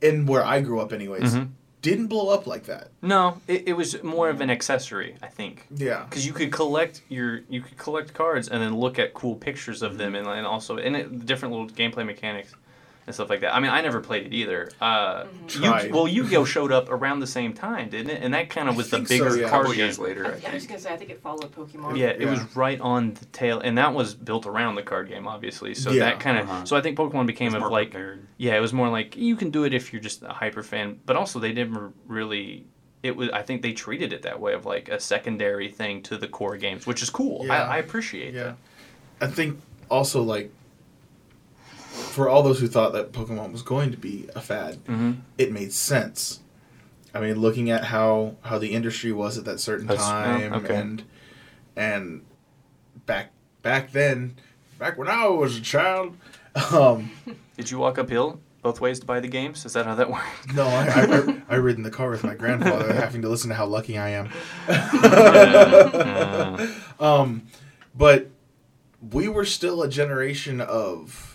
in 0.00 0.26
where 0.26 0.44
I 0.44 0.60
grew 0.60 0.80
up, 0.80 0.92
anyways, 0.92 1.34
Mhm. 1.34 1.48
didn't 1.80 2.08
blow 2.08 2.28
up 2.34 2.46
like 2.46 2.64
that. 2.64 2.88
No, 3.00 3.40
it, 3.48 3.68
it 3.68 3.72
was 3.74 4.02
more 4.02 4.28
of 4.28 4.40
an 4.40 4.50
accessory, 4.50 5.16
I 5.22 5.28
think. 5.28 5.66
Yeah. 5.74 6.04
Because 6.08 6.26
you 6.26 6.32
could 6.32 6.52
collect 6.52 7.02
your 7.08 7.40
you 7.48 7.60
could 7.62 7.78
collect 7.78 8.12
cards 8.12 8.48
and 8.48 8.62
then 8.62 8.76
look 8.76 8.98
at 8.98 9.14
cool 9.14 9.36
pictures 9.36 9.80
of 9.82 9.96
them 9.98 10.14
and, 10.14 10.26
and 10.26 10.46
also 10.46 10.76
and 10.76 10.94
it, 10.96 11.24
different 11.26 11.52
little 11.54 11.68
gameplay 11.68 12.04
mechanics 12.04 12.52
and 13.06 13.14
stuff 13.14 13.28
like 13.30 13.40
that. 13.40 13.54
I 13.54 13.58
mean, 13.60 13.70
I 13.70 13.80
never 13.80 14.00
played 14.00 14.26
it 14.26 14.32
either. 14.32 14.70
Uh, 14.80 15.24
Tried. 15.48 15.86
Yu- 15.86 15.92
well, 15.92 16.06
Yu-Gi-Oh 16.06 16.44
showed 16.44 16.70
up 16.70 16.88
around 16.90 17.18
the 17.20 17.26
same 17.26 17.52
time, 17.52 17.88
didn't 17.88 18.10
it? 18.10 18.22
And 18.22 18.32
that 18.34 18.48
kind 18.48 18.68
of 18.68 18.76
was 18.76 18.90
the 18.90 18.98
think 18.98 19.08
so, 19.08 19.24
bigger 19.30 19.40
yeah. 19.42 19.48
Card 19.48 19.66
game. 19.66 19.76
years 19.76 19.98
later, 19.98 20.24
I, 20.24 20.28
I 20.28 20.30
I 20.30 20.34
was 20.34 20.42
think. 20.42 20.68
gonna 20.68 20.80
say 20.80 20.92
I 20.92 20.96
think 20.96 21.10
it 21.10 21.20
followed 21.20 21.50
Pokemon. 21.52 21.96
Yeah, 21.98 22.08
it 22.16 22.26
was 22.26 22.40
right 22.54 22.80
on 22.80 23.14
the 23.14 23.24
tail, 23.26 23.58
and 23.60 23.76
that 23.78 23.92
was 23.92 24.14
built 24.14 24.46
around 24.46 24.76
the 24.76 24.82
card 24.82 25.08
game, 25.08 25.26
obviously. 25.26 25.74
So 25.74 25.90
Yeah. 25.90 26.04
that 26.04 26.20
kind 26.20 26.38
of, 26.38 26.48
Uh-huh. 26.48 26.64
so 26.64 26.76
I 26.76 26.80
think 26.80 26.96
Pokemon 26.96 27.26
became 27.26 27.54
It's 27.54 27.64
of 27.64 27.72
like, 27.72 27.90
prepared. 27.90 28.26
yeah, 28.36 28.56
it 28.56 28.60
was 28.60 28.72
more 28.72 28.88
like 28.88 29.16
you 29.16 29.34
can 29.36 29.50
do 29.50 29.64
it 29.64 29.74
if 29.74 29.92
you're 29.92 30.02
just 30.02 30.22
a 30.22 30.28
hyper 30.28 30.62
fan, 30.62 31.00
but 31.04 31.16
also 31.16 31.38
they 31.38 31.52
never 31.52 31.92
really. 32.06 32.66
It 33.02 33.16
was. 33.16 33.30
I 33.30 33.42
think 33.42 33.62
they 33.62 33.72
treated 33.72 34.12
it 34.12 34.22
that 34.22 34.38
way 34.38 34.52
of 34.54 34.64
like 34.64 34.88
a 34.88 35.00
secondary 35.00 35.68
thing 35.68 36.02
to 36.04 36.16
the 36.16 36.28
core 36.28 36.56
games, 36.56 36.86
which 36.86 37.02
is 37.02 37.10
cool. 37.10 37.44
Yeah. 37.46 37.64
I, 37.64 37.74
I 37.74 37.78
appreciate 37.78 38.32
Yeah. 38.32 38.42
that. 38.44 38.56
I 39.22 39.26
think 39.26 39.60
also 39.90 40.22
like 40.22 40.52
for 42.12 42.28
all 42.28 42.42
those 42.42 42.60
who 42.60 42.68
thought 42.68 42.92
that 42.92 43.12
Pokemon 43.12 43.52
was 43.52 43.62
going 43.62 43.90
to 43.90 43.96
be 43.96 44.28
a 44.34 44.40
fad, 44.40 44.76
hmm 44.86 45.12
it 45.38 45.50
made 45.52 45.72
sense. 45.72 46.40
I 47.14 47.20
mean, 47.20 47.38
looking 47.40 47.70
at 47.70 47.84
how 47.84 48.36
how 48.42 48.58
the 48.58 48.72
industry 48.72 49.12
was 49.12 49.36
at 49.38 49.44
that 49.44 49.60
certain 49.60 49.86
That's- 49.86 50.06
yeah, 50.08 50.48
time, 50.48 50.52
okay. 50.64 50.76
and 50.76 51.02
and 51.76 52.22
back 53.06 53.32
back 53.62 53.92
then, 53.92 54.36
back 54.78 54.96
when 54.98 55.08
I 55.08 55.26
was 55.28 55.56
a 55.56 55.60
child, 55.60 56.16
um, 56.72 57.10
Did 57.56 57.70
you 57.70 57.78
walk 57.78 57.98
uphill 57.98 58.40
both 58.62 58.80
ways 58.80 59.00
to 59.00 59.06
buy 59.06 59.18
the 59.20 59.28
games? 59.28 59.64
Is 59.66 59.72
that 59.72 59.86
how 59.86 59.94
that 59.96 60.08
worked? 60.10 60.54
no, 60.54 60.64
I, 60.66 60.84
I, 60.86 61.02
I, 61.18 61.42
I 61.50 61.54
rid 61.56 61.76
in 61.76 61.82
the 61.82 61.90
car 61.90 62.10
with 62.10 62.22
my 62.24 62.34
grandfather, 62.34 62.92
having 62.94 63.22
to 63.22 63.28
listen 63.28 63.48
to 63.50 63.56
how 63.56 63.66
lucky 63.66 63.98
I 63.98 64.10
am. 64.10 64.30
Yeah. 64.68 66.66
Um, 67.00 67.42
but 67.94 68.28
we 69.10 69.28
were 69.28 69.44
still 69.44 69.82
a 69.82 69.88
generation 69.88 70.60
of, 70.60 71.31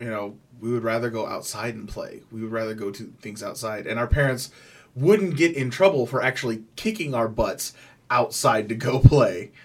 you 0.00 0.08
know, 0.10 0.36
we 0.60 0.70
would 0.70 0.82
rather 0.82 1.10
go 1.10 1.26
outside 1.26 1.74
and 1.74 1.88
play. 1.88 2.22
We 2.30 2.42
would 2.42 2.52
rather 2.52 2.74
go 2.74 2.90
to 2.90 3.12
things 3.20 3.42
outside, 3.42 3.86
and 3.86 3.98
our 3.98 4.06
parents 4.06 4.50
wouldn't 4.94 5.36
get 5.36 5.54
in 5.56 5.70
trouble 5.70 6.06
for 6.06 6.22
actually 6.22 6.64
kicking 6.76 7.14
our 7.14 7.28
butts 7.28 7.72
outside 8.10 8.68
to 8.68 8.74
go 8.74 8.98
play. 8.98 9.50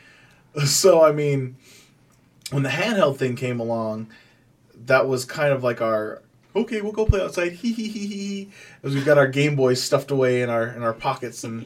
So 0.66 1.04
I 1.04 1.12
mean, 1.12 1.56
when 2.52 2.62
the 2.62 2.70
handheld 2.70 3.18
thing 3.18 3.36
came 3.36 3.60
along, 3.60 4.12
that 4.86 5.08
was 5.08 5.26
kind 5.26 5.52
of 5.52 5.64
like 5.64 5.82
our 5.82 6.22
okay, 6.56 6.80
we'll 6.80 6.92
go 6.92 7.08
play 7.08 7.22
outside. 7.22 7.54
Hee 7.64 7.74
hee 7.74 7.88
hee 7.88 8.06
hee. 8.06 8.18
hee," 8.18 8.50
As 8.84 8.94
we've 8.94 9.04
got 9.04 9.18
our 9.18 9.28
Game 9.28 9.56
Boys 9.56 9.82
stuffed 9.82 10.12
away 10.12 10.44
in 10.44 10.52
our 10.52 10.68
in 10.68 10.84
our 10.84 10.94
pockets 10.94 11.44
and. 11.44 11.66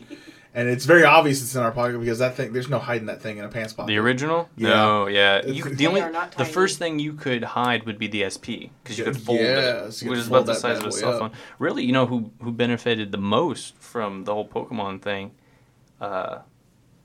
And 0.58 0.68
it's 0.68 0.86
very 0.86 1.04
obvious 1.04 1.44
it's 1.44 1.54
in 1.54 1.62
our 1.62 1.72
pocket 1.72 2.00
because 2.00 2.18
that 2.18 2.34
thing, 2.36 2.52
there's 2.52 2.68
no 2.68 2.80
hiding 2.80 3.06
that 3.06 3.22
thing 3.22 3.38
in 3.38 3.46
a 3.46 3.48
pants 3.48 3.74
pocket. 3.74 3.90
The 3.90 3.98
original? 4.00 4.50
Yeah. 4.56 4.70
No, 4.70 5.06
yeah. 5.08 5.46
You, 5.46 5.64
the 5.64 5.86
only 5.86 6.02
They 6.02 6.08
are 6.08 6.12
not 6.12 6.32
the 6.32 6.46
first 6.46 6.80
thing 6.80 6.98
you 6.98 7.14
could 7.14 7.44
hide 7.44 7.84
would 7.86 8.00
be 8.00 8.08
the 8.08 8.24
SP 8.26 8.74
because 8.82 8.98
you 8.98 9.04
could 9.04 9.22
fold 9.22 9.40
yeah, 9.40 9.86
it, 9.86 9.92
so 9.92 10.06
you 10.06 10.10
which 10.10 10.20
is 10.20 10.28
about 10.28 10.48
the 10.48 10.56
size 10.56 10.80
of 10.80 10.86
a 10.86 10.90
boy 10.90 10.96
cell 10.96 11.12
up. 11.14 11.20
phone. 11.20 11.32
Really, 11.60 11.84
you 11.84 11.92
know 11.92 12.08
who 12.08 12.32
who 12.42 12.52
benefited 12.52 13.12
the 13.12 13.20
most 13.20 13.78
from 13.78 14.24
the 14.24 14.34
whole 14.34 14.48
Pokemon 14.48 15.04
thing? 15.04 15.30
Uh, 16.02 16.40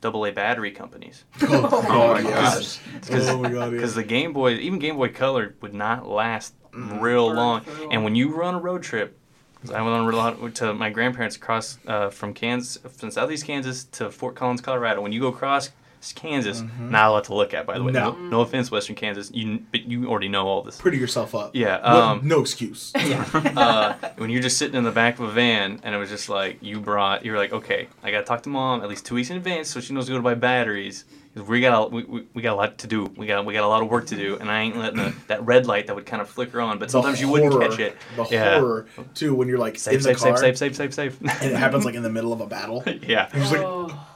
double 0.00 0.24
A 0.24 0.32
battery 0.32 0.70
companies. 0.70 1.24
Oh, 1.42 1.68
Oh 1.90 2.14
my 2.14 2.22
gosh. 2.22 2.78
Because 3.02 3.28
Oh 3.28 3.70
because 3.70 3.92
yeah. 3.96 4.02
the 4.02 4.08
Game 4.08 4.32
Boy, 4.32 4.54
even 4.54 4.78
Game 4.78 4.96
Boy 4.96 5.10
Color, 5.10 5.56
would 5.60 5.74
not 5.74 6.08
last 6.08 6.54
Mhm. 6.72 7.02
real 7.02 7.28
Burn 7.28 7.36
long. 7.36 7.62
And 7.90 8.02
when 8.02 8.14
you 8.14 8.30
were 8.30 8.42
on 8.44 8.54
a 8.54 8.58
road 8.58 8.82
trip, 8.82 9.10
'cause 9.10 9.21
I 9.70 9.80
went 9.82 9.94
on 9.94 10.12
a 10.12 10.16
lot 10.16 10.54
to 10.56 10.74
my 10.74 10.90
grandparents 10.90 11.36
across 11.36 11.78
uh, 11.86 12.10
from 12.10 12.34
Kansas, 12.34 12.78
from 12.96 13.10
southeast 13.10 13.46
Kansas 13.46 13.84
to 13.84 14.10
Fort 14.10 14.34
Collins, 14.34 14.60
Colorado. 14.60 15.00
When 15.00 15.12
you 15.12 15.20
go 15.20 15.28
across 15.28 15.70
Kansas, 16.16 16.64
not 16.80 17.08
a 17.08 17.12
lot 17.12 17.24
to 17.24 17.34
look 17.34 17.54
at, 17.54 17.64
by 17.64 17.78
the 17.78 17.84
way. 17.84 17.92
No. 17.92 18.12
No, 18.12 18.18
no 18.18 18.40
offense, 18.40 18.72
Western 18.72 18.96
Kansas. 18.96 19.30
You, 19.32 19.62
but 19.70 19.82
you 19.82 20.08
already 20.08 20.28
know 20.28 20.48
all 20.48 20.62
this. 20.62 20.80
Pretty 20.80 20.98
yourself 20.98 21.32
up. 21.32 21.54
Yeah, 21.54 21.76
um, 21.76 22.22
no 22.24 22.40
excuse. 22.40 22.92
uh, 22.96 23.94
when 24.16 24.28
you're 24.28 24.42
just 24.42 24.58
sitting 24.58 24.74
in 24.74 24.82
the 24.82 24.90
back 24.90 25.20
of 25.20 25.26
a 25.26 25.30
van 25.30 25.78
and 25.84 25.94
it 25.94 25.98
was 25.98 26.08
just 26.08 26.28
like 26.28 26.58
you 26.60 26.80
brought 26.80 27.24
you're 27.24 27.36
like 27.36 27.52
okay 27.52 27.88
i 28.02 28.10
gotta 28.10 28.24
talk 28.24 28.42
to 28.42 28.48
mom 28.48 28.82
at 28.82 28.88
least 28.88 29.06
two 29.06 29.14
weeks 29.14 29.30
in 29.30 29.36
advance 29.36 29.68
so 29.70 29.80
she 29.80 29.92
knows 29.92 30.06
to 30.06 30.12
go 30.12 30.18
to 30.18 30.22
buy 30.22 30.34
batteries 30.34 31.04
we 31.34 31.60
got 31.60 31.86
a, 31.86 31.88
we, 31.88 32.04
we, 32.04 32.26
we 32.34 32.42
got 32.42 32.52
a 32.52 32.56
lot 32.56 32.78
to 32.78 32.86
do 32.86 33.04
we 33.16 33.26
got 33.26 33.44
we 33.46 33.54
got 33.54 33.64
a 33.64 33.68
lot 33.68 33.82
of 33.82 33.88
work 33.88 34.06
to 34.06 34.16
do 34.16 34.36
and 34.36 34.50
i 34.50 34.60
ain't 34.60 34.76
letting 34.76 34.98
the, 34.98 35.14
that 35.28 35.42
red 35.46 35.66
light 35.66 35.86
that 35.86 35.96
would 35.96 36.04
kind 36.06 36.20
of 36.20 36.28
flicker 36.28 36.60
on 36.60 36.78
but 36.78 36.90
sometimes 36.90 37.18
The 37.18 37.24
you 37.26 37.30
wouldn't 37.32 37.58
catch 37.58 37.78
it 37.78 37.96
The 38.16 38.26
yeah 38.30 38.58
horror 38.58 38.86
too 39.14 39.34
when 39.34 39.48
you're 39.48 39.58
like 39.58 39.74
in 39.74 39.80
safe 39.80 40.02
the 40.02 40.14
safe 40.14 40.18
car 40.18 40.36
safe 40.36 40.58
safe 40.58 40.76
safe 40.76 40.92
safe 40.92 41.14
safe 41.18 41.42
and 41.42 41.52
it 41.52 41.56
happens 41.56 41.84
like 41.86 41.94
in 41.94 42.02
the 42.02 42.10
middle 42.10 42.32
of 42.32 42.40
a 42.42 42.46
battle. 42.46 42.82
yeah 43.02 43.28
You're 43.32 43.42
just 43.42 43.52
like, 43.52 43.62
Oh, 43.62 44.06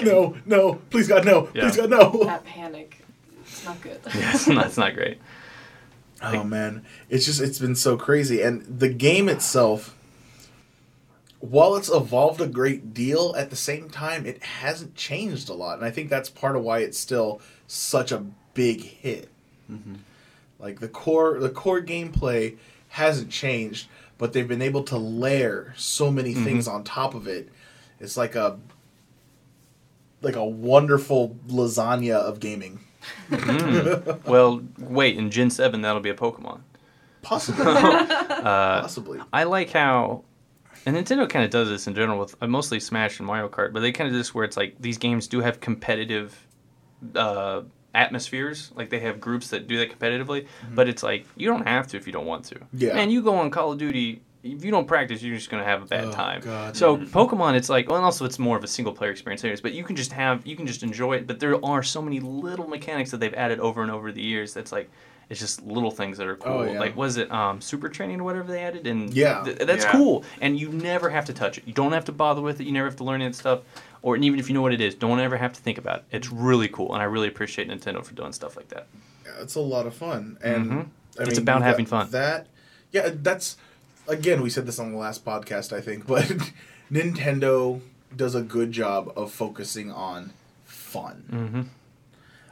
no, 0.00 0.36
no, 0.46 0.74
please 0.90 1.08
God, 1.08 1.24
no, 1.24 1.48
Yeah. 1.54 1.62
please 1.64 1.76
God, 1.76 1.90
no. 1.90 2.24
that 2.24 2.44
panic. 2.44 3.02
It's 3.42 3.64
not 3.64 3.80
good. 3.80 4.00
yeah 4.14 4.34
it's 4.34 4.46
not, 4.46 4.66
it's 4.66 4.76
not 4.76 4.94
great 4.94 5.18
Oh 6.22 6.42
man, 6.44 6.84
it's 7.08 7.24
just 7.24 7.40
it's 7.40 7.58
been 7.60 7.76
so 7.76 7.96
crazy, 7.96 8.42
and 8.42 8.62
the 8.66 8.88
game 8.88 9.28
itself, 9.28 9.96
while 11.40 11.76
it's 11.76 11.88
evolved 11.88 12.40
a 12.40 12.46
great 12.46 12.92
deal, 12.92 13.34
at 13.36 13.50
the 13.50 13.56
same 13.56 13.88
time 13.88 14.26
it 14.26 14.42
hasn't 14.42 14.94
changed 14.94 15.48
a 15.48 15.54
lot, 15.54 15.78
and 15.78 15.84
I 15.84 15.90
think 15.90 16.10
that's 16.10 16.28
part 16.28 16.56
of 16.56 16.62
why 16.62 16.80
it's 16.80 16.98
still 16.98 17.40
such 17.66 18.12
a 18.12 18.24
big 18.54 18.82
hit. 18.82 19.28
Mm-hmm. 19.70 19.94
Like 20.58 20.80
the 20.80 20.88
core, 20.88 21.38
the 21.38 21.50
core 21.50 21.80
gameplay 21.80 22.56
hasn't 22.88 23.30
changed, 23.30 23.88
but 24.16 24.32
they've 24.32 24.48
been 24.48 24.62
able 24.62 24.82
to 24.84 24.98
layer 24.98 25.74
so 25.76 26.10
many 26.10 26.34
mm-hmm. 26.34 26.44
things 26.44 26.66
on 26.66 26.82
top 26.82 27.14
of 27.14 27.28
it. 27.28 27.48
It's 28.00 28.16
like 28.16 28.34
a 28.34 28.58
like 30.20 30.36
a 30.36 30.44
wonderful 30.44 31.36
lasagna 31.46 32.16
of 32.16 32.40
gaming. 32.40 32.80
Mm-hmm. 33.30 34.28
well 34.30 34.62
wait 34.76 35.16
in 35.16 35.30
gen 35.30 35.50
7 35.50 35.80
that'll 35.80 36.00
be 36.00 36.10
a 36.10 36.14
pokemon 36.14 36.60
Possibly, 37.22 37.64
uh, 37.66 38.80
possibly. 38.80 39.20
I 39.32 39.44
like 39.44 39.70
how, 39.70 40.24
and 40.86 40.96
Nintendo 40.96 41.28
kind 41.28 41.44
of 41.44 41.50
does 41.50 41.68
this 41.68 41.86
in 41.86 41.94
general 41.94 42.18
with 42.18 42.36
uh, 42.40 42.46
mostly 42.46 42.80
Smash 42.80 43.18
and 43.18 43.26
Mario 43.26 43.48
Kart, 43.48 43.72
but 43.72 43.80
they 43.80 43.92
kind 43.92 44.06
of 44.08 44.12
do 44.14 44.18
this 44.18 44.34
where 44.34 44.44
it's 44.44 44.56
like 44.56 44.76
these 44.80 44.98
games 44.98 45.26
do 45.26 45.40
have 45.40 45.60
competitive 45.60 46.46
uh, 47.14 47.62
atmospheres. 47.94 48.70
Like 48.74 48.90
they 48.90 49.00
have 49.00 49.20
groups 49.20 49.48
that 49.50 49.66
do 49.66 49.78
that 49.78 49.96
competitively, 49.98 50.46
but 50.74 50.88
it's 50.88 51.02
like 51.02 51.26
you 51.36 51.48
don't 51.48 51.66
have 51.66 51.86
to 51.88 51.96
if 51.96 52.06
you 52.06 52.12
don't 52.12 52.26
want 52.26 52.44
to. 52.46 52.54
Mm-hmm. 52.56 52.78
Yeah. 52.78 52.94
Man, 52.94 53.10
you 53.10 53.22
go 53.22 53.34
on 53.36 53.50
Call 53.50 53.72
of 53.72 53.78
Duty. 53.78 54.22
If 54.44 54.64
you 54.64 54.70
don't 54.70 54.86
practice, 54.86 55.20
you're 55.20 55.34
just 55.36 55.50
gonna 55.50 55.64
have 55.64 55.82
a 55.82 55.86
bad 55.86 56.04
Oh, 56.06 56.12
time. 56.12 56.40
God. 56.40 56.76
So 56.76 56.96
Pokemon, 56.96 57.54
it's 57.56 57.68
like, 57.68 57.88
well, 57.88 57.96
and 57.96 58.04
also 58.04 58.24
it's 58.24 58.38
more 58.38 58.56
of 58.56 58.62
a 58.62 58.68
single 58.68 58.92
player 58.92 59.10
experience, 59.10 59.42
anyways. 59.42 59.60
But 59.60 59.72
you 59.72 59.82
can 59.82 59.96
just 59.96 60.12
have, 60.12 60.46
you 60.46 60.54
can 60.54 60.66
just 60.66 60.82
enjoy 60.84 61.14
it. 61.14 61.26
But 61.26 61.40
there 61.40 61.62
are 61.64 61.82
so 61.82 62.00
many 62.00 62.20
little 62.20 62.68
mechanics 62.68 63.10
that 63.10 63.18
they've 63.18 63.34
added 63.34 63.58
over 63.58 63.82
and 63.82 63.90
over 63.90 64.12
the 64.12 64.22
years. 64.22 64.54
That's 64.54 64.70
like, 64.70 64.88
it's 65.30 65.40
just 65.40 65.62
little 65.64 65.90
things 65.90 66.16
that 66.18 66.26
are 66.26 66.36
cool. 66.36 66.52
Oh, 66.52 66.62
yeah. 66.62 66.78
Like, 66.80 66.96
was 66.96 67.16
it 67.18 67.30
um, 67.30 67.60
super 67.60 67.88
training 67.88 68.20
or 68.20 68.24
whatever 68.24 68.50
they 68.50 68.62
added? 68.62 68.86
And 68.86 69.12
Yeah. 69.12 69.42
th- 69.44 69.58
that's 69.58 69.84
Yeah. 69.84 69.92
cool. 69.92 70.24
And 70.40 70.58
you 70.58 70.70
never 70.70 71.10
have 71.10 71.24
to 71.26 71.32
touch 71.34 71.58
it. 71.58 71.64
You 71.66 71.72
don't 71.74 71.92
have 71.92 72.04
to 72.06 72.12
bother 72.12 72.40
with 72.40 72.60
it. 72.60 72.64
You 72.64 72.72
never 72.72 72.86
have 72.86 72.96
to 72.96 73.04
learn 73.04 73.16
any 73.20 73.26
of 73.26 73.32
that 73.32 73.38
stuff. 73.38 73.60
Or 74.00 74.14
and 74.14 74.24
even 74.24 74.38
if 74.38 74.48
you 74.48 74.54
know 74.54 74.62
what 74.62 74.72
it 74.72 74.80
is, 74.80 74.94
don't 74.94 75.18
ever 75.20 75.36
have 75.36 75.52
to 75.54 75.60
think 75.60 75.76
about 75.76 75.98
it. 75.98 76.04
It's 76.12 76.30
really 76.32 76.68
cool, 76.68 76.92
and 76.94 77.02
I 77.02 77.04
really 77.06 77.26
appreciate 77.28 77.68
Nintendo 77.68 78.02
for 78.04 78.14
doing 78.14 78.32
stuff 78.32 78.56
like 78.56 78.68
that. 78.68 78.86
Yeah, 79.26 79.32
it's 79.42 79.56
a 79.56 79.60
lot 79.60 79.86
of 79.86 79.94
fun, 79.94 80.38
and 80.42 80.70
Mhm. 80.70 80.86
I 81.18 81.22
It's 81.24 81.30
mean, 81.32 81.38
about 81.40 81.62
having 81.62 81.84
got 81.84 81.90
fun. 82.04 82.10
That, 82.12 82.46
yeah, 82.92 83.10
that's 83.12 83.56
again 84.06 84.40
we 84.40 84.50
said 84.50 84.66
this 84.66 84.78
on 84.78 84.92
the 84.92 84.98
last 84.98 85.24
podcast, 85.24 85.76
I 85.76 85.80
think, 85.80 86.06
but 86.06 86.32
Nintendo 86.92 87.80
does 88.16 88.34
a 88.34 88.40
good 88.42 88.72
job 88.72 89.12
of 89.16 89.30
focusing 89.32 89.90
on 89.92 90.32
fun. 90.64 91.24
Mm-hmm. 91.30 91.62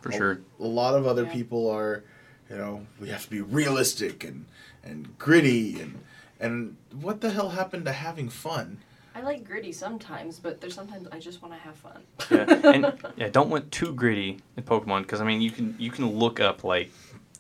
For 0.03 0.09
A- 0.11 0.13
sure. 0.13 0.39
A 0.61 0.65
lot 0.67 0.95
of 0.95 1.07
other 1.07 1.25
Yeah. 1.25 1.33
people 1.33 1.71
are, 1.71 2.05
you 2.51 2.57
know, 2.57 2.87
we 3.01 3.09
have 3.09 3.25
to 3.25 3.31
be 3.31 3.41
realistic 3.41 4.25
and 4.25 4.47
and 4.85 5.19
gritty 5.19 5.81
and 5.81 6.01
and 6.39 6.77
what 7.01 7.21
the 7.21 7.31
hell 7.31 7.51
happened 7.51 7.85
to 7.87 7.93
having 7.93 8.29
fun? 8.29 8.79
I 9.15 9.23
like 9.23 9.45
gritty 9.45 9.73
sometimes, 9.73 10.39
but 10.39 10.61
there's 10.61 10.75
sometimes 10.75 11.09
I 11.11 11.19
just 11.19 11.41
want 11.41 11.55
to 11.55 11.61
have 11.61 11.77
fun. 11.77 12.03
Yeah, 12.31 12.71
and 12.71 12.93
yeah, 13.17 13.29
don't 13.29 13.49
want 13.49 13.73
too 13.73 13.95
gritty 13.95 14.39
in 14.57 14.63
Pokemon 14.63 15.03
because 15.03 15.21
I 15.21 15.25
mean 15.25 15.41
you 15.41 15.51
can 15.51 15.75
you 15.79 15.91
can 15.91 16.11
look 16.11 16.39
up 16.39 16.65
like 16.65 16.91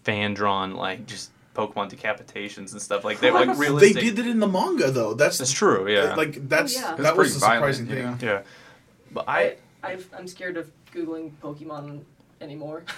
fan 0.04 0.34
drawn 0.34 0.74
like 0.74 1.06
just 1.06 1.30
Pokemon 1.54 1.90
decapitations 1.90 2.72
and 2.72 2.80
stuff 2.80 3.04
like 3.04 3.20
that. 3.20 3.34
Like 3.34 3.48
They 3.48 3.54
realistic. 3.54 3.94
They 3.94 4.00
did 4.02 4.18
it 4.18 4.26
in 4.26 4.40
the 4.40 4.46
manga 4.46 4.90
though. 4.90 5.14
That's 5.14 5.38
That's 5.38 5.52
true. 5.52 5.90
Yeah. 5.90 6.14
Like 6.14 6.48
that's 6.48 6.76
oh, 6.76 6.80
yeah. 6.80 6.94
That 6.96 7.16
was 7.16 7.28
pretty 7.28 7.32
the 7.34 7.40
surprising 7.40 7.86
violent, 7.86 8.20
thing. 8.20 8.28
yeah. 8.28 8.34
yeah. 8.34 8.42
But 9.12 9.28
I, 9.28 9.56
I 9.82 9.92
I've, 9.92 10.08
I'm 10.16 10.26
scared 10.26 10.56
of 10.56 10.70
googling 10.94 11.32
Pokemon 11.42 12.02
anymore. 12.40 12.84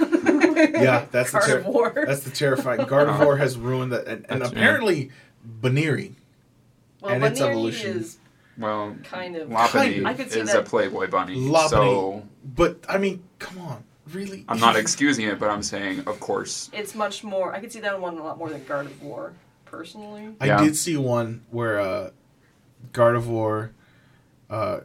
Yeah, 0.59 1.07
that's 1.13 1.31
the 1.33 1.39
ter- 1.39 1.61
carnivore. 1.63 2.05
That's 2.07 2.23
the 2.25 2.31
terrifying. 2.31 2.81
Gardevoir 2.81 3.39
has 3.39 3.57
ruined 3.57 3.93
that, 3.93 4.07
and, 4.09 4.27
and 4.29 4.41
That's- 4.43 4.53
yeah. 4.53 4.59
apparently, 4.59 5.11
Buneary. 5.45 6.17
well, 7.01 7.13
and 7.15 7.25
its 7.25 7.39
Buneary 7.39 7.53
evolution. 7.55 7.97
is 7.99 8.19
Well, 8.59 8.97
kind 9.05 9.37
of. 9.37 9.49
Lopunny 9.49 10.05
I 10.05 10.15
could 10.15 10.33
see 10.33 10.41
is 10.41 10.51
that. 10.53 10.59
a 10.61 10.63
Playboy 10.65 11.09
bunny. 11.09 11.37
Lopunny. 11.37 11.69
So 11.69 12.23
But 12.57 12.79
I 12.89 12.99
mean, 12.99 13.23
come 13.39 13.59
on, 13.61 13.85
really? 14.13 14.45
I'm 14.49 14.59
not 14.59 14.75
excusing 14.77 15.27
it, 15.27 15.39
but 15.39 15.49
I'm 15.49 15.63
saying, 15.63 16.01
of 16.09 16.19
course. 16.19 16.71
It's 16.73 16.97
much 16.97 17.23
more. 17.23 17.55
I 17.55 17.61
could 17.61 17.71
see 17.73 17.81
that 17.81 18.01
one 18.01 18.19
a 18.19 18.23
lot 18.25 18.37
more 18.37 18.51
than 18.51 18.63
Gardevoir, 18.63 19.33
personally. 19.65 20.35
I 20.41 20.47
Yeah. 20.47 20.61
did 20.65 20.75
see 20.77 20.97
one 20.97 21.43
where 21.51 21.79
uh, 21.79 22.11
Gardevoir 22.93 23.71
uh, 24.51 24.81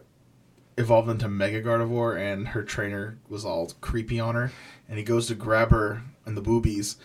evolved 0.76 1.08
into 1.08 1.28
Mega 1.28 1.62
Gardevoir, 1.62 2.18
and 2.20 2.48
her 2.48 2.62
trainer 2.62 3.18
was 3.28 3.44
all 3.44 3.72
creepy 3.80 4.18
on 4.20 4.34
her, 4.34 4.52
and 4.88 4.98
he 4.98 5.04
goes 5.04 5.26
to 5.28 5.34
grab 5.34 5.70
her 5.70 6.02
in 6.26 6.34
the 6.34 6.40
boobies. 6.42 6.96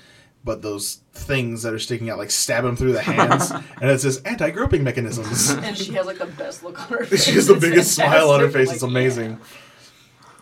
But 0.41 0.61
those 0.61 1.01
things 1.11 1.63
that 1.63 1.73
are 1.73 1.79
sticking 1.79 2.09
out 2.09 2.17
like 2.17 2.31
stab 2.31 2.63
him 2.63 2.75
through 2.77 2.93
the 2.93 3.01
hands, 3.01 3.51
and 3.81 3.91
it 3.91 3.99
says 3.99 4.21
anti-groping 4.23 4.83
mechanisms. 4.83 5.49
And 5.63 5.77
she 5.77 5.91
has 5.93 6.05
like 6.05 6.17
the 6.17 6.27
best 6.27 6.63
look 6.63 6.79
on 6.79 6.97
her 6.97 7.05
face. 7.05 7.23
she 7.25 7.33
has 7.33 7.47
the 7.47 7.55
It's 7.55 7.61
biggest 7.65 7.95
smile 7.95 8.29
on 8.31 8.39
her 8.39 8.45
fantastic. 8.49 8.67
face. 8.67 8.73
It's 8.75 8.83
Like, 8.83 8.89
amazing. 8.91 9.39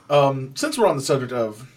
Um, 0.09 0.55
since 0.55 0.77
we're 0.77 0.87
on 0.87 0.95
the 0.97 1.01
subject 1.03 1.31
of 1.33 1.67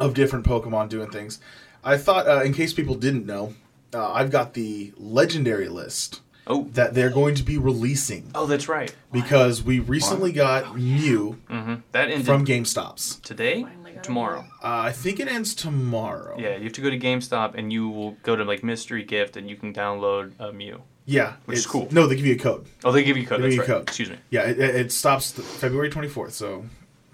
of 0.00 0.14
different 0.14 0.44
Pokemon 0.44 0.88
doing 0.88 1.10
things, 1.10 1.38
I 1.84 1.96
thought, 1.96 2.26
uh, 2.26 2.42
in 2.42 2.52
case 2.52 2.72
people 2.72 2.96
didn't 2.96 3.24
know, 3.26 3.54
uh, 3.94 4.12
I've 4.12 4.30
got 4.32 4.54
the 4.54 4.92
legendary 4.96 5.68
list 5.68 6.20
oh 6.46 6.64
that 6.72 6.94
they're 6.94 7.10
going 7.10 7.34
to 7.34 7.42
be 7.42 7.56
releasing 7.58 8.30
oh 8.34 8.46
that's 8.46 8.68
right. 8.68 8.94
because 9.12 9.62
we 9.62 9.78
recently 9.80 10.32
got 10.32 10.76
Mew 10.76 11.38
Mm-hmm. 11.50 11.74
That 11.92 12.10
ended 12.10 12.26
from 12.26 12.44
GameStop's. 12.44 13.16
today, 13.20 13.64
tomorrow. 14.02 14.40
Uh, 14.62 14.90
I 14.90 14.92
think 14.92 15.20
it 15.20 15.28
ends 15.28 15.54
tomorrow. 15.54 16.36
Yeah, 16.38 16.56
you 16.56 16.64
have 16.64 16.72
to 16.74 16.80
go 16.80 16.90
to 16.90 16.98
GameStop 16.98 17.54
and 17.56 17.72
you 17.72 17.88
will 17.88 18.12
go 18.22 18.34
to 18.36 18.44
like 18.44 18.62
mystery 18.64 19.04
gift 19.04 19.36
and 19.36 19.48
you 19.48 19.56
can 19.56 19.72
download 19.72 20.32
a 20.40 20.52
Mew. 20.52 20.82
yeah, 21.06 21.34
Which 21.44 21.58
is 21.58 21.64
it's- 21.64 21.72
cool. 21.72 21.88
No, 21.92 22.06
they 22.06 22.16
give 22.16 22.26
you 22.26 22.34
a 22.34 22.38
code. 22.38 22.66
Oh, 22.84 22.90
they 22.92 23.04
give 23.04 23.16
you 23.16 23.22
a 23.22 23.26
code. 23.26 23.40
They 23.42 23.50
give 23.50 23.58
That's 23.58 23.68
you 23.68 23.74
a 23.74 23.76
right. 23.76 23.80
code. 23.80 23.88
Excuse 23.88 24.10
me. 24.10 24.16
Yeah, 24.30 24.42
it, 24.42 24.58
it 24.58 24.74
it 24.74 24.92
stops 24.92 25.32
th- 25.32 25.46
February 25.46 25.90
twenty 25.90 26.08
fourth. 26.08 26.32
So 26.34 26.64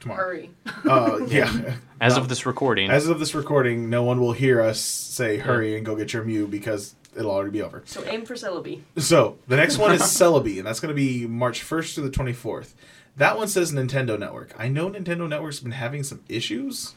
tomorrow. 0.00 0.24
Hurry. 0.24 0.50
Uh, 0.88 1.20
yeah. 1.28 1.74
As 2.00 2.16
Uh, 2.16 2.20
of 2.22 2.28
this 2.30 2.46
recording, 2.46 2.90
As 2.90 3.06
of 3.08 3.18
this 3.18 3.34
recording, 3.34 3.90
no 3.90 4.02
one 4.02 4.18
will 4.20 4.32
hear 4.32 4.62
us 4.62 4.80
say 4.80 5.36
hurry 5.36 5.76
and 5.76 5.84
go 5.84 5.94
get 5.94 6.14
your 6.14 6.24
Mew 6.24 6.46
because 6.46 6.94
it'll 7.16 7.30
already 7.30 7.50
be 7.50 7.62
over. 7.62 7.82
So 7.86 8.04
aim 8.06 8.24
for 8.24 8.34
Celebi. 8.34 8.82
So 8.98 9.38
the 9.48 9.56
next 9.56 9.78
one 9.78 9.92
is 9.92 10.02
Celebi, 10.02 10.58
and 10.58 10.66
that's 10.66 10.80
going 10.80 10.94
to 10.94 11.00
be 11.00 11.26
March 11.26 11.62
1st 11.62 11.94
to 11.96 12.00
the 12.02 12.10
24th. 12.10 12.74
That 13.16 13.36
one 13.36 13.48
says 13.48 13.72
Nintendo 13.72 14.18
Network. 14.18 14.54
I 14.58 14.68
know 14.68 14.88
Nintendo 14.90 15.28
Network's 15.28 15.60
been 15.60 15.72
having 15.72 16.02
some 16.04 16.20
issues, 16.28 16.94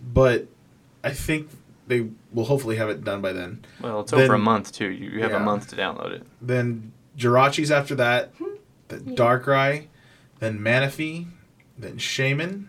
but 0.00 0.46
I 1.02 1.10
think 1.10 1.48
they 1.86 2.08
will 2.32 2.44
hopefully 2.44 2.76
have 2.76 2.88
it 2.88 3.02
done 3.04 3.20
by 3.20 3.32
then. 3.32 3.64
well, 3.80 4.00
it's 4.00 4.12
then- 4.12 4.20
over 4.22 4.34
a 4.34 4.38
month 4.38 4.72
too. 4.72 4.86
You 4.88 5.10
you 5.10 5.22
have 5.22 5.32
Yeah. 5.32 5.38
a 5.38 5.44
month 5.44 5.68
to 5.70 5.76
download 5.76 6.12
it. 6.12 6.26
Then 6.40 6.92
Jirachi's 7.18 7.70
after 7.70 7.94
that, 7.96 8.32
hmm. 8.38 8.54
then 8.88 9.16
Darkrai, 9.16 9.86
then 10.38 10.58
Manaphy, 10.60 11.26
then 11.76 11.96
Shaymin, 11.98 12.66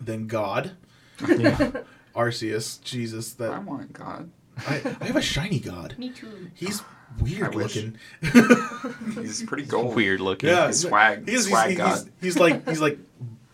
then 0.00 0.26
God, 0.26 0.72
Yeah. 1.28 1.72
Arceus. 2.14 2.80
Jesus, 2.82 3.34
I 3.40 3.44
that 3.48 3.64
want 3.64 3.92
God. 3.92 4.30
I, 4.66 4.96
I 5.00 5.04
have 5.06 5.16
a 5.16 5.22
shiny 5.22 5.60
God. 5.60 5.94
Me 5.98 6.10
too. 6.10 6.50
He's 6.54 6.82
weird 7.20 7.54
I 7.54 7.58
looking. 7.58 7.96
He's 9.14 9.42
pretty 9.44 9.64
gold. 9.64 9.94
Weird 9.96 10.20
looking. 10.20 10.48
Yeah, 10.50 10.66
He's 10.68 10.80
swag. 10.80 11.28
He's, 11.28 11.46
swag 11.48 11.70
he's, 11.70 11.78
God. 11.78 11.98
he's, 11.98 12.34
he's 12.34 12.38
like 12.38 12.68
he's 12.68 12.80
like 12.80 12.98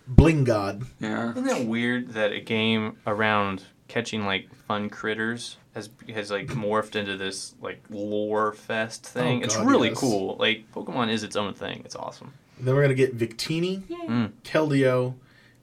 bling 0.06 0.44
god. 0.44 0.84
yeah. 1.00 1.30
Isn't 1.30 1.44
that 1.44 1.64
weird 1.66 2.10
that 2.14 2.32
a 2.32 2.40
game 2.40 2.96
around 3.06 3.64
catching 3.88 4.24
like 4.24 4.52
fun 4.66 4.88
critters 4.90 5.56
has 5.74 5.90
has 6.12 6.30
like 6.30 6.46
morphed 6.48 6.94
into 6.96 7.16
this 7.16 7.54
like 7.60 7.82
lore 7.90 8.52
fest 8.52 9.06
thing? 9.06 9.42
Oh, 9.42 9.44
it's 9.44 9.56
God, 9.56 9.66
really 9.66 9.88
yes. 9.90 9.98
cool. 9.98 10.36
Like 10.38 10.70
Pokemon 10.72 11.10
is 11.10 11.22
its 11.22 11.36
own 11.36 11.54
thing. 11.54 11.82
It's 11.84 11.96
awesome. 11.96 12.32
then 12.58 12.74
we're 12.74 12.82
gonna 12.82 12.94
get 12.94 13.16
Victini, 13.16 13.82
Mm. 14.08 14.32
Keldeo, 14.44 15.14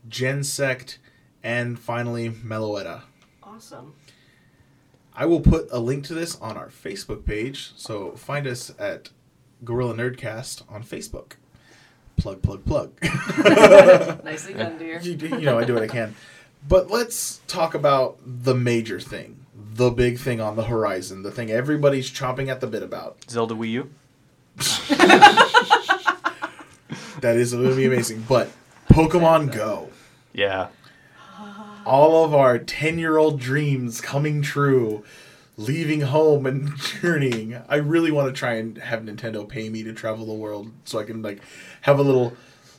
Genesect, 0.10 0.98
and 1.44 1.78
finally 1.80 2.30
Meloetta. 2.30 3.04
Awesome. 3.44 3.94
I 5.16 5.26
will 5.26 5.42
put 5.42 5.68
a 5.72 5.80
link 5.80 6.06
to 6.06 6.14
this 6.14 6.40
on 6.40 6.58
our 6.58 6.68
Facebook 6.70 7.26
page, 7.26 7.74
so 7.76 8.12
find 8.12 8.48
us 8.48 8.72
at 8.80 9.10
Gorilla 9.64 9.94
Nerdcast 9.94 10.64
on 10.72 10.84
Facebook. 10.84 11.34
plug, 12.18 12.42
plug, 12.42 12.64
plug. 12.66 12.92
Nicely 14.24 14.54
done, 14.54 14.78
dear. 14.78 15.00
you, 15.02 15.14
you 15.14 15.42
know, 15.42 15.60
I 15.60 15.66
do 15.66 15.74
what 15.74 15.84
I 15.84 15.88
can. 15.88 16.16
But 16.68 16.90
let's 16.90 17.42
talk 17.48 17.74
about 17.74 18.20
the 18.26 18.54
major 18.54 19.00
thing, 19.00 19.46
the 19.74 19.90
big 19.90 20.18
thing 20.20 20.40
on 20.40 20.56
the 20.56 20.64
horizon, 20.64 21.24
the 21.24 21.32
thing 21.32 21.50
everybody's 21.52 22.10
chomping 22.12 22.48
at 22.50 22.62
the 22.62 22.68
bit 22.68 22.84
about. 22.84 23.18
Zelda 23.30 23.56
Wii 23.56 23.70
U. 23.72 23.90
That 27.22 27.38
is 27.38 27.54
going 27.54 27.70
to 27.70 27.76
be 27.76 27.86
amazing. 27.86 28.26
But 28.28 28.50
Pokemon 28.90 29.54
Go. 29.54 29.90
Yeah. 30.34 30.70
All 31.86 32.24
of 32.26 32.34
our 32.34 32.58
10 32.60 33.00
year 33.00 33.18
old 33.18 33.40
dreams 33.40 34.02
coming 34.02 34.42
true 34.42 35.04
leaving 35.58 36.02
home 36.02 36.46
and 36.46 36.76
journeying 37.02 37.60
i 37.70 37.76
really 37.76 38.12
want 38.12 38.28
to 38.34 38.38
try 38.38 38.54
and 38.54 38.78
have 38.78 39.02
nintendo 39.02 39.48
pay 39.48 39.70
me 39.70 39.84
to 39.84 39.94
travel 39.94 40.26
the 40.26 40.34
world 40.34 40.72
so 40.86 41.00
i 41.00 41.04
can 41.04 41.22
like 41.22 41.42
have 41.82 42.00
a 42.00 42.02
little 42.02 42.34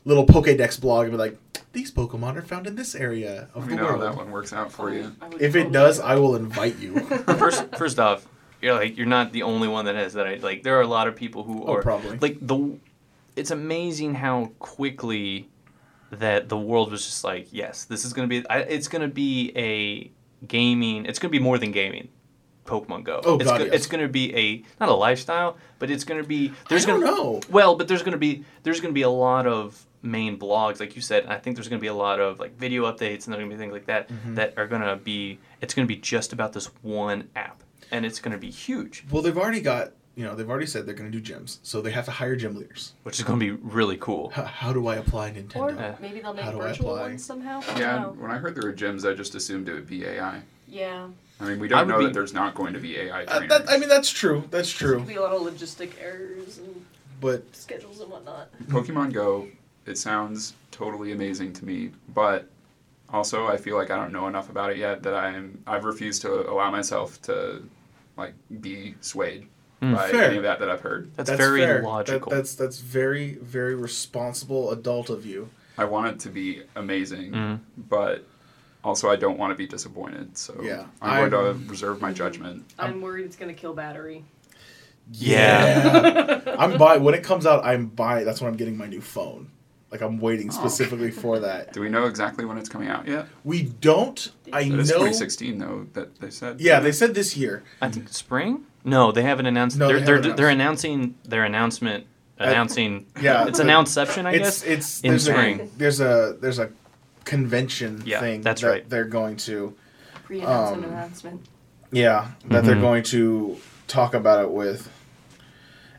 little 0.05 0.26
pokédex 0.26 0.80
blog 0.80 1.05
and 1.05 1.12
be 1.12 1.18
like 1.18 1.36
these 1.72 1.90
pokemon 1.92 2.36
are 2.36 2.42
found 2.42 2.66
in 2.66 2.74
this 2.76 2.94
area 2.94 3.48
of 3.55 3.62
Let 3.62 3.70
the 3.70 3.70
me 3.70 3.76
know 3.76 3.84
how 3.88 3.96
world 3.98 4.03
that 4.03 4.16
one 4.16 4.30
works 4.30 4.53
out 4.53 4.70
for 4.70 4.92
you. 4.92 5.14
If 5.40 5.57
it 5.57 5.72
does 5.72 6.00
i 6.00 6.16
will 6.16 6.36
invite 6.36 6.78
you 6.78 6.98
First, 7.38 7.64
first 7.76 7.98
off, 7.98 8.26
you're 8.61 8.74
like 8.74 8.96
you're 8.98 9.07
not 9.07 9.32
the 9.32 9.42
only 9.42 9.68
one 9.68 9.86
that 9.86 9.94
has 9.94 10.12
that. 10.14 10.26
I- 10.26 10.34
Like 10.36 10.62
there 10.64 10.76
are 10.78 10.82
a 10.82 10.86
lot 10.86 11.09
of 11.09 11.16
people 11.16 11.44
who 11.44 11.64
Oh, 11.64 11.74
are 11.74 11.82
probably. 11.82 12.18
like 12.18 12.36
the. 12.40 12.78
It's 13.36 13.50
amazing 13.50 14.14
how 14.16 14.53
quickly 14.59 15.48
that 16.12 16.48
the 16.48 16.56
world 16.58 16.90
was 16.90 17.04
just 17.04 17.24
like, 17.24 17.48
yes, 17.52 17.84
this 17.84 18.04
is 18.04 18.12
gonna 18.12 18.28
be. 18.28 18.46
I, 18.48 18.58
it's 18.60 18.88
gonna 18.88 19.08
be 19.08 19.52
a 19.56 20.10
gaming. 20.46 21.06
It's 21.06 21.18
gonna 21.18 21.30
be 21.32 21.38
more 21.38 21.58
than 21.58 21.72
gaming. 21.72 22.08
Pokemon 22.64 23.02
Go. 23.04 23.20
Oh, 23.24 23.34
it's 23.36 23.44
God, 23.44 23.58
go- 23.58 23.64
yes. 23.64 23.74
It's 23.74 23.86
gonna 23.86 24.08
be 24.08 24.34
a 24.36 24.62
not 24.78 24.88
a 24.88 24.94
lifestyle, 24.94 25.56
but 25.78 25.90
it's 25.90 26.04
gonna 26.04 26.22
be. 26.22 26.52
There's 26.68 26.84
I 26.84 26.88
don't 26.90 27.00
gonna 27.00 27.12
know. 27.16 27.40
well, 27.50 27.74
but 27.76 27.88
there's 27.88 28.02
gonna 28.02 28.16
be 28.18 28.44
there's 28.62 28.80
gonna 28.80 28.92
be 28.94 29.02
a 29.02 29.10
lot 29.10 29.46
of 29.46 29.84
main 30.02 30.38
blogs, 30.38 30.78
like 30.80 30.94
you 30.94 31.02
said. 31.02 31.24
And 31.24 31.32
I 31.32 31.38
think 31.38 31.56
there's 31.56 31.68
gonna 31.68 31.80
be 31.80 31.88
a 31.88 31.94
lot 31.94 32.20
of 32.20 32.38
like 32.38 32.56
video 32.56 32.84
updates 32.90 33.24
and 33.26 33.32
there's 33.34 33.40
gonna 33.42 33.48
be 33.48 33.56
things 33.56 33.72
like 33.72 33.86
that 33.86 34.08
Mm-hmm. 34.08 34.34
that 34.36 34.54
are 34.56 34.66
gonna 34.68 34.96
be. 34.96 35.38
It's 35.60 35.74
gonna 35.74 35.86
be 35.88 35.96
just 35.96 36.32
about 36.32 36.52
this 36.52 36.66
one 36.82 37.28
app, 37.34 37.62
and 37.90 38.04
it's 38.06 38.20
gonna 38.20 38.38
be 38.38 38.50
huge, 38.50 39.04
well 39.10 39.22
they've 39.22 39.36
already 39.38 39.60
got 39.60 39.92
you 40.14 40.24
know 40.24 40.34
they've 40.34 40.48
already 40.50 40.66
said 40.66 40.84
they're 40.86 40.94
going 40.94 41.10
to 41.10 41.18
do 41.20 41.32
gyms 41.34 41.58
so 41.62 41.80
they 41.80 41.90
have 41.90 42.04
to 42.04 42.10
hire 42.10 42.36
gym 42.36 42.54
leaders 42.56 42.92
which 43.02 43.18
is 43.18 43.24
gonna 43.24 43.38
be 43.38 43.50
really 43.52 43.96
cool. 43.98 44.30
how, 44.30 44.44
how 44.44 44.72
do 44.72 44.86
i 44.86 44.96
apply 44.96 45.28
Or 45.28 45.32
nintendo 45.32 45.76
Yeah. 45.78 45.94
maybe 46.00 46.20
they'll 46.20 46.34
make 46.34 46.44
How 46.44 46.50
do 46.52 46.60
I 46.60 46.68
virtual 46.68 46.94
apply? 46.94 47.08
ones 47.08 47.24
somehow. 47.24 47.62
Yeah, 47.76 47.98
know. 48.02 48.16
when 48.18 48.30
I 48.30 48.36
heard 48.38 48.54
there 48.54 48.68
were 48.70 48.76
gyms, 48.76 49.10
I 49.10 49.14
just 49.14 49.34
assumed 49.34 49.68
it 49.68 49.72
would 49.74 49.88
be 49.88 50.04
AI. 50.04 50.42
Yeah. 50.68 51.08
I 51.40 51.44
mean, 51.44 51.58
we 51.58 51.66
don't 51.68 51.88
know 51.88 51.98
be- 51.98 52.04
that 52.06 52.12
there's 52.14 52.32
not 52.34 52.54
going 52.54 52.72
to 52.74 52.78
be 52.78 52.98
AI 52.98 53.22
Uh, 53.24 53.38
trainers. 53.38 53.48
that, 53.48 53.70
i 53.70 53.76
mean 53.78 53.88
that's 53.88 54.10
true 54.10 54.40
that's 54.50 54.68
There's 54.68 54.72
true 54.72 54.94
gonna 54.96 55.06
be 55.06 55.16
a 55.16 55.22
lot 55.22 55.32
of 55.34 55.42
logistic 55.42 55.92
errors 56.00 56.58
and 56.58 56.84
but 57.20 57.44
schedules 57.54 58.00
and 58.00 58.10
whatnot. 58.10 58.48
Pokemon 58.66 59.12
Go, 59.12 59.46
it 59.86 59.96
sounds 59.96 60.54
totally 60.72 61.12
amazing 61.12 61.52
to 61.54 61.64
me, 61.64 61.92
but 62.14 62.48
also 63.08 63.46
I 63.46 63.56
feel 63.56 63.76
like 63.76 63.90
I 63.90 63.96
don't 63.96 64.12
know 64.12 64.26
enough 64.26 64.50
about 64.50 64.70
it 64.70 64.76
yet 64.76 65.02
that 65.04 65.14
I'm 65.14 65.62
I've 65.66 65.84
refused 65.84 66.20
to 66.22 66.50
allow 66.50 66.70
myself 66.70 67.20
to 67.22 67.62
like 68.16 68.34
be 68.60 68.94
swayed 69.00 69.46
Mm. 69.83 69.97
by 69.97 70.11
Fair. 70.11 70.24
any 70.26 70.37
of 70.37 70.45
that 70.45 70.61
that 70.61 70.70
I've 70.70 70.80
heard. 70.80 71.11
That's, 71.16 71.28
very 71.30 71.61
fair. 71.61 71.80
That- 71.80 71.85
logical. 71.89 72.30
that's 72.30 72.55
that's 72.55 72.78
very 72.78 73.35
very 73.35 73.74
responsible 73.74 74.70
adult 74.70 75.11
of 75.11 75.26
you 75.26 75.49
I 75.76 75.87
want 75.87 76.07
it 76.09 76.20
to 76.20 76.28
be 76.28 76.62
amazing, 76.76 77.33
Mhm. 77.33 77.61
but 77.89 78.24
also 78.85 79.09
I 79.11 79.16
don't 79.16 79.39
want 79.39 79.51
to 79.53 79.55
be 79.57 79.66
disappointed. 79.66 80.37
So 80.39 80.61
Yeah, 80.62 80.85
I'm, 81.01 81.30
going 81.30 81.47
I'm- 81.47 81.64
to 81.64 81.70
reserve 81.70 82.01
my 82.01 82.12
judgment. 82.12 82.64
I'm 82.78 83.01
worried 83.01 83.24
it's 83.26 83.37
gonna 83.37 83.55
kill 83.55 83.74
battery. 83.74 84.24
Yeah. 85.12 86.41
I'm 86.59 86.78
buy 86.78 86.99
when 86.99 87.14
it 87.14 87.24
comes 87.24 87.47
out. 87.47 87.64
I'm 87.64 87.87
buy. 87.87 88.24
That's 88.24 88.41
when 88.41 88.51
I'm 88.51 88.57
getting 88.57 88.76
my 88.76 88.87
new 88.87 89.01
phone. 89.01 89.49
Like 89.91 90.01
I'm 90.01 90.20
waiting 90.20 90.49
Oh. 90.49 90.53
specifically 90.53 91.11
for 91.11 91.41
that. 91.41 91.72
Do 91.72 91.80
we 91.80 91.89
know 91.89 92.07
exactly 92.07 92.45
when 92.45 92.57
it's 92.57 92.68
coming 92.68 92.89
out 92.89 93.07
yet? 93.09 93.26
We 93.45 93.62
don't. 93.64 94.30
I 94.53 94.61
It 94.62 94.68
know. 94.70 94.78
is 94.78 94.89
2016 94.91 95.59
though 95.59 95.87
that 95.95 96.20
they 96.20 96.30
said. 96.30 96.61
Yeah, 96.61 96.80
they 96.80 96.93
said 96.93 97.14
this 97.14 97.37
year. 97.37 97.62
I 97.80 97.89
think 97.91 98.09
spring. 98.11 98.64
No, 98.85 99.12
they 99.12 99.22
haven't 99.22 99.47
announced. 99.47 99.78
No, 99.78 99.89
they're 99.89 100.01
they 100.01 100.05
they're, 100.07 100.16
haven't 100.16 100.37
they're 100.37 100.49
announcing 100.49 101.14
their 101.24 101.45
announcement. 101.45 102.07
Announcing. 102.39 103.07
Yeah, 103.20 103.47
it's 103.47 103.59
the- 103.59 103.64
announceception, 103.64 104.26
I 104.26 104.33
it's 104.33 104.62
guess. 104.62 104.62
it's 104.64 105.01
in 105.03 105.11
there's 105.11 105.24
spring. 105.24 105.61
A, 105.61 105.78
there's 105.78 106.01
a 106.01 106.37
there's 106.41 106.59
a 106.59 106.70
convention 107.24 108.03
Yeah, 108.05 108.18
thing 108.20 108.41
that's 108.43 108.62
that 108.62 108.66
right. 108.68 108.89
they're 108.91 109.05
going 109.05 109.37
to. 109.39 109.74
Pre-announcement 110.24 110.85
Um, 110.85 110.91
announcement. 110.93 111.47
Yeah, 111.93 112.28
that 112.47 112.64
they're 112.64 112.74
Mhm. 112.74 112.80
going 112.80 113.03
to 113.05 113.59
talk 113.87 114.14
about 114.14 114.43
it 114.43 114.51
with, 114.51 114.89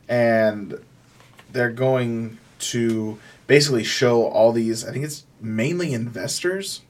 and 0.09 0.79
they're 1.51 1.71
going 1.71 2.37
to 2.59 3.19
basically 3.47 3.83
show 3.83 4.23
all 4.25 4.51
these. 4.51 4.85
I 4.85 4.91
think 4.91 5.05
it's 5.05 5.23
mainly 5.39 5.93
investors 5.93 6.81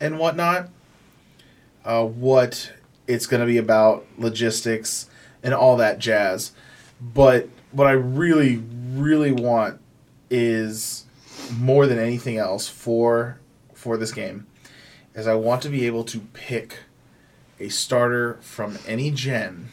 and 0.00 0.18
whatnot. 0.18 0.68
Uh, 1.84 2.04
what 2.04 2.72
it's 3.06 3.26
going 3.26 3.40
to 3.40 3.46
be 3.46 3.56
about, 3.58 4.06
logistics, 4.18 5.08
and 5.42 5.54
all 5.54 5.76
that 5.76 5.98
jazz. 5.98 6.52
But 7.00 7.48
what 7.72 7.86
I 7.86 7.92
really, 7.92 8.62
really 8.92 9.32
want 9.32 9.80
is 10.30 11.04
more 11.58 11.86
than 11.86 11.98
anything 11.98 12.36
else 12.36 12.68
for 12.68 13.38
for 13.72 13.96
this 13.96 14.12
game 14.12 14.46
is 15.14 15.26
I 15.26 15.34
want 15.34 15.62
to 15.62 15.68
be 15.68 15.86
able 15.86 16.04
to 16.04 16.20
pick 16.20 16.80
a 17.60 17.68
starter 17.68 18.38
from 18.40 18.78
any 18.86 19.10
gen 19.10 19.68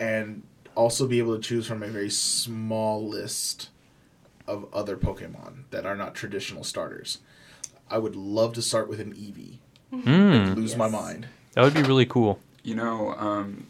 and 0.00 0.42
also 0.74 1.06
be 1.06 1.18
able 1.18 1.36
to 1.36 1.42
choose 1.42 1.66
from 1.66 1.82
a 1.82 1.86
very 1.88 2.10
small 2.10 3.06
list 3.06 3.70
of 4.46 4.66
other 4.72 4.96
Pokemon 4.96 5.64
that 5.70 5.86
are 5.86 5.96
not 5.96 6.14
traditional 6.14 6.64
starters. 6.64 7.18
I 7.90 7.98
would 7.98 8.16
love 8.16 8.54
to 8.54 8.62
start 8.62 8.88
with 8.88 9.00
an 9.00 9.12
Eevee. 9.14 9.58
Mm, 9.92 10.56
Lose 10.56 10.76
my 10.76 10.88
mind. 10.88 11.28
that 11.52 11.62
would 11.62 11.74
be 11.74 11.82
really 11.82 12.06
cool. 12.06 12.40
You 12.64 12.74
know, 12.74 13.14
um, 13.18 13.66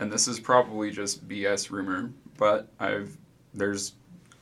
and 0.00 0.10
this 0.10 0.26
is 0.26 0.40
probably 0.40 0.90
just 0.90 1.26
BS 1.28 1.70
rumor, 1.70 2.10
but 2.36 2.68
I've 2.80 3.16
there's 3.54 3.92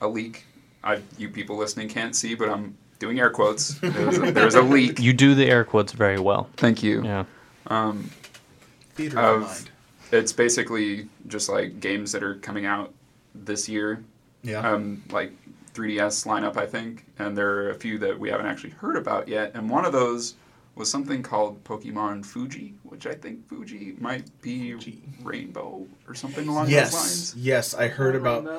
a 0.00 0.08
leak. 0.08 0.44
I 0.84 1.00
you 1.18 1.28
people 1.28 1.56
listening 1.56 1.88
can't 1.88 2.14
see, 2.16 2.34
but 2.34 2.48
I'm 2.48 2.76
doing 2.98 3.18
air 3.20 3.30
quotes. 3.30 3.74
There's 3.80 4.18
a, 4.18 4.30
there's 4.32 4.54
a 4.54 4.62
leak. 4.62 4.98
You 5.00 5.12
do 5.12 5.34
the 5.34 5.46
air 5.50 5.64
quotes 5.64 5.92
very 5.92 6.18
well. 6.18 6.48
Thank 6.56 6.82
you. 6.82 7.04
Yeah. 7.04 7.24
Um, 7.66 8.08
Theater 8.94 9.18
of 9.18 9.42
Of- 9.42 9.48
mind. 9.48 9.70
it's 10.12 10.32
basically 10.32 11.08
just 11.26 11.48
like 11.48 11.80
games 11.80 12.12
that 12.12 12.22
are 12.22 12.36
coming 12.36 12.64
out 12.64 12.94
this 13.34 13.68
year. 13.68 14.02
Yeah. 14.42 14.60
Um, 14.60 15.02
like 15.10 15.32
3DS 15.74 16.24
lineup, 16.26 16.56
I 16.56 16.64
think, 16.66 17.04
and 17.18 17.36
there 17.36 17.50
are 17.50 17.70
a 17.70 17.74
few 17.74 17.98
that 17.98 18.18
we 18.18 18.30
haven't 18.30 18.46
actually 18.46 18.70
heard 18.70 18.96
about 18.96 19.26
yet. 19.28 19.50
And 19.54 19.68
one 19.68 19.84
of 19.84 19.92
those 19.92 20.34
was 20.76 20.90
something 20.90 21.22
called 21.22 21.64
Pokemon 21.64 22.24
Fuji, 22.24 22.74
which 22.84 23.06
I 23.06 23.14
think 23.14 23.48
Fuji 23.48 23.96
might 23.98 24.24
be 24.42 24.72
Fuji. 24.72 25.02
Rainbow 25.22 25.86
or 26.06 26.14
something 26.14 26.46
along 26.46 26.66
those 26.66 26.72
yes. 26.72 26.92
lines. 26.94 27.34
Yes, 27.36 27.74
I 27.74 27.88
heard 27.88 28.14
about, 28.14 28.44
Rainbow. 28.44 28.50
I 28.52 28.54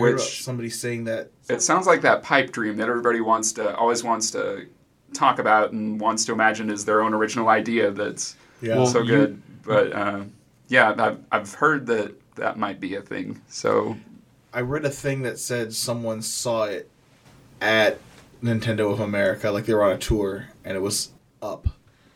heard 0.00 0.08
about 0.08 0.14
Which- 0.14 0.42
somebody 0.42 0.68
saying 0.68 1.04
that. 1.04 1.30
It 1.48 1.62
sounds 1.62 1.86
like 1.86 2.02
that 2.02 2.22
pipe 2.22 2.50
dream 2.52 2.76
that 2.76 2.88
everybody 2.88 3.20
wants 3.20 3.52
to 3.52 3.74
always 3.76 4.04
wants 4.04 4.30
to 4.32 4.66
talk 5.14 5.38
about 5.38 5.72
and 5.72 6.00
wants 6.00 6.24
to 6.26 6.32
imagine 6.32 6.70
is 6.70 6.84
their 6.84 7.02
own 7.02 7.14
original 7.14 7.48
idea 7.48 7.90
that's 7.90 8.36
Yeah. 8.60 8.76
Well, 8.76 8.86
so 8.86 9.00
you- 9.00 9.06
good. 9.08 9.42
But 9.62 9.92
uh, 9.92 10.24
yeah, 10.68 10.94
I've, 10.98 11.18
I've 11.30 11.54
heard 11.54 11.86
that 11.86 12.14
that 12.34 12.58
might 12.58 12.80
be 12.80 12.96
a 12.96 13.02
thing. 13.02 13.40
So 13.48 13.96
I 14.52 14.62
read 14.62 14.84
a 14.84 14.90
thing 14.90 15.22
that 15.22 15.38
said 15.38 15.72
someone 15.72 16.22
saw 16.22 16.64
it 16.64 16.90
at 17.60 17.98
Nintendo 18.42 18.90
of 18.90 19.00
America, 19.00 19.50
like 19.50 19.66
they 19.66 19.74
were 19.74 19.84
on 19.84 19.92
a 19.92 19.98
tour, 19.98 20.46
and 20.64 20.76
it 20.76 20.80
was 20.80 21.10
up. 21.42 21.66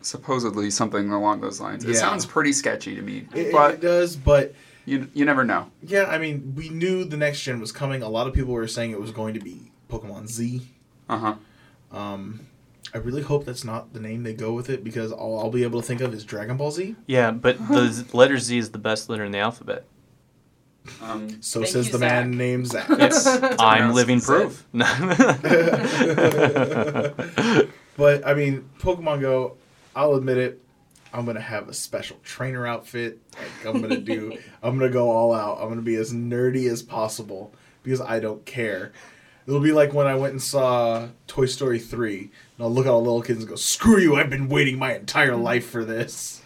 supposedly 0.01 0.71
something 0.71 1.11
along 1.11 1.41
those 1.41 1.61
lines. 1.61 1.85
It 1.85 1.95
sounds 1.97 2.27
pretty 2.27 2.53
sketchy 2.53 2.95
to 2.95 3.03
me, 3.03 3.27
It, 3.35 3.53
but 3.53 3.75
it 3.75 3.81
does, 3.81 4.17
but 4.17 4.55
you 4.87 5.09
you 5.15 5.25
never 5.25 5.45
know. 5.45 5.71
yeah, 5.83 6.05
I 6.05 6.19
mean, 6.19 6.55
we 6.57 6.69
knew 6.69 7.05
the 7.05 7.17
next 7.17 7.43
gen 7.43 7.61
was 7.61 7.73
coming. 7.73 8.03
A 8.03 8.09
lot 8.09 8.27
of 8.27 8.35
people 8.35 8.53
were 8.53 8.69
saying 8.69 8.91
it 8.91 9.01
was 9.01 9.11
going 9.13 9.35
to 9.35 9.41
be 9.41 9.71
Pokemon 9.91 10.29
Z. 10.29 10.61
Uh 11.09 11.19
huh. 11.19 11.35
Um, 11.99 12.41
I 12.93 12.99
really 12.99 13.23
hope 13.23 13.45
that's 13.45 13.65
not 13.65 13.93
the 13.95 14.01
name 14.01 14.23
they 14.25 14.35
go 14.35 14.53
with 14.53 14.69
it 14.71 14.85
because 14.85 15.11
all 15.11 15.39
I'll 15.41 15.51
be 15.51 15.63
able 15.63 15.81
to 15.81 15.87
think 15.87 16.01
of 16.01 16.13
is 16.13 16.23
Dragon 16.25 16.57
Ball 16.57 16.71
Z. 16.71 16.95
Yeah, 17.07 17.31
but 17.31 17.57
the 17.69 18.05
letter 18.13 18.39
Z 18.39 18.57
is 18.59 18.71
the 18.73 18.79
best 18.79 19.09
letter 19.09 19.25
in 19.25 19.33
the 19.33 19.39
alphabet. 19.39 19.85
Um, 21.03 21.43
So 21.43 21.65
says 21.65 21.87
you, 21.87 21.93
the 21.93 21.99
man 21.99 22.31
Zach. 22.33 22.37
named 22.39 22.67
Zach. 22.69 22.87
It's 22.91 23.27
I'm 23.61 23.93
living 23.95 24.21
Z. 24.21 24.27
proof. 24.27 24.67
But 27.97 28.27
I 28.27 28.35
mean, 28.35 28.69
Pokemon 28.81 29.21
Go. 29.21 29.57
I'll 29.95 30.15
admit 30.15 30.37
it. 30.39 30.61
I'm 31.13 31.25
gonna 31.27 31.41
have 31.41 31.69
a 31.69 31.73
special 31.73 32.17
trainer 32.25 32.67
outfit. 32.67 33.21
Like 33.39 33.73
I'm 33.75 33.81
gonna 33.81 34.01
do. 34.01 34.37
I'm 34.65 34.77
gonna 34.79 34.91
go 34.91 35.11
all 35.11 35.33
out. 35.33 35.59
I'm 35.61 35.69
gonna 35.69 35.81
be 35.83 35.95
as 35.95 36.13
nerdy 36.13 36.69
as 36.69 36.83
possible 36.83 37.53
because 37.85 38.01
I 38.01 38.19
don't 38.19 38.45
care. 38.45 38.91
It'll 39.47 39.61
be 39.61 39.71
like 39.73 39.93
when 39.95 40.09
I 40.09 40.17
went 40.17 40.33
and 40.33 40.43
saw 40.43 41.09
Toy 41.29 41.47
Story 41.47 41.79
three, 41.79 42.19
and 42.57 42.61
I'll 42.65 42.71
look 42.73 42.87
at 42.87 42.91
all 42.91 43.01
the 43.03 43.07
little 43.11 43.23
kids 43.23 43.39
and 43.41 43.49
go, 43.49 43.55
"Screw 43.55 43.99
you! 44.01 44.17
I've 44.17 44.31
been 44.31 44.49
waiting 44.49 44.77
my 44.79 44.97
entire 44.97 45.37
life 45.37 45.69
for 45.71 45.85
this." 45.85 46.41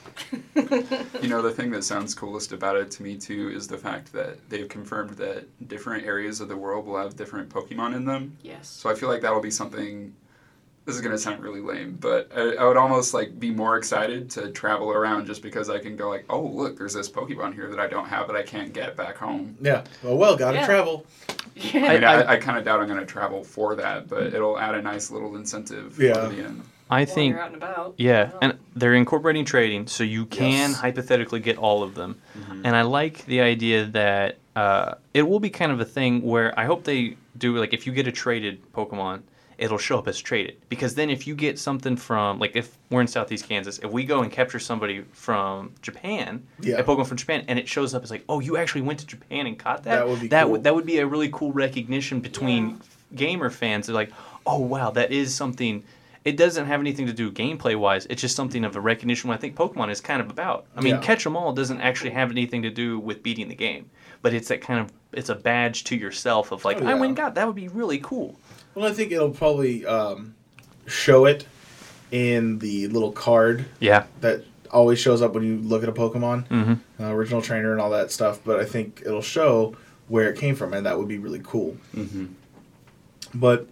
You 0.54 1.28
know, 1.28 1.42
the 1.42 1.52
thing 1.54 1.70
that 1.72 1.84
sounds 1.84 2.14
coolest 2.14 2.52
about 2.52 2.76
it 2.76 2.90
to 2.92 3.02
me 3.02 3.16
too 3.16 3.50
is 3.50 3.66
the 3.68 3.78
fact 3.78 4.12
that 4.12 4.36
they've 4.48 4.68
confirmed 4.68 5.10
that 5.10 5.46
different 5.68 6.06
areas 6.06 6.40
of 6.40 6.48
the 6.48 6.56
world 6.56 6.86
will 6.86 6.96
have 6.98 7.16
different 7.16 7.48
Pokemon 7.48 7.94
in 7.94 8.04
them. 8.04 8.36
Yes. 8.42 8.68
So 8.68 8.90
I 8.90 8.94
feel 8.94 9.08
like 9.08 9.22
that'll 9.22 9.40
be 9.40 9.50
something. 9.50 10.14
This 10.84 10.96
is 10.96 11.02
gonna 11.02 11.18
sound 11.18 11.42
really 11.42 11.60
lame, 11.60 11.98
but 12.00 12.30
I, 12.34 12.54
I 12.54 12.64
would 12.64 12.78
almost 12.78 13.12
like 13.12 13.38
be 13.38 13.50
more 13.50 13.76
excited 13.76 14.30
to 14.30 14.50
travel 14.52 14.90
around 14.90 15.26
just 15.26 15.42
because 15.42 15.68
I 15.68 15.78
can 15.78 15.96
go 15.96 16.08
like, 16.08 16.24
oh 16.30 16.40
look, 16.40 16.78
there's 16.78 16.94
this 16.94 17.10
Pokemon 17.10 17.52
here 17.52 17.68
that 17.68 17.78
I 17.78 17.86
don't 17.88 18.06
have 18.08 18.26
that 18.28 18.36
I 18.36 18.42
can't 18.42 18.72
get 18.72 18.96
back 18.96 19.16
home. 19.18 19.54
Yeah. 19.60 19.84
Oh 20.02 20.16
well, 20.16 20.34
gotta 20.34 20.58
Yeah. 20.58 20.66
travel. 20.66 21.04
Yeah. 21.56 21.84
I 21.84 21.92
mean, 21.94 22.04
I- 22.04 22.22
I, 22.22 22.32
I, 22.32 22.36
kind 22.38 22.56
of 22.56 22.64
doubt 22.64 22.80
I'm 22.80 22.88
gonna 22.88 23.04
travel 23.04 23.44
for 23.44 23.74
that, 23.76 24.08
but 24.08 24.32
it'll 24.32 24.58
add 24.58 24.74
a 24.76 24.80
nice 24.82 25.10
little 25.10 25.36
incentive 25.36 26.00
Yeah. 26.00 26.14
for 26.26 26.34
the 26.34 26.42
end. 26.42 26.62
I 26.91 27.01
While 27.05 27.07
think 27.14 27.32
you're 27.34 27.43
out 27.43 27.49
and 27.53 27.57
about. 27.57 27.95
Yeah, 27.99 28.30
Yeah. 28.32 28.39
and 28.43 28.59
they're 28.74 28.95
incorporating 28.95 29.45
trading, 29.45 29.86
so 29.86 30.05
you 30.05 30.24
can 30.26 30.70
Yes. 30.70 30.80
hypothetically 30.80 31.41
get 31.41 31.59
all 31.59 31.82
of 31.82 31.95
them. 31.95 32.16
Mhm. 32.39 32.62
And 32.64 32.76
I 32.76 32.82
like 32.82 33.24
the 33.26 33.41
idea 33.41 33.84
that 33.86 34.36
uh, 34.57 34.95
it 35.14 35.22
will 35.22 35.39
be 35.39 35.51
kind 35.51 35.70
of 35.70 35.78
a 35.80 35.84
thing 35.84 36.20
where 36.22 36.59
I 36.59 36.64
hope 36.64 36.82
they 36.82 37.16
do 37.36 37.57
like 37.57 37.72
if 37.72 37.86
you 37.86 37.93
get 37.93 38.09
a 38.09 38.12
traded 38.12 38.59
Pokemon, 38.72 39.20
it'll 39.57 39.78
show 39.78 39.99
up 39.99 40.09
as 40.09 40.18
traded. 40.18 40.57
Because 40.68 40.97
then 40.97 41.11
if 41.11 41.26
you 41.28 41.34
get 41.36 41.59
something 41.61 41.97
from 41.97 42.41
like 42.41 42.57
if 42.57 42.76
we're 42.91 43.01
in 43.01 43.07
Southeast 43.07 43.49
Kansas, 43.49 43.78
if 43.78 43.91
we 43.93 44.03
go 44.05 44.20
and 44.22 44.32
capture 44.32 44.59
somebody 44.59 45.03
from 45.12 45.70
Japan, 45.82 46.43
Yeah. 46.61 46.76
a 46.78 46.82
Pokemon 46.82 47.07
from 47.07 47.16
Japan, 47.18 47.45
and 47.47 47.57
it 47.59 47.68
shows 47.68 47.95
up 47.95 48.03
as 48.03 48.11
like, 48.11 48.24
oh, 48.28 48.41
you 48.41 48.57
actually 48.57 48.80
went 48.80 48.99
to 49.01 49.07
Japan 49.07 49.47
and 49.47 49.57
caught 49.57 49.84
that. 49.84 49.95
That 49.97 50.09
would 50.09 50.20
be 50.22 50.28
that 50.28 50.43
cool. 50.45 50.53
would 50.53 50.64
that 50.64 50.74
would 50.74 50.86
be 50.86 50.99
a 50.99 51.07
really 51.07 51.28
cool 51.28 51.53
recognition 51.53 52.18
between 52.20 52.68
Yeah. 52.70 52.74
gamer 53.14 53.51
fans. 53.51 53.86
They're 53.86 53.95
like, 53.95 54.11
oh 54.45 54.59
wow, 54.59 54.91
that 54.91 55.12
is 55.12 55.32
something. 55.34 55.84
It 56.24 56.36
doesn't 56.36 56.66
have 56.66 56.80
anything 56.80 57.06
to 57.06 57.12
do 57.12 57.30
gameplay 57.30 57.76
wise. 57.76 58.06
It's 58.10 58.20
just 58.20 58.36
something 58.36 58.64
of 58.64 58.76
a 58.76 58.80
recognition. 58.80 59.28
What 59.28 59.34
I 59.34 59.38
think 59.38 59.56
Pokemon 59.56 59.90
is 59.90 60.00
kind 60.00 60.20
of 60.20 60.28
about. 60.30 60.66
I 60.76 60.80
mean, 60.80 60.96
Yeah. 60.96 61.00
catch 61.00 61.24
'em 61.26 61.36
all 61.36 61.52
doesn't 61.52 61.80
actually 61.80 62.10
have 62.10 62.30
anything 62.30 62.62
to 62.62 62.70
do 62.70 62.98
with 62.98 63.22
beating 63.22 63.48
the 63.48 63.54
game, 63.54 63.86
but 64.20 64.34
it's 64.34 64.48
that 64.48 64.60
kind 64.60 64.80
of 64.80 64.92
it's 65.12 65.30
a 65.30 65.34
badge 65.34 65.84
to 65.84 65.96
yourself 65.96 66.52
of 66.52 66.64
like 66.64 66.78
Oh, 66.82 66.86
I 66.86 66.90
yeah. 66.90 66.94
went 66.94 67.04
and 67.10 67.16
got 67.16 67.34
that 67.36 67.46
would 67.46 67.56
be 67.56 67.68
really 67.68 67.98
cool. 67.98 68.36
Well, 68.74 68.86
I 68.86 68.92
think 68.92 69.10
it'll 69.12 69.30
probably 69.30 69.86
um, 69.86 70.34
show 70.86 71.24
it 71.24 71.46
in 72.10 72.58
the 72.58 72.88
little 72.88 73.12
card 73.12 73.64
Yeah. 73.80 74.04
that 74.20 74.44
always 74.70 74.98
shows 74.98 75.22
up 75.22 75.32
when 75.34 75.44
you 75.44 75.56
look 75.56 75.82
at 75.82 75.88
a 75.88 75.92
Pokemon, 75.92 76.46
Mm-hmm. 76.48 77.02
uh, 77.02 77.08
original 77.10 77.40
trainer 77.40 77.72
and 77.72 77.80
all 77.80 77.90
that 77.90 78.10
stuff. 78.12 78.40
But 78.44 78.60
I 78.60 78.64
think 78.66 79.02
it'll 79.06 79.22
show 79.22 79.74
where 80.08 80.28
it 80.30 80.38
came 80.38 80.54
from, 80.54 80.74
and 80.74 80.84
that 80.84 80.98
would 80.98 81.08
be 81.08 81.18
really 81.18 81.40
cool. 81.42 81.76
Mm-hmm. 81.96 82.26
But 83.34 83.66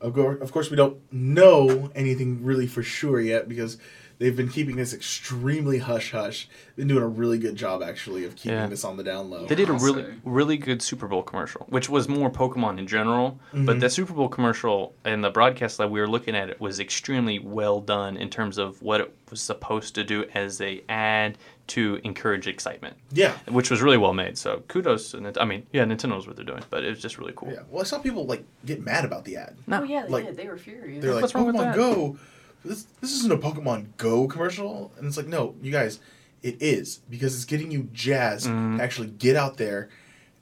of 0.00 0.14
course, 0.14 0.40
of 0.40 0.52
course, 0.52 0.70
we 0.70 0.76
don't 0.76 0.98
know 1.12 1.90
anything 1.94 2.44
really 2.44 2.66
for 2.66 2.82
sure 2.82 3.20
yet 3.20 3.48
because 3.48 3.78
they've 4.18 4.36
been 4.36 4.48
keeping 4.48 4.76
this 4.76 4.94
extremely 4.94 5.78
hush 5.78 6.12
hush. 6.12 6.48
Been 6.76 6.88
doing 6.88 7.02
a 7.02 7.06
really 7.08 7.38
good 7.38 7.54
job 7.56 7.82
actually 7.82 8.24
of 8.24 8.34
keeping 8.36 8.56
Yeah. 8.58 8.66
this 8.66 8.84
on 8.84 8.96
the 8.96 9.02
down 9.04 9.28
low. 9.30 9.46
They 9.46 9.54
did 9.54 9.68
a 9.68 9.72
I'll 9.74 9.78
really 9.78 10.02
say. 10.04 10.14
really 10.24 10.56
good 10.56 10.80
Super 10.80 11.06
Bowl 11.06 11.22
commercial, 11.22 11.66
which 11.68 11.88
was 11.90 12.08
more 12.08 12.30
Pokemon 12.30 12.78
in 12.78 12.86
general. 12.86 13.38
Mhm. 13.52 13.66
But 13.66 13.80
the 13.80 13.90
Super 13.90 14.14
Bowl 14.14 14.28
commercial 14.28 14.94
and 15.04 15.22
the 15.22 15.30
broadcast 15.30 15.76
that 15.78 15.90
we 15.90 16.00
were 16.00 16.08
looking 16.08 16.34
at 16.34 16.48
it 16.48 16.60
was 16.60 16.80
extremely 16.80 17.38
well 17.38 17.80
done 17.80 18.16
in 18.16 18.30
terms 18.30 18.56
of 18.58 18.80
what 18.80 19.00
it 19.02 19.14
was 19.30 19.40
supposed 19.42 19.94
to 19.96 20.04
do 20.04 20.24
as 20.34 20.60
a 20.60 20.82
ad 20.88 21.36
to 21.68 22.00
encourage 22.04 22.46
excitement, 22.46 22.96
Yeah, 23.12 23.32
which 23.48 23.70
was 23.70 23.82
really 23.82 23.96
well 23.96 24.12
made. 24.14 24.38
So 24.38 24.62
kudos 24.68 25.10
to 25.10 25.18
Nint- 25.18 25.36
I 25.40 25.44
mean, 25.44 25.66
yeah, 25.72 25.84
Nintendo 25.84 26.10
knows 26.10 26.26
what 26.26 26.36
they're 26.36 26.44
doing, 26.44 26.62
but 26.70 26.84
it 26.84 26.88
was 26.90 27.00
just 27.00 27.18
really 27.18 27.32
cool. 27.34 27.50
yeah. 27.52 27.60
Well, 27.70 27.80
I 27.82 27.84
saw 27.84 27.98
people 27.98 28.24
like 28.26 28.44
get 28.64 28.80
mad 28.84 29.04
about 29.04 29.24
the 29.24 29.36
ad. 29.36 29.56
No, 29.66 29.80
Oh 29.80 29.84
yeah, 29.84 30.02
they 30.04 30.08
like- 30.08 30.26
did. 30.26 30.36
They 30.36 30.46
were 30.48 30.56
furious. 30.58 31.02
They're 31.02 31.12
like, 31.14 31.22
What's 31.22 31.34
wrong 31.34 31.46
with 31.46 31.56
Pokemon 31.56 31.58
that? 31.64 31.74
Go. 31.76 32.18
This 32.64 32.84
this 33.00 33.12
isn't 33.12 33.32
a 33.32 33.36
Pokemon 33.36 33.86
Go 33.96 34.26
commercial, 34.28 34.92
and 34.98 35.06
it's 35.06 35.16
like, 35.16 35.26
no, 35.26 35.54
you 35.62 35.72
guys, 35.72 36.00
it 36.42 36.56
is 36.60 37.00
because 37.10 37.34
it's 37.34 37.44
getting 37.44 37.70
you 37.70 37.88
jazzed 37.92 38.46
Mhm. 38.48 38.76
to 38.78 38.82
actually 38.82 39.08
get 39.08 39.34
out 39.36 39.56
there 39.56 39.88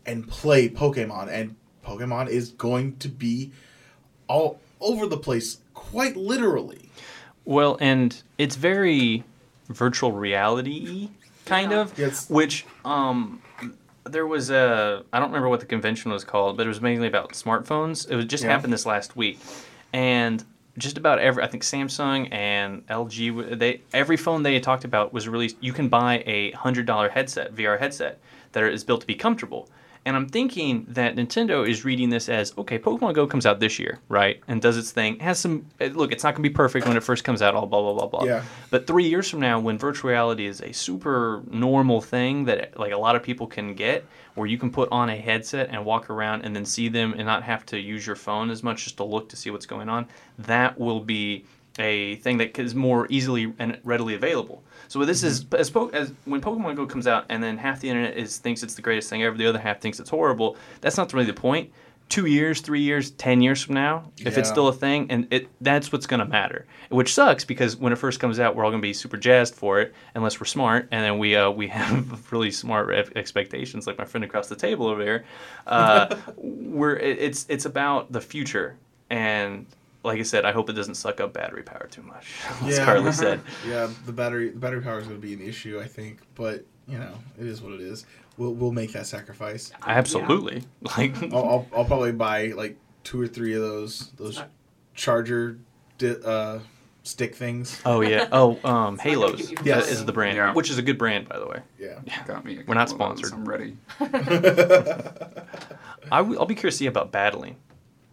and 0.06 0.28
play 0.28 0.68
Pokemon, 0.68 1.28
and 1.28 1.56
Pokemon 1.84 2.28
is 2.28 2.50
going 2.50 2.96
to 2.98 3.08
be 3.08 3.50
all 4.28 4.58
over 4.80 5.06
the 5.06 5.16
place, 5.18 5.58
quite 5.74 6.16
literally. 6.16 6.90
Well, 7.46 7.76
and 7.80 8.22
it's 8.38 8.56
very 8.56 9.24
virtual 9.68 10.12
reality 10.12 11.08
kind 11.46 11.72
Yeah. 11.72 11.80
of, 11.80 11.98
Yes. 11.98 12.28
which 12.30 12.66
um 12.84 13.40
there 14.04 14.26
was 14.26 14.50
a 14.50 15.02
I 15.12 15.18
don't 15.18 15.28
remember 15.30 15.48
what 15.48 15.60
the 15.60 15.66
convention 15.66 16.10
was 16.12 16.24
called, 16.24 16.56
but 16.56 16.66
it 16.66 16.68
was 16.68 16.80
mainly 16.80 17.06
about 17.08 17.32
smartphones. 17.32 18.08
It 18.10 18.16
was 18.16 18.26
just 18.26 18.44
Yeah. 18.44 18.50
happened 18.50 18.72
this 18.72 18.84
last 18.86 19.16
week. 19.16 19.38
And 19.92 20.44
just 20.76 20.98
about 20.98 21.18
every 21.20 21.42
I 21.42 21.46
think 21.46 21.62
Samsung 21.62 22.28
and 22.32 22.86
LG 22.88 23.30
they 23.58 23.80
every 23.94 24.16
phone 24.16 24.42
they 24.42 24.54
had 24.54 24.62
talked 24.62 24.84
about 24.84 25.12
was 25.12 25.28
released 25.28 25.56
you 25.60 25.72
can 25.72 25.88
buy 25.88 26.22
a 26.26 26.52
$100 26.52 27.10
headset, 27.10 27.54
VR 27.54 27.78
headset 27.78 28.18
that 28.52 28.62
is 28.64 28.84
built 28.84 29.00
to 29.02 29.06
be 29.06 29.14
comfortable. 29.14 29.68
And 30.06 30.16
I'm 30.16 30.28
thinking 30.28 30.84
that 30.90 31.16
Nintendo 31.16 31.66
is 31.66 31.84
reading 31.84 32.10
this 32.10 32.28
as 32.28 32.56
okay, 32.58 32.78
Pokemon 32.78 33.14
Go 33.14 33.26
comes 33.26 33.46
out 33.46 33.58
this 33.58 33.78
year, 33.78 34.00
right? 34.08 34.40
And 34.48 34.60
does 34.60 34.76
its 34.76 34.90
thing. 34.90 35.18
Has 35.20 35.38
some 35.38 35.66
eh, 35.80 35.90
look, 35.92 36.12
it's 36.12 36.22
not 36.22 36.34
going 36.34 36.42
to 36.42 36.48
be 36.48 36.54
perfect 36.54 36.86
when 36.86 36.96
it 36.96 37.02
first 37.02 37.24
comes 37.24 37.40
out, 37.40 37.54
all 37.54 37.66
blah 37.66 37.80
blah 37.80 37.94
blah 37.94 38.06
blah. 38.06 38.24
Yeah. 38.24 38.44
But 38.70 38.86
three 38.86 39.08
years 39.08 39.30
from 39.30 39.40
now, 39.40 39.58
when 39.58 39.78
virtual 39.78 40.10
reality 40.10 40.46
is 40.46 40.60
a 40.60 40.72
super 40.72 41.42
normal 41.50 42.00
thing 42.02 42.44
that 42.44 42.78
like 42.78 42.92
a 42.92 42.98
lot 42.98 43.16
of 43.16 43.22
people 43.22 43.46
can 43.46 43.74
get, 43.74 44.04
where 44.34 44.46
you 44.46 44.58
can 44.58 44.70
put 44.70 44.90
on 44.92 45.08
a 45.08 45.16
headset 45.16 45.70
and 45.70 45.84
walk 45.84 46.10
around 46.10 46.42
and 46.42 46.54
then 46.54 46.64
see 46.66 46.88
them 46.88 47.14
and 47.14 47.24
not 47.24 47.42
have 47.42 47.64
to 47.66 47.78
use 47.78 48.06
your 48.06 48.16
phone 48.16 48.50
as 48.50 48.62
much 48.62 48.84
just 48.84 48.98
to 48.98 49.04
look 49.04 49.28
to 49.30 49.36
see 49.36 49.50
what's 49.50 49.66
going 49.66 49.88
on, 49.88 50.06
that 50.38 50.78
will 50.78 51.00
be 51.00 51.44
a 51.78 52.16
thing 52.16 52.38
that 52.38 52.58
is 52.58 52.74
more 52.74 53.06
easily 53.10 53.52
and 53.58 53.78
readily 53.84 54.14
available. 54.14 54.62
So 54.94 55.04
this 55.04 55.24
is 55.24 55.44
as, 55.58 55.70
po- 55.70 55.88
as 55.88 56.12
when 56.24 56.40
Pokemon 56.40 56.76
Go 56.76 56.86
comes 56.86 57.08
out 57.08 57.24
and 57.28 57.42
then 57.42 57.58
half 57.58 57.80
the 57.80 57.90
internet 57.90 58.16
is 58.16 58.38
thinks 58.38 58.62
it's 58.62 58.76
the 58.76 58.82
greatest 58.82 59.10
thing 59.10 59.24
ever, 59.24 59.36
the 59.36 59.44
other 59.44 59.58
half 59.58 59.80
thinks 59.80 59.98
it's 59.98 60.08
horrible. 60.08 60.56
That's 60.82 60.96
not 60.96 61.12
really 61.12 61.26
the 61.26 61.32
point. 61.32 61.72
Two 62.08 62.26
years, 62.26 62.60
three 62.60 62.82
years, 62.82 63.10
ten 63.10 63.42
years 63.42 63.60
from 63.60 63.74
now, 63.74 64.12
if 64.18 64.38
it's 64.38 64.48
still 64.48 64.68
a 64.68 64.72
thing, 64.72 65.10
and 65.10 65.26
it 65.32 65.48
that's 65.60 65.90
what's 65.90 66.06
gonna 66.06 66.26
matter. 66.26 66.64
Which 66.90 67.12
sucks 67.12 67.44
because 67.44 67.76
when 67.76 67.92
it 67.92 67.96
first 67.96 68.20
comes 68.20 68.38
out, 68.38 68.54
we're 68.54 68.64
all 68.64 68.70
gonna 68.70 68.82
be 68.82 68.92
super 68.92 69.16
jazzed 69.16 69.56
for 69.56 69.80
it, 69.80 69.92
unless 70.14 70.38
we're 70.38 70.46
smart, 70.46 70.86
and 70.92 71.02
then 71.02 71.18
we 71.18 71.34
uh, 71.34 71.50
we 71.50 71.66
have 71.80 72.30
really 72.32 72.52
smart 72.52 72.86
re- 72.86 73.04
expectations, 73.16 73.88
like 73.88 73.98
my 73.98 74.04
friend 74.04 74.22
across 74.22 74.46
the 74.46 74.54
table 74.54 74.86
over 74.86 75.02
here. 75.02 75.24
Uh, 75.66 76.14
we're 76.36 76.94
it, 76.94 77.18
it's 77.18 77.46
it's 77.48 77.64
about 77.64 78.12
the 78.12 78.20
future, 78.20 78.76
and 79.10 79.66
like 80.04 80.18
I 80.20 80.22
said, 80.22 80.44
I 80.44 80.52
hope 80.52 80.68
it 80.70 80.74
doesn't 80.74 80.94
suck 80.96 81.20
up 81.20 81.32
battery 81.32 81.62
power 81.62 81.88
too 81.90 82.02
much. 82.02 82.26
As 82.62 82.76
Yeah. 82.78 82.84
Carly 82.84 83.12
said. 83.12 83.40
Yeah, 83.66 83.88
the 84.06 84.12
battery 84.12 84.50
the 84.50 84.58
battery 84.58 84.82
power 84.82 84.98
is 85.00 85.06
going 85.06 85.20
to 85.20 85.26
be 85.26 85.32
an 85.34 85.40
issue, 85.40 85.80
I 85.80 85.86
think, 85.86 86.20
but 86.34 86.64
you 86.86 86.98
know, 86.98 87.14
it 87.40 87.46
is 87.46 87.62
what 87.62 87.72
it 87.72 87.80
is. 87.80 88.04
We'll 88.36 88.52
we'll 88.54 88.72
make 88.72 88.92
that 88.92 89.06
sacrifice. 89.06 89.72
Absolutely. 89.86 90.64
Like 90.96 91.20
I'll, 91.32 91.36
I'll, 91.48 91.66
I'll 91.76 91.84
probably 91.84 92.12
buy 92.12 92.48
like 92.48 92.76
two 93.04 93.20
or 93.20 93.26
three 93.28 93.54
of 93.54 93.62
those 93.62 94.10
those 94.16 94.42
charger 94.94 95.58
di- 95.98 96.16
uh, 96.24 96.58
stick 97.04 97.34
things. 97.34 97.80
Oh 97.86 98.00
yeah. 98.02 98.28
Oh, 98.32 98.58
um, 98.64 98.98
Halos 98.98 99.36
keep 99.48 99.50
you 99.50 99.56
is- 99.60 99.66
Yes. 99.66 99.90
is 99.90 100.04
the 100.04 100.12
brand, 100.12 100.36
Yeah. 100.36 100.52
which 100.52 100.68
is 100.70 100.78
a 100.78 100.82
good 100.82 100.98
brand 100.98 101.28
by 101.28 101.38
the 101.38 101.46
way. 101.46 101.60
Yeah. 101.78 102.00
yeah. 102.04 102.24
Got 102.26 102.44
me. 102.44 102.58
a 102.58 102.64
We're 102.66 102.74
not 102.74 102.88
couple 102.88 103.06
of 103.06 103.16
those. 103.20 103.28
sponsored. 103.28 103.32
I'm 103.32 103.48
ready. 103.48 103.76
I 106.12 106.18
w- 106.18 106.38
I'll 106.38 106.46
be 106.46 106.54
curious 106.54 106.74
to 106.76 106.78
see 106.80 106.86
about 106.86 107.12
battling. 107.12 107.56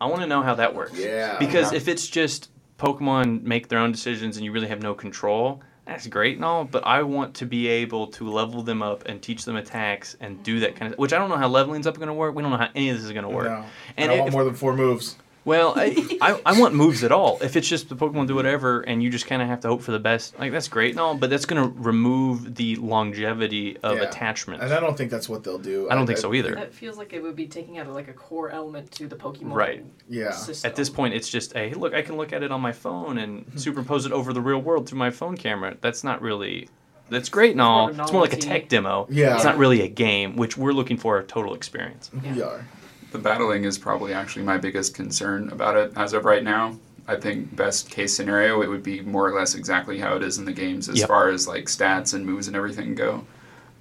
I 0.02 0.06
want 0.08 0.22
to 0.22 0.28
know 0.28 0.42
how 0.42 0.56
that 0.56 0.74
works. 0.74 0.98
Yeah. 0.98 1.38
Because 1.38 1.72
Yeah. 1.72 1.78
if 1.78 1.88
it's 1.88 2.08
just 2.08 2.50
Pokemon 2.80 3.44
make 3.44 3.68
their 3.68 3.78
own 3.80 3.92
decisions 3.92 4.36
and 4.36 4.44
you 4.44 4.52
really 4.52 4.68
have 4.68 4.82
no 4.82 4.96
control, 4.96 5.62
that's 5.86 6.08
great 6.08 6.38
and 6.38 6.44
all. 6.44 6.66
But 6.66 6.86
I 6.88 7.04
want 7.04 7.36
to 7.36 7.46
be 7.46 7.68
able 7.68 8.08
to 8.08 8.28
level 8.30 8.64
them 8.64 8.82
up 8.82 9.04
and 9.06 9.22
teach 9.22 9.46
them 9.46 9.56
attacks 9.56 10.18
and 10.20 10.42
do 10.44 10.60
that 10.62 10.76
kind 10.76 10.92
of. 10.92 10.98
Which 10.98 11.14
I 11.14 11.20
don't 11.20 11.30
know 11.30 11.38
how 11.38 11.48
leveling's 11.48 11.86
up 11.86 11.96
going 11.98 12.08
to 12.08 12.14
work. 12.16 12.34
We 12.34 12.42
don't 12.42 12.52
know 12.52 12.58
how 12.58 12.70
any 12.74 12.90
of 12.90 12.98
this 12.98 13.06
is 13.06 13.12
going 13.12 13.24
to 13.26 13.30
work. 13.30 13.46
No. 13.46 13.64
And 13.98 14.12
I 14.12 14.16
want 14.16 14.28
if- 14.30 14.34
more 14.34 14.44
than 14.44 14.56
four 14.56 14.76
moves. 14.76 15.18
Well, 15.44 15.74
I, 15.76 16.18
I, 16.22 16.40
I 16.46 16.60
want 16.60 16.76
moves 16.76 17.04
at 17.04 17.12
all. 17.12 17.40
If 17.42 17.56
it's 17.56 17.68
just 17.68 17.90
the 17.90 17.96
Pokemon 17.96 18.28
do 18.28 18.36
whatever 18.36 18.82
and 18.82 19.02
you 19.02 19.10
just 19.10 19.26
kind 19.26 19.42
of 19.42 19.48
have 19.48 19.60
to 19.62 19.70
hope 19.70 19.82
for 19.82 19.92
the 19.92 19.98
best, 20.00 20.38
like 20.38 20.52
that's 20.52 20.68
great 20.68 20.92
and 20.92 21.00
all, 21.00 21.16
but 21.16 21.32
that's 21.32 21.46
going 21.46 21.64
to 21.64 21.80
remove 21.82 22.54
the 22.54 22.76
longevity 22.76 23.76
of 23.78 23.98
Yeah. 23.98 24.04
attachment. 24.04 24.62
And 24.62 24.72
I 24.72 24.80
don't 24.80 24.96
think 24.96 25.10
that's 25.10 25.28
what 25.28 25.44
they'll 25.44 25.58
do. 25.58 25.90
I 25.90 25.96
don't 25.96 26.06
think 26.06 26.20
so 26.20 26.34
either. 26.36 26.54
That 26.54 26.74
feels 26.74 26.96
like 26.98 27.14
it 27.14 27.24
would 27.24 27.36
be 27.36 27.48
taking 27.48 27.80
out 27.80 27.88
like 27.88 28.08
a 28.08 28.14
core 28.14 28.52
element 28.52 28.92
to 28.92 29.08
the 29.08 29.16
Pokemon 29.16 29.54
Right. 29.54 29.84
Yeah. 30.08 30.30
system. 30.32 30.70
At 30.70 30.76
this 30.76 30.90
point, 30.92 31.16
it's 31.16 31.28
just, 31.28 31.54
hey, 31.54 31.74
look, 31.74 31.96
I 31.96 32.04
can 32.04 32.18
look 32.18 32.34
at 32.34 32.44
it 32.44 32.52
on 32.52 32.62
my 32.62 32.72
phone 32.72 33.18
and 33.18 33.46
superimpose 33.60 34.06
it 34.06 34.12
over 34.12 34.34
the 34.34 34.42
real 34.42 34.60
world 34.60 34.88
through 34.88 35.00
my 35.00 35.10
phone 35.10 35.36
camera. 35.38 35.76
That's 35.82 36.04
not 36.04 36.22
really. 36.22 36.70
That's 37.10 37.30
great 37.30 37.52
and 37.54 37.62
all. 37.62 37.92
More 37.92 38.04
It's 38.04 38.12
more 38.14 38.22
like 38.22 38.34
a 38.34 38.38
tech 38.38 38.70
demo. 38.70 39.08
Yeah. 39.10 39.36
It's 39.36 39.44
not 39.44 39.58
really 39.58 39.82
a 39.82 39.88
game, 39.90 40.36
which 40.36 40.56
we're 40.56 40.72
looking 40.72 40.98
for 40.98 41.18
a 41.18 41.24
total 41.24 41.56
experience. 41.56 42.10
We 42.14 42.42
are. 42.42 42.64
The 43.12 43.20
battling 43.20 43.66
is 43.66 43.78
probably 43.78 44.14
actually 44.14 44.44
my 44.44 44.58
biggest 44.58 44.94
concern 44.96 45.50
about 45.50 45.76
it 45.78 45.92
as 45.96 46.14
of 46.14 46.26
right 46.26 46.44
now. 46.44 46.78
I 47.08 47.16
think 47.18 47.56
best 47.56 47.90
case 47.90 48.16
scenario 48.16 48.62
it 48.62 48.68
would 48.70 48.84
be 48.84 49.02
more 49.02 49.28
or 49.28 49.34
less 49.38 49.56
exactly 49.56 49.98
how 50.00 50.16
it 50.16 50.24
is 50.24 50.38
in 50.38 50.46
the 50.46 50.54
games 50.54 50.88
as 50.88 51.00
Yep. 51.00 51.08
far 51.08 51.30
as 51.30 51.48
like 51.48 51.66
stats 51.66 52.14
and 52.14 52.26
moves 52.26 52.48
and 52.48 52.56
everything 52.56 52.96
go. 52.96 53.26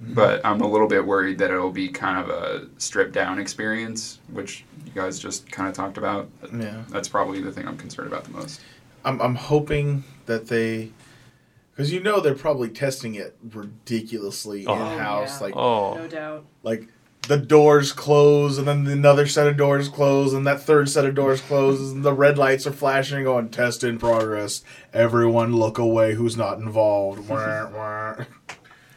Mm-hmm. 0.03 0.15
But 0.15 0.45
I'm 0.45 0.59
a 0.61 0.67
little 0.67 0.87
bit 0.87 1.05
worried 1.05 1.37
that 1.37 1.51
it'll 1.51 1.71
be 1.71 1.87
kind 1.87 2.19
of 2.19 2.29
a 2.29 2.67
stripped 2.77 3.13
down 3.13 3.39
experience, 3.39 4.19
which 4.31 4.65
you 4.85 4.91
guys 4.93 5.19
just 5.19 5.49
kind 5.51 5.69
of 5.69 5.75
talked 5.75 5.97
about. 5.97 6.27
Yeah. 6.53 6.81
That's 6.89 7.07
probably 7.07 7.39
the 7.41 7.51
thing 7.51 7.67
I'm 7.67 7.77
concerned 7.77 8.07
about 8.07 8.23
the 8.25 8.31
most. 8.31 8.59
I'm 9.05 9.21
I'm 9.21 9.35
hoping 9.35 10.03
that 10.25 10.47
they 10.47 10.91
Because 11.71 11.93
you 11.93 12.01
know 12.01 12.19
they're 12.19 12.35
probably 12.35 12.69
testing 12.69 13.15
it 13.15 13.37
ridiculously 13.53 14.65
Oh. 14.67 14.73
in 14.73 14.97
house. 14.99 15.41
Oh, 15.41 15.45
yeah. 15.47 15.53
Like 15.53 15.55
Oh, 15.55 15.93
No 15.95 16.07
doubt. 16.07 16.45
like 16.63 16.87
the 17.27 17.37
doors 17.37 17.91
close 17.93 18.57
and 18.57 18.67
then 18.67 18.87
another 18.87 19.27
set 19.27 19.47
of 19.47 19.55
doors 19.55 19.87
close 19.89 20.33
and 20.33 20.45
that 20.47 20.59
third 20.61 20.89
set 20.89 21.05
of 21.05 21.13
doors 21.15 21.39
closes 21.41 21.91
and 21.91 22.03
the 22.03 22.13
red 22.13 22.37
lights 22.37 22.65
are 22.65 22.71
flashing 22.71 23.23
going 23.23 23.47
test 23.49 23.83
in 23.83 23.99
progress 23.99 24.63
everyone 24.91 25.55
look 25.55 25.77
away 25.77 26.13
who's 26.15 26.35
not 26.35 26.57
involved 26.57 27.19
Wah, 27.29 27.69
wah. 27.69 28.15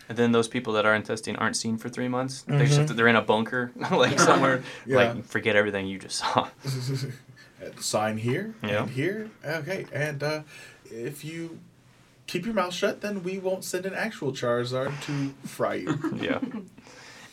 and 0.08 0.16
then 0.18 0.32
those 0.32 0.48
people 0.48 0.72
that 0.72 0.86
are 0.86 0.94
in 0.94 1.02
testing 1.02 1.36
aren't 1.36 1.56
seen 1.56 1.76
for 1.76 1.88
three 1.90 2.08
months. 2.08 2.42
they 2.48 2.66
just 2.66 2.96
they're 2.96 3.08
in 3.08 3.16
a 3.16 3.22
bunker, 3.22 3.72
like 3.90 4.18
somewhere. 4.18 4.62
Yeah. 4.86 4.96
Like 5.12 5.24
forget 5.26 5.54
everything 5.54 5.86
you 5.86 5.98
just 5.98 6.16
saw. 6.18 6.48
Sign 7.80 8.18
here 8.18 8.54
Yeah. 8.62 8.82
and 8.82 8.90
here 8.90 9.30
okay 9.44 9.86
and 9.92 10.22
uh, 10.22 10.40
if 10.86 11.24
you 11.24 11.58
keep 12.26 12.44
your 12.44 12.54
mouth 12.54 12.74
shut 12.74 13.00
then 13.00 13.22
we 13.22 13.38
won't 13.38 13.64
send 13.64 13.86
an 13.86 13.94
actual 13.94 14.32
charizard 14.32 14.92
to 15.02 15.34
fry 15.48 15.74
you 15.74 15.98
yeah. 16.20 16.40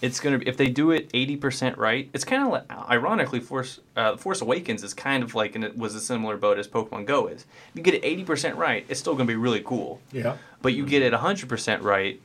It's 0.01 0.19
gonna 0.19 0.39
be 0.39 0.47
if 0.47 0.57
they 0.57 0.67
do 0.67 0.91
it 0.91 1.09
eighty 1.13 1.37
percent 1.37 1.77
right. 1.77 2.09
It's 2.13 2.23
kind 2.23 2.43
of 2.43 2.49
like 2.49 2.89
ironically, 2.89 3.39
Force 3.39 3.79
uh, 3.95 4.17
Force 4.17 4.41
Awakens 4.41 4.83
is 4.83 4.93
kind 4.93 5.23
of 5.23 5.35
like 5.35 5.53
and 5.55 5.63
it 5.63 5.77
was 5.77 5.93
a 5.93 5.99
similar 6.01 6.37
boat 6.37 6.57
as 6.57 6.67
Pokemon 6.67 7.05
Go 7.05 7.27
is. 7.27 7.45
If 7.69 7.75
you 7.75 7.83
get 7.83 7.93
it 7.93 8.03
eighty 8.03 8.23
percent 8.23 8.55
right, 8.57 8.85
it's 8.89 8.99
still 8.99 9.13
gonna 9.13 9.25
be 9.25 9.35
really 9.35 9.61
cool. 9.61 10.01
yeah 10.11 10.37
But 10.61 10.73
you 10.73 10.85
get 10.85 11.03
it 11.03 11.13
hundred 11.13 11.49
percent 11.49 11.83
right, 11.83 12.19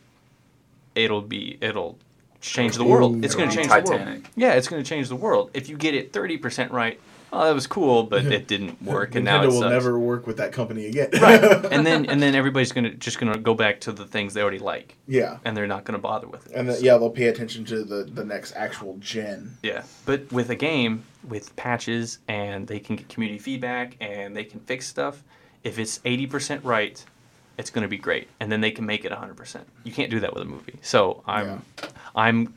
it'll 0.95 1.23
be 1.23 1.59
it'll 1.61 1.99
change 2.47 2.77
the 2.77 2.85
world. 2.85 3.25
It's 3.25 3.35
gonna 3.35 3.51
It'll 3.51 3.63
be 3.63 3.69
change 3.69 3.85
the 3.87 3.91
world. 3.97 4.23
Yeah, 4.37 4.53
it's 4.55 4.69
gonna 4.69 4.83
change 4.83 5.09
the 5.09 5.17
world. 5.17 5.51
If 5.55 5.69
you 5.69 5.77
get 5.77 5.95
it 5.95 6.13
thirty 6.13 6.37
percent 6.39 6.73
right, 6.73 7.01
oh 7.33 7.45
that 7.45 7.55
was 7.55 7.67
cool, 7.67 8.05
but 8.05 8.25
it 8.25 8.47
didn't 8.47 8.81
work, 8.95 9.15
and 9.15 9.25
now 9.25 9.41
Nintendo 9.41 9.45
it 9.45 9.47
will 9.49 9.61
sucks. 9.61 9.71
never 9.73 9.99
work 9.99 10.27
with 10.27 10.37
that 10.39 10.53
company 10.53 10.87
again 10.87 11.09
Right. 11.21 11.43
and 11.73 11.85
then 11.87 12.07
and 12.07 12.23
then 12.23 12.35
everybody's 12.35 12.73
gonna 12.73 12.91
just 12.95 13.19
gonna 13.19 13.39
go 13.39 13.55
back 13.55 13.81
to 13.81 13.93
the 13.93 14.05
things 14.07 14.35
they 14.35 14.43
already 14.43 14.59
like, 14.59 14.97
yeah 15.09 15.39
and 15.45 15.57
they're 15.57 15.67
not 15.67 15.85
gonna 15.85 15.99
bother 15.99 16.27
with 16.29 16.47
it. 16.47 16.53
and 16.55 16.69
then, 16.69 16.83
yeah 16.83 16.97
they'll 16.99 17.11
pay 17.11 17.27
attention 17.27 17.65
to 17.67 17.85
the 17.85 18.05
the 18.05 18.25
next 18.25 18.53
actual 18.57 18.97
gen 19.01 19.57
Yeah, 19.63 19.83
but 20.05 20.31
with 20.33 20.51
a 20.51 20.57
game 20.57 21.03
with 21.29 21.55
patches 21.57 22.19
and 22.29 22.67
they 22.69 22.79
can 22.79 22.97
get 22.97 23.09
community 23.09 23.39
feedback 23.41 23.97
and 24.01 24.37
they 24.37 24.45
can 24.45 24.61
fix 24.61 24.87
stuff, 24.87 25.23
if 25.65 25.79
it's 25.79 26.01
eighty 26.05 26.27
percent 26.27 26.65
right, 26.65 27.05
it's 27.59 27.71
going 27.71 27.83
to 27.83 27.89
be 27.89 27.99
great, 27.99 28.29
and 28.41 28.51
then 28.53 28.61
they 28.61 28.71
can 28.71 28.87
make 28.87 29.05
it 29.05 29.13
hundred 29.13 29.37
percent. 29.37 29.67
You 29.85 29.93
can't 29.93 30.11
do 30.11 30.21
that 30.21 30.35
with 30.35 30.43
a 30.43 30.47
movie. 30.47 30.79
So 30.83 31.23
I'm, 31.27 31.63
I'm 32.15 32.55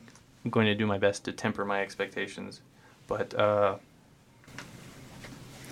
going 0.50 0.66
to 0.66 0.74
do 0.74 0.86
my 0.86 0.98
best 0.98 1.24
to 1.24 1.32
temper 1.32 1.64
my 1.64 1.80
expectations, 1.80 2.60
but 3.06 3.34
uh, 3.34 3.76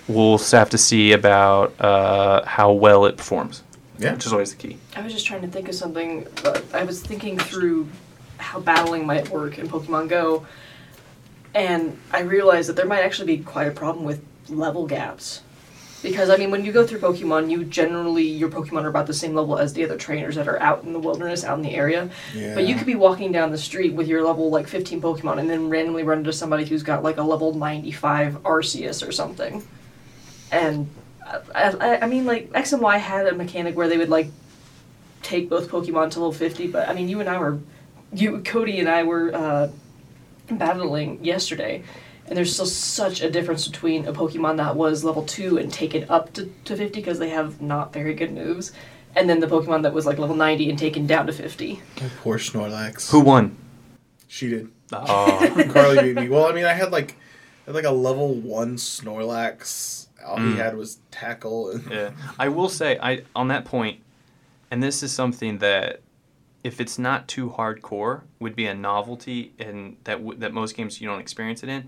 we'll 0.07 0.37
have 0.37 0.69
to 0.71 0.77
see 0.77 1.11
about 1.11 1.79
uh, 1.79 2.43
how 2.45 2.71
well 2.71 3.05
it 3.05 3.17
performs, 3.17 3.63
yeah 3.97 4.13
which 4.13 4.25
is 4.25 4.33
always 4.33 4.51
the 4.55 4.57
key. 4.57 4.77
I 4.95 5.01
was 5.01 5.13
just 5.13 5.25
trying 5.25 5.41
to 5.41 5.47
think 5.47 5.69
of 5.69 5.75
something. 5.75 6.27
I 6.73 6.83
was 6.83 7.01
thinking 7.01 7.37
through 7.37 7.87
how 8.37 8.59
battling 8.59 9.05
might 9.05 9.29
work 9.29 9.59
in 9.59 9.67
Pokemon 9.67 10.09
Go, 10.09 10.45
and 11.53 11.97
I 12.11 12.21
realized 12.21 12.69
that 12.69 12.75
there 12.75 12.85
might 12.87 13.01
actually 13.03 13.37
be 13.37 13.43
quite 13.43 13.67
a 13.67 13.71
problem 13.71 14.05
with 14.05 14.23
level 14.49 14.87
gaps. 14.87 15.41
Because 16.01 16.29
I 16.29 16.37
mean, 16.37 16.49
when 16.51 16.63
you 16.63 16.71
go 16.71 16.85
through 16.87 16.99
Pokemon, 16.99 17.49
you 17.51 17.65
generally 17.65 18.23
your 18.23 18.49
Pokemon 18.49 18.83
are 18.83 18.89
about 18.89 19.07
the 19.07 19.13
same 19.13 19.33
level 19.35 19.57
as 19.57 19.73
the 19.73 19.83
other 19.83 19.97
trainers 19.97 20.35
that 20.35 20.47
are 20.47 20.61
out 20.61 20.83
in 20.83 20.93
the 20.93 20.99
wilderness, 20.99 21.43
out 21.43 21.57
in 21.57 21.63
the 21.63 21.75
area. 21.75 22.09
But 22.55 22.65
you 22.67 22.75
could 22.75 22.87
be 22.87 22.95
walking 22.95 23.31
down 23.31 23.51
the 23.51 23.57
street 23.57 23.93
with 23.93 24.07
your 24.07 24.23
level 24.23 24.49
like 24.49 24.67
15 24.67 25.01
Pokemon, 25.01 25.39
and 25.39 25.49
then 25.49 25.69
randomly 25.69 26.03
run 26.03 26.19
into 26.19 26.33
somebody 26.33 26.65
who's 26.65 26.83
got 26.83 27.03
like 27.03 27.17
a 27.17 27.23
level 27.23 27.53
95 27.53 28.43
Arceus 28.43 29.05
or 29.05 29.11
something. 29.11 29.67
And 30.51 30.89
I, 31.53 31.69
I, 31.79 32.01
I 32.01 32.07
mean, 32.07 32.25
like 32.25 32.49
X 32.53 32.73
and 32.73 32.81
Y 32.81 32.97
had 32.97 33.27
a 33.27 33.35
mechanic 33.35 33.75
where 33.75 33.87
they 33.87 33.97
would 33.97 34.09
like 34.09 34.27
take 35.21 35.49
both 35.49 35.69
Pokemon 35.69 36.11
to 36.11 36.19
level 36.19 36.31
50, 36.31 36.67
but 36.67 36.87
I 36.87 36.93
mean, 36.93 37.09
you 37.09 37.19
and 37.19 37.29
I 37.29 37.37
were, 37.37 37.59
you, 38.13 38.39
Cody 38.39 38.79
and 38.79 38.89
I 38.89 39.03
were 39.03 39.33
uh, 39.33 39.69
battling 40.49 41.23
yesterday, 41.23 41.83
and 42.29 42.37
there's 42.37 42.53
still 42.53 42.65
such 42.65 43.21
a 43.21 43.29
difference 43.29 43.67
between 43.67 44.07
a 44.07 44.13
Pokemon 44.13 44.55
that 44.57 44.75
was 44.75 45.03
level 45.03 45.25
2 45.25 45.57
and 45.57 45.73
taken 45.73 46.05
up 46.09 46.31
to, 46.33 46.45
to 46.65 46.77
50 46.77 46.99
because 47.01 47.19
they 47.19 47.29
have 47.29 47.61
not 47.61 47.91
very 47.91 48.13
good 48.13 48.31
moves, 48.31 48.71
and 49.15 49.27
then 49.29 49.39
the 49.41 49.47
Pokemon 49.47 49.81
that 49.83 49.93
was 49.93 50.05
like 50.05 50.17
level 50.19 50.35
90 50.35 50.69
and 50.69 50.79
taken 50.79 51.05
down 51.07 51.25
to 51.27 51.33
50. 51.33 51.81
Oh, 52.01 52.11
poor 52.21 52.37
Snorlax. 52.37 53.09
Who 53.11 53.19
won? 53.21 53.57
She 54.27 54.49
did. 54.49 54.69
Oh, 54.93 55.65
Carly 55.69 56.01
beat 56.13 56.15
me. 56.21 56.29
Well, 56.29 56.45
I 56.45 56.53
mean, 56.53 56.65
I 56.65 56.73
had 56.73 56.91
like, 56.91 57.15
I 57.65 57.71
had 57.71 57.75
like 57.75 57.85
a 57.85 57.91
level 57.91 58.33
one 58.35 58.77
Snorlax. 58.77 60.07
All 60.25 60.37
he 60.37 60.43
Mm. 60.53 60.55
had 60.57 60.75
was 60.77 60.99
tackle. 61.11 61.71
And 61.71 61.89
yeah. 61.91 62.11
I 62.37 62.49
will 62.49 62.69
say, 62.69 62.99
I 63.01 63.23
on 63.35 63.47
that 63.47 63.65
point, 63.65 64.01
and 64.69 64.83
this 64.83 65.01
is 65.01 65.11
something 65.11 65.59
that, 65.59 66.01
if 66.63 66.81
it's 66.81 66.99
not 66.99 67.27
too 67.27 67.49
hardcore, 67.49 68.21
would 68.39 68.55
be 68.55 68.65
a 68.65 68.75
novelty, 68.75 69.53
and 69.59 69.95
that 70.03 70.17
w- 70.17 70.37
that 70.39 70.53
most 70.53 70.75
games 70.75 70.99
you 70.99 71.07
don't 71.07 71.21
experience 71.21 71.63
it 71.63 71.69
in. 71.69 71.87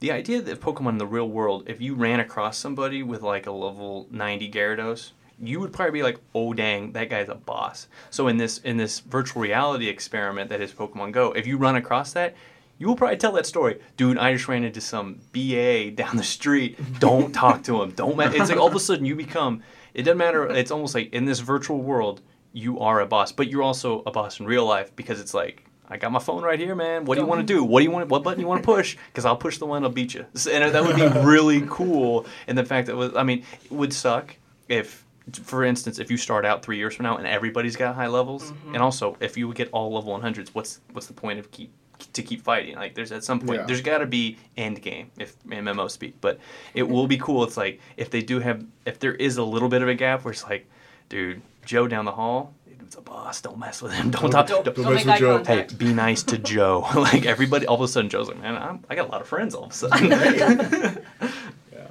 The 0.00 0.12
idea 0.12 0.40
that 0.40 0.60
Pokemon 0.60 0.90
in 0.90 0.98
the 0.98 1.06
real 1.06 1.28
world, 1.28 1.64
if 1.66 1.80
you 1.80 1.94
ran 1.94 2.20
across 2.20 2.56
somebody 2.56 3.02
with 3.02 3.22
like 3.22 3.46
a 3.46 3.52
level 3.52 4.06
ninety 4.10 4.48
Gyarados, 4.50 5.10
you 5.40 5.58
would 5.60 5.72
probably 5.72 5.92
be 5.92 6.02
like, 6.02 6.18
"Oh 6.34 6.52
dang, 6.52 6.92
that 6.92 7.10
guy's 7.10 7.28
a 7.28 7.34
boss." 7.34 7.88
So 8.10 8.28
in 8.28 8.36
this 8.36 8.58
in 8.58 8.76
this 8.76 9.00
virtual 9.00 9.42
reality 9.42 9.88
experiment 9.88 10.50
that 10.50 10.60
is 10.60 10.72
Pokemon 10.72 11.12
Go, 11.12 11.32
if 11.32 11.46
you 11.46 11.58
run 11.58 11.76
across 11.76 12.12
that, 12.12 12.36
you 12.78 12.86
will 12.86 12.96
probably 12.96 13.16
tell 13.16 13.32
that 13.32 13.46
story, 13.46 13.80
dude. 13.96 14.18
I 14.18 14.32
just 14.32 14.46
ran 14.46 14.62
into 14.62 14.80
some 14.80 15.18
BA 15.32 15.90
down 15.90 16.16
the 16.16 16.22
street. 16.22 16.78
Don't 17.00 17.32
talk 17.32 17.64
to 17.64 17.82
him. 17.82 17.90
Don't. 17.90 18.16
Ma-. 18.16 18.30
It's 18.32 18.50
like 18.50 18.58
all 18.58 18.68
of 18.68 18.74
a 18.76 18.80
sudden 18.80 19.04
you 19.04 19.16
become. 19.16 19.62
It 19.94 20.02
doesn't 20.04 20.18
matter. 20.18 20.46
It's 20.46 20.70
almost 20.70 20.94
like 20.94 21.12
in 21.12 21.24
this 21.24 21.40
virtual 21.40 21.82
world, 21.82 22.20
you 22.52 22.78
are 22.78 23.00
a 23.00 23.06
boss, 23.06 23.32
but 23.32 23.48
you're 23.48 23.64
also 23.64 24.04
a 24.06 24.12
boss 24.12 24.38
in 24.38 24.46
real 24.46 24.64
life 24.64 24.94
because 24.94 25.20
it's 25.20 25.34
like. 25.34 25.64
I 25.90 25.96
got 25.96 26.12
my 26.12 26.18
phone 26.18 26.42
right 26.42 26.58
here, 26.58 26.74
man. 26.74 27.04
What 27.04 27.14
do 27.14 27.22
you 27.22 27.26
want 27.26 27.40
to 27.40 27.46
do? 27.46 27.64
What 27.64 27.80
do 27.80 27.84
you 27.84 27.90
want? 27.90 28.08
What 28.08 28.22
button 28.22 28.40
you 28.40 28.46
want 28.46 28.62
to 28.62 28.66
push? 28.66 28.96
Because 29.08 29.24
I'll 29.24 29.36
push 29.36 29.58
the 29.58 29.66
one 29.66 29.82
that'll 29.82 29.94
beat 29.94 30.14
you. 30.14 30.26
And 30.50 30.74
that 30.74 30.84
would 30.84 30.96
be 30.96 31.08
really 31.26 31.64
cool. 31.68 32.26
And 32.46 32.56
the 32.58 32.64
fact 32.64 32.88
that 32.88 32.96
was, 32.96 33.14
I 33.16 33.22
mean, 33.22 33.44
it 33.64 33.72
would 33.72 33.92
suck 33.92 34.36
if, 34.68 35.04
for 35.42 35.64
instance, 35.64 35.98
if 35.98 36.10
you 36.10 36.16
start 36.16 36.44
out 36.44 36.62
three 36.62 36.76
years 36.76 36.94
from 36.94 37.04
now 37.04 37.16
and 37.16 37.26
everybody's 37.26 37.76
got 37.76 37.94
high 37.94 38.06
levels, 38.06 38.50
mm-hmm. 38.50 38.74
and 38.74 38.82
also 38.82 39.16
if 39.20 39.36
you 39.36 39.48
would 39.48 39.56
get 39.56 39.70
all 39.72 39.92
level 39.92 40.18
100s, 40.18 40.48
what's 40.48 40.80
what's 40.92 41.06
the 41.06 41.14
point 41.14 41.38
of 41.38 41.50
keep 41.50 41.72
to 42.12 42.22
keep 42.22 42.42
fighting? 42.42 42.76
Like, 42.76 42.94
there's 42.94 43.12
at 43.12 43.24
some 43.24 43.40
point 43.40 43.60
Yeah. 43.60 43.66
there's 43.66 43.80
got 43.80 43.98
to 43.98 44.06
be 44.06 44.36
end 44.56 44.82
game 44.82 45.10
if 45.18 45.38
MMO 45.44 45.90
speak. 45.90 46.20
But 46.20 46.38
it 46.74 46.82
will 46.82 47.06
be 47.06 47.16
cool. 47.18 47.44
It's 47.44 47.56
like 47.56 47.80
if 47.96 48.10
they 48.10 48.20
do 48.20 48.40
have 48.40 48.64
if 48.84 48.98
there 48.98 49.14
is 49.14 49.36
a 49.36 49.44
little 49.44 49.68
bit 49.68 49.82
of 49.82 49.88
a 49.88 49.94
gap 49.94 50.24
where 50.24 50.32
it's 50.32 50.44
like, 50.44 50.68
dude, 51.08 51.42
Joe 51.64 51.88
down 51.88 52.04
the 52.04 52.12
hall. 52.12 52.54
It's 52.88 52.96
a 52.96 53.02
boss. 53.02 53.42
Don't 53.42 53.58
mess 53.58 53.82
with 53.82 53.92
him. 53.92 54.10
Don't 54.12 54.30
talk. 54.30 54.46
Don't, 54.46 54.64
don't- 54.64 54.74
don't, 54.74 54.94
mess 54.94 55.04
with 55.04 55.14
eye 55.14 55.18
Joe. 55.18 55.44
Hey, 55.44 55.66
be 55.76 55.92
nice 55.92 56.22
to 56.22 56.38
Joe. 56.38 56.86
like 56.96 57.26
everybody, 57.26 57.66
all 57.66 57.74
of 57.74 57.82
a 57.82 57.88
sudden, 57.88 58.08
Joe's 58.08 58.28
like, 58.28 58.40
man, 58.40 58.56
I'm, 58.56 58.82
I 58.88 58.94
got 58.94 59.08
a 59.08 59.10
lot 59.10 59.20
of 59.20 59.28
friends. 59.28 59.54
All 59.54 59.64
of 59.64 59.72
a 59.72 59.74
sudden, 59.74 60.06
yeah. 61.70 61.88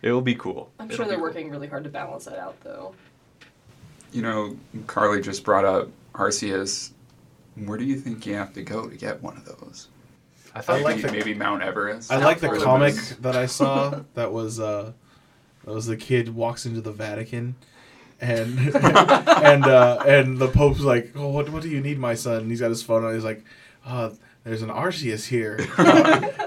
it 0.00 0.10
will 0.12 0.22
be 0.22 0.34
cool. 0.34 0.72
I'm 0.78 0.86
It'll 0.86 0.96
sure 0.96 1.04
they're 1.04 1.16
cool. 1.16 1.24
working 1.24 1.50
really 1.50 1.66
hard 1.68 1.84
to 1.84 1.90
balance 1.90 2.24
that 2.24 2.38
out, 2.38 2.58
though. 2.62 2.94
You 4.12 4.22
know, 4.22 4.56
Carly 4.86 5.20
just 5.20 5.44
brought 5.44 5.66
up 5.66 5.90
Arceus. 6.14 6.92
Where 7.66 7.76
do 7.76 7.84
you 7.84 7.96
think 7.96 8.24
you 8.24 8.32
have 8.36 8.54
to 8.54 8.62
go 8.62 8.88
to 8.88 8.96
get 8.96 9.22
one 9.22 9.36
of 9.36 9.44
those? 9.44 9.88
I 10.54 10.62
thought 10.62 10.80
I 10.80 10.82
like 10.82 10.96
maybe, 10.96 11.06
the- 11.08 11.12
maybe 11.12 11.34
Mount 11.34 11.62
Everest. 11.62 12.10
I 12.10 12.16
like 12.16 12.40
the 12.40 12.48
comic 12.48 12.94
that 13.20 13.36
I 13.36 13.44
saw. 13.44 14.00
That 14.14 14.32
was 14.32 14.58
uh, 14.58 14.92
that 15.66 15.74
was 15.74 15.84
the 15.84 15.98
kid 15.98 16.34
walks 16.34 16.64
into 16.64 16.80
the 16.80 16.92
Vatican, 16.92 17.56
and 18.20 18.58
and 18.74 19.64
uh, 19.64 20.02
and 20.06 20.38
the 20.38 20.48
Pope's 20.48 20.80
like, 20.80 21.12
"Oh, 21.16 21.28
what 21.28 21.48
what 21.50 21.62
do 21.62 21.68
you 21.68 21.80
need, 21.80 21.98
my 21.98 22.14
son?" 22.14 22.42
And 22.42 22.50
he's 22.50 22.60
got 22.60 22.68
his 22.68 22.82
phone 22.82 23.04
on. 23.04 23.14
He's 23.14 23.24
like, 23.24 23.44
uh, 23.86 24.10
"There's 24.44 24.62
an 24.62 24.68
Arceus 24.70 25.26
here," 25.26 25.58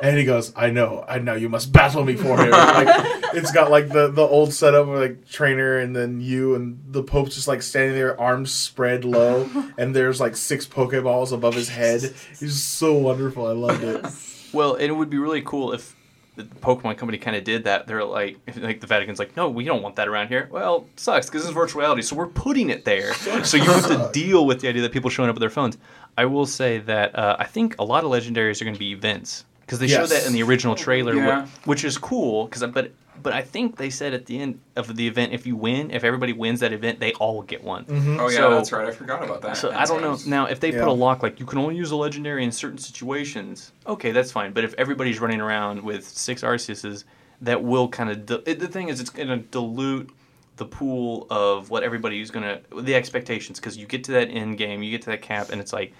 and 0.01 0.17
he 0.17 0.25
goes, 0.25 0.53
"I 0.55 0.69
know, 0.69 1.03
I 1.07 1.19
know. 1.19 1.35
You 1.35 1.49
must 1.49 1.71
battle 1.71 2.03
me 2.03 2.15
for 2.15 2.37
him." 2.37 2.51
Like, 2.51 3.33
it's 3.33 3.51
got 3.51 3.71
like 3.71 3.89
the 3.89 4.09
the 4.09 4.21
old 4.21 4.53
setup 4.53 4.87
of 4.87 4.99
like 4.99 5.27
trainer, 5.27 5.77
and 5.77 5.95
then 5.95 6.21
you 6.21 6.55
and 6.55 6.79
the 6.87 7.03
Pope's 7.03 7.35
just 7.35 7.47
like 7.47 7.61
standing 7.61 7.95
there, 7.95 8.19
arms 8.19 8.51
spread 8.53 9.05
low, 9.05 9.49
and 9.77 9.95
there's 9.95 10.19
like 10.19 10.37
six 10.37 10.65
Pokeballs 10.65 11.31
above 11.31 11.55
his 11.55 11.69
head. 11.69 12.01
He's 12.39 12.61
so 12.61 12.93
wonderful. 12.93 13.47
I 13.47 13.53
loved 13.53 13.83
it. 13.83 14.05
Well, 14.53 14.75
and 14.75 14.83
it 14.83 14.93
would 14.93 15.09
be 15.09 15.17
really 15.17 15.41
cool 15.41 15.73
if 15.73 15.95
the 16.35 16.43
Pokemon 16.43 16.97
company 16.97 17.17
kind 17.17 17.35
of 17.35 17.43
did 17.43 17.65
that. 17.65 17.85
They're 17.87 18.03
like, 18.03 18.37
like 18.57 18.79
the 18.81 18.87
Vatican's 18.87 19.19
like, 19.19 19.35
no, 19.37 19.49
we 19.49 19.63
don't 19.63 19.81
want 19.83 19.95
that 19.97 20.07
around 20.07 20.29
here. 20.29 20.47
Well, 20.51 20.87
sucks 20.95 21.27
because 21.27 21.43
it's 21.45 21.53
virtual 21.53 21.81
reality, 21.81 22.01
so 22.01 22.15
we're 22.15 22.27
putting 22.27 22.69
it 22.69 22.85
there. 22.85 23.13
so 23.43 23.57
you 23.57 23.63
have 23.65 23.87
to 23.87 24.09
deal 24.13 24.45
with 24.45 24.61
the 24.61 24.67
idea 24.67 24.81
that 24.81 24.91
people 24.91 25.09
showing 25.09 25.29
up 25.29 25.35
with 25.35 25.41
their 25.41 25.49
phones. 25.49 25.77
I 26.17 26.25
will 26.25 26.45
say 26.45 26.79
that 26.79 27.15
uh, 27.17 27.35
I 27.39 27.45
think 27.45 27.75
a 27.79 27.83
lot 27.83 28.03
of 28.03 28.11
legendaries 28.11 28.61
are 28.61 28.65
going 28.65 28.75
to 28.75 28.79
be 28.79 28.91
events 28.91 29.45
because 29.61 29.79
they 29.79 29.87
showed 29.87 30.09
Yes. 30.09 30.23
that 30.23 30.27
in 30.27 30.33
the 30.33 30.43
original 30.43 30.75
trailer, 30.75 31.13
wh- 31.13 31.17
Yeah. 31.17 31.47
which 31.65 31.83
is 31.83 31.97
cool. 31.97 32.45
Because 32.45 32.63
but 32.71 32.91
but 33.21 33.33
I 33.33 33.41
think 33.41 33.77
they 33.77 33.89
said 33.89 34.13
at 34.13 34.25
the 34.25 34.39
end 34.39 34.59
of 34.75 34.95
the 34.95 35.07
event, 35.07 35.33
if 35.33 35.45
you 35.45 35.55
win, 35.55 35.91
if 35.91 36.03
everybody 36.03 36.33
wins 36.33 36.59
that 36.61 36.73
event, 36.73 36.99
they 36.99 37.13
all 37.13 37.41
get 37.41 37.63
one. 37.63 37.85
Mm-hmm. 37.85 38.19
Oh 38.19 38.29
yeah, 38.29 38.37
So- 38.37 38.49
that's 38.51 38.71
right. 38.71 38.87
I 38.87 38.91
forgot 38.91 39.23
about 39.23 39.41
that. 39.43 39.57
So 39.57 39.71
I 39.71 39.85
don't 39.85 40.01
know 40.01 40.17
now 40.25 40.45
if 40.47 40.59
they 40.59 40.71
put 40.71 40.87
a 40.87 40.91
lock 40.91 41.23
like 41.23 41.39
you 41.39 41.45
can 41.45 41.59
only 41.59 41.75
use 41.75 41.91
a 41.91 41.95
legendary 41.95 42.43
in 42.43 42.51
certain 42.51 42.77
situations. 42.77 43.71
Okay, 43.87 44.11
that's 44.11 44.31
fine. 44.31 44.53
But 44.53 44.63
if 44.63 44.73
everybody's 44.75 45.19
running 45.19 45.41
around 45.41 45.81
with 45.83 46.07
six 46.07 46.41
Arceuses, 46.41 47.03
that 47.41 47.63
will 47.63 47.87
kind 47.89 48.09
of 48.09 48.25
di- 48.25 48.41
it, 48.45 48.59
the 48.59 48.67
thing 48.67 48.89
is 48.89 48.99
it's 48.99 49.09
going 49.09 49.27
to 49.27 49.37
dilute 49.37 50.09
the 50.57 50.65
pool 50.65 51.25
of 51.29 51.69
what 51.71 51.81
everybody's 51.83 52.29
gonna 52.29 52.61
the 52.79 52.93
expectations 52.93 53.59
because 53.59 53.75
you 53.75 53.87
get 53.87 54.03
to 54.03 54.11
that 54.13 54.29
end 54.29 54.57
game, 54.57 54.83
you 54.83 54.91
get 54.91 55.01
to 55.03 55.09
that 55.11 55.21
cap, 55.21 55.49
and 55.51 55.59
it's 55.61 55.73
like. 55.73 55.93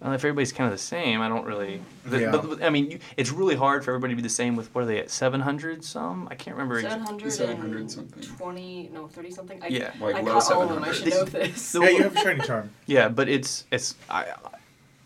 Well, 0.00 0.12
if 0.12 0.20
everybody's 0.20 0.52
kind 0.52 0.70
of 0.70 0.76
the 0.78 0.82
same, 0.82 1.22
I 1.22 1.28
don't 1.28 1.46
really. 1.46 1.80
The, 2.04 2.20
Yeah. 2.20 2.30
but, 2.30 2.48
but, 2.48 2.62
I 2.62 2.68
mean, 2.68 2.90
you, 2.90 2.98
it's 3.16 3.30
really 3.32 3.54
hard 3.54 3.82
for 3.84 3.92
everybody 3.92 4.12
to 4.12 4.16
be 4.16 4.22
the 4.22 4.28
same 4.28 4.54
with 4.54 4.72
what 4.74 4.84
are 4.84 4.86
they 4.86 4.98
at 4.98 5.10
seven 5.10 5.40
hundred 5.40 5.82
some? 5.82 6.28
I 6.30 6.34
can't 6.34 6.54
remember. 6.56 6.80
700, 6.82 7.32
700 7.32 7.90
something. 7.90 8.22
20, 8.22 8.90
no, 8.92 9.08
30 9.08 9.30
something. 9.30 9.62
I, 9.62 9.68
Yeah. 9.68 9.92
Like 9.98 10.16
I 10.16 10.20
low 10.20 10.32
caught 10.40 10.52
all 10.52 10.62
of 10.64 10.68
them. 10.68 10.84
I 10.84 10.92
should 10.92 11.08
know 11.08 11.24
this. 11.24 11.72
The- 11.72 11.80
Yeah, 11.80 11.88
you 11.88 12.02
have 12.02 12.16
a 12.16 12.20
training 12.22 12.42
charm. 12.46 12.70
Yeah, 12.86 13.08
but 13.08 13.28
it's 13.30 13.64
it's 13.72 13.94
I, 14.10 14.26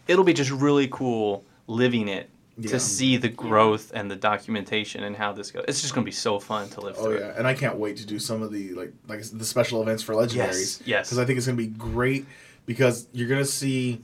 it'll 0.09 0.25
be 0.25 0.33
just 0.35 0.51
really 0.51 0.89
cool 0.89 1.45
living 1.69 2.09
it 2.09 2.29
Yeah. 2.59 2.71
to 2.73 2.81
see 2.81 3.17
the 3.17 3.29
growth 3.29 3.93
and 3.95 4.11
the 4.11 4.17
documentation 4.17 5.05
and 5.05 5.15
how 5.17 5.33
this 5.33 5.53
goes. 5.53 5.65
It's 5.69 5.83
just 5.83 5.95
gonna 5.95 6.05
be 6.05 6.11
so 6.11 6.41
fun 6.41 6.69
to 6.71 6.81
live 6.81 6.97
Oh 6.99 7.05
through. 7.05 7.21
yeah, 7.21 7.35
and 7.39 7.47
I 7.47 7.55
can't 7.55 7.77
wait 7.77 7.97
to 7.99 8.07
do 8.07 8.19
some 8.19 8.43
of 8.43 8.51
the 8.51 8.75
like 8.75 8.93
like 9.07 9.23
the 9.23 9.45
special 9.45 9.81
events 9.83 10.03
for 10.03 10.15
legendaries. 10.17 10.35
Yes, 10.35 10.83
yes. 10.85 11.07
Because 11.09 11.19
I 11.21 11.25
think 11.25 11.37
it's 11.39 11.47
gonna 11.47 11.57
be 11.57 11.69
great 11.69 12.27
because 12.67 13.07
you're 13.13 13.29
gonna 13.29 13.45
see 13.45 14.03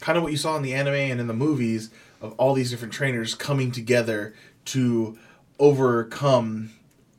kind 0.00 0.16
of 0.18 0.22
what 0.24 0.32
you 0.32 0.38
saw 0.38 0.56
in 0.56 0.62
the 0.62 0.74
anime 0.74 0.94
and 0.94 1.20
in 1.20 1.26
the 1.26 1.34
movies 1.34 1.90
of 2.20 2.32
all 2.38 2.54
these 2.54 2.70
different 2.70 2.92
trainers 2.94 3.34
coming 3.34 3.70
together 3.72 4.34
to 4.66 5.18
overcome 5.58 6.70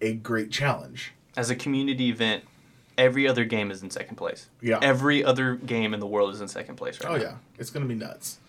a 0.02 0.14
great 0.14 0.52
challenge. 0.52 1.14
As 1.38 1.50
a 1.50 1.56
community 1.56 2.10
event, 2.10 2.44
every 2.98 3.28
other 3.28 3.46
game 3.46 3.72
is 3.72 3.82
in 3.82 3.90
second 3.90 4.16
place. 4.18 4.50
Yeah. 4.62 4.80
Every 4.82 5.24
other 5.24 5.56
game 5.56 5.94
in 5.94 6.00
the 6.00 6.08
world 6.08 6.34
is 6.34 6.42
in 6.42 6.48
second 6.48 6.76
place 6.76 7.00
right 7.04 7.12
Oh 7.12 7.16
now. 7.18 7.24
yeah, 7.24 7.34
it's 7.58 7.70
gonna 7.70 7.86
be 7.86 7.96
nuts. 7.96 8.40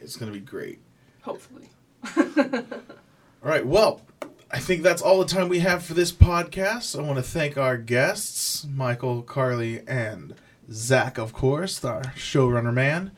It's 0.00 0.16
gonna 0.16 0.32
be 0.32 0.40
great. 0.40 0.78
Hopefully. 1.22 1.68
All 2.16 3.50
right, 3.50 3.66
well, 3.66 4.00
I 4.50 4.58
think 4.58 4.82
that's 4.82 5.02
all 5.02 5.18
the 5.18 5.26
time 5.26 5.48
we 5.48 5.58
have 5.60 5.82
for 5.84 5.94
this 5.94 6.12
podcast. 6.12 6.98
I 6.98 7.02
want 7.02 7.16
to 7.16 7.22
thank 7.22 7.58
our 7.58 7.76
guests, 7.76 8.66
Michael, 8.66 9.22
Carly, 9.22 9.82
and 9.86 10.34
Zach, 10.70 11.18
of 11.18 11.32
course, 11.32 11.84
our 11.84 12.02
showrunner 12.16 12.72
man. 12.72 13.10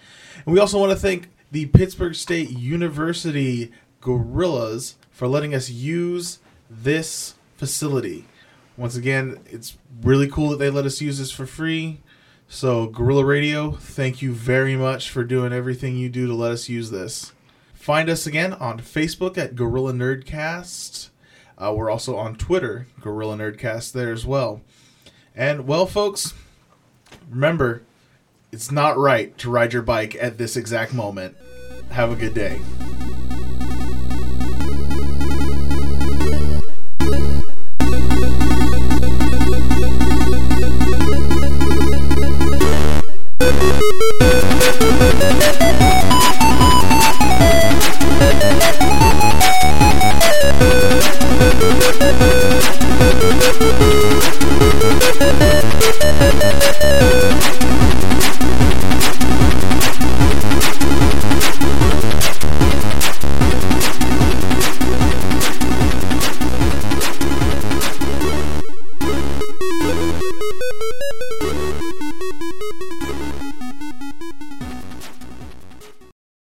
And 0.44 0.54
we 0.54 0.60
also 0.60 0.78
want 0.78 0.92
to 0.92 0.98
thank 0.98 1.28
the 1.50 1.66
Pittsburg 1.66 2.14
State 2.14 2.50
University 2.50 3.72
Gorillas 4.00 4.96
for 5.10 5.26
letting 5.28 5.54
us 5.54 5.70
use 5.70 6.38
this 6.68 7.34
facility. 7.56 8.26
Once 8.76 8.96
again, 8.96 9.40
it's 9.46 9.78
really 10.02 10.28
cool 10.28 10.50
that 10.50 10.58
they 10.58 10.70
let 10.70 10.84
us 10.84 11.00
use 11.00 11.18
this 11.18 11.30
for 11.30 11.46
free. 11.46 12.00
So, 12.48 12.86
Gorilla 12.86 13.24
Radio, 13.24 13.72
thank 13.72 14.22
you 14.22 14.32
very 14.32 14.76
much 14.76 15.10
for 15.10 15.24
doing 15.24 15.52
everything 15.52 15.96
you 15.96 16.08
do 16.08 16.26
to 16.26 16.34
let 16.34 16.52
us 16.52 16.68
use 16.68 16.90
this. 16.90 17.32
Find 17.74 18.08
us 18.08 18.26
again 18.26 18.52
on 18.52 18.78
Facebook 18.80 19.38
at 19.38 19.56
Gorilla 19.56 19.92
Nerdcast. 19.92 21.08
Uh, 21.58 21.72
we're 21.74 21.90
also 21.90 22.16
on 22.16 22.36
Twitter, 22.36 22.86
Gorilla 23.00 23.36
Nerdcast, 23.36 23.92
there 23.92 24.12
as 24.12 24.26
well. 24.26 24.60
And, 25.34 25.66
well, 25.66 25.86
folks, 25.86 26.34
remember, 27.30 27.82
it's 28.56 28.72
not 28.72 28.96
right 28.96 29.36
to 29.36 29.50
ride 29.50 29.74
your 29.74 29.82
bike 29.82 30.16
at 30.18 30.38
this 30.38 30.56
exact 30.56 30.94
moment. 30.94 31.36
Have 31.90 32.10
a 32.10 32.16
good 32.16 32.32
day. 32.32 32.58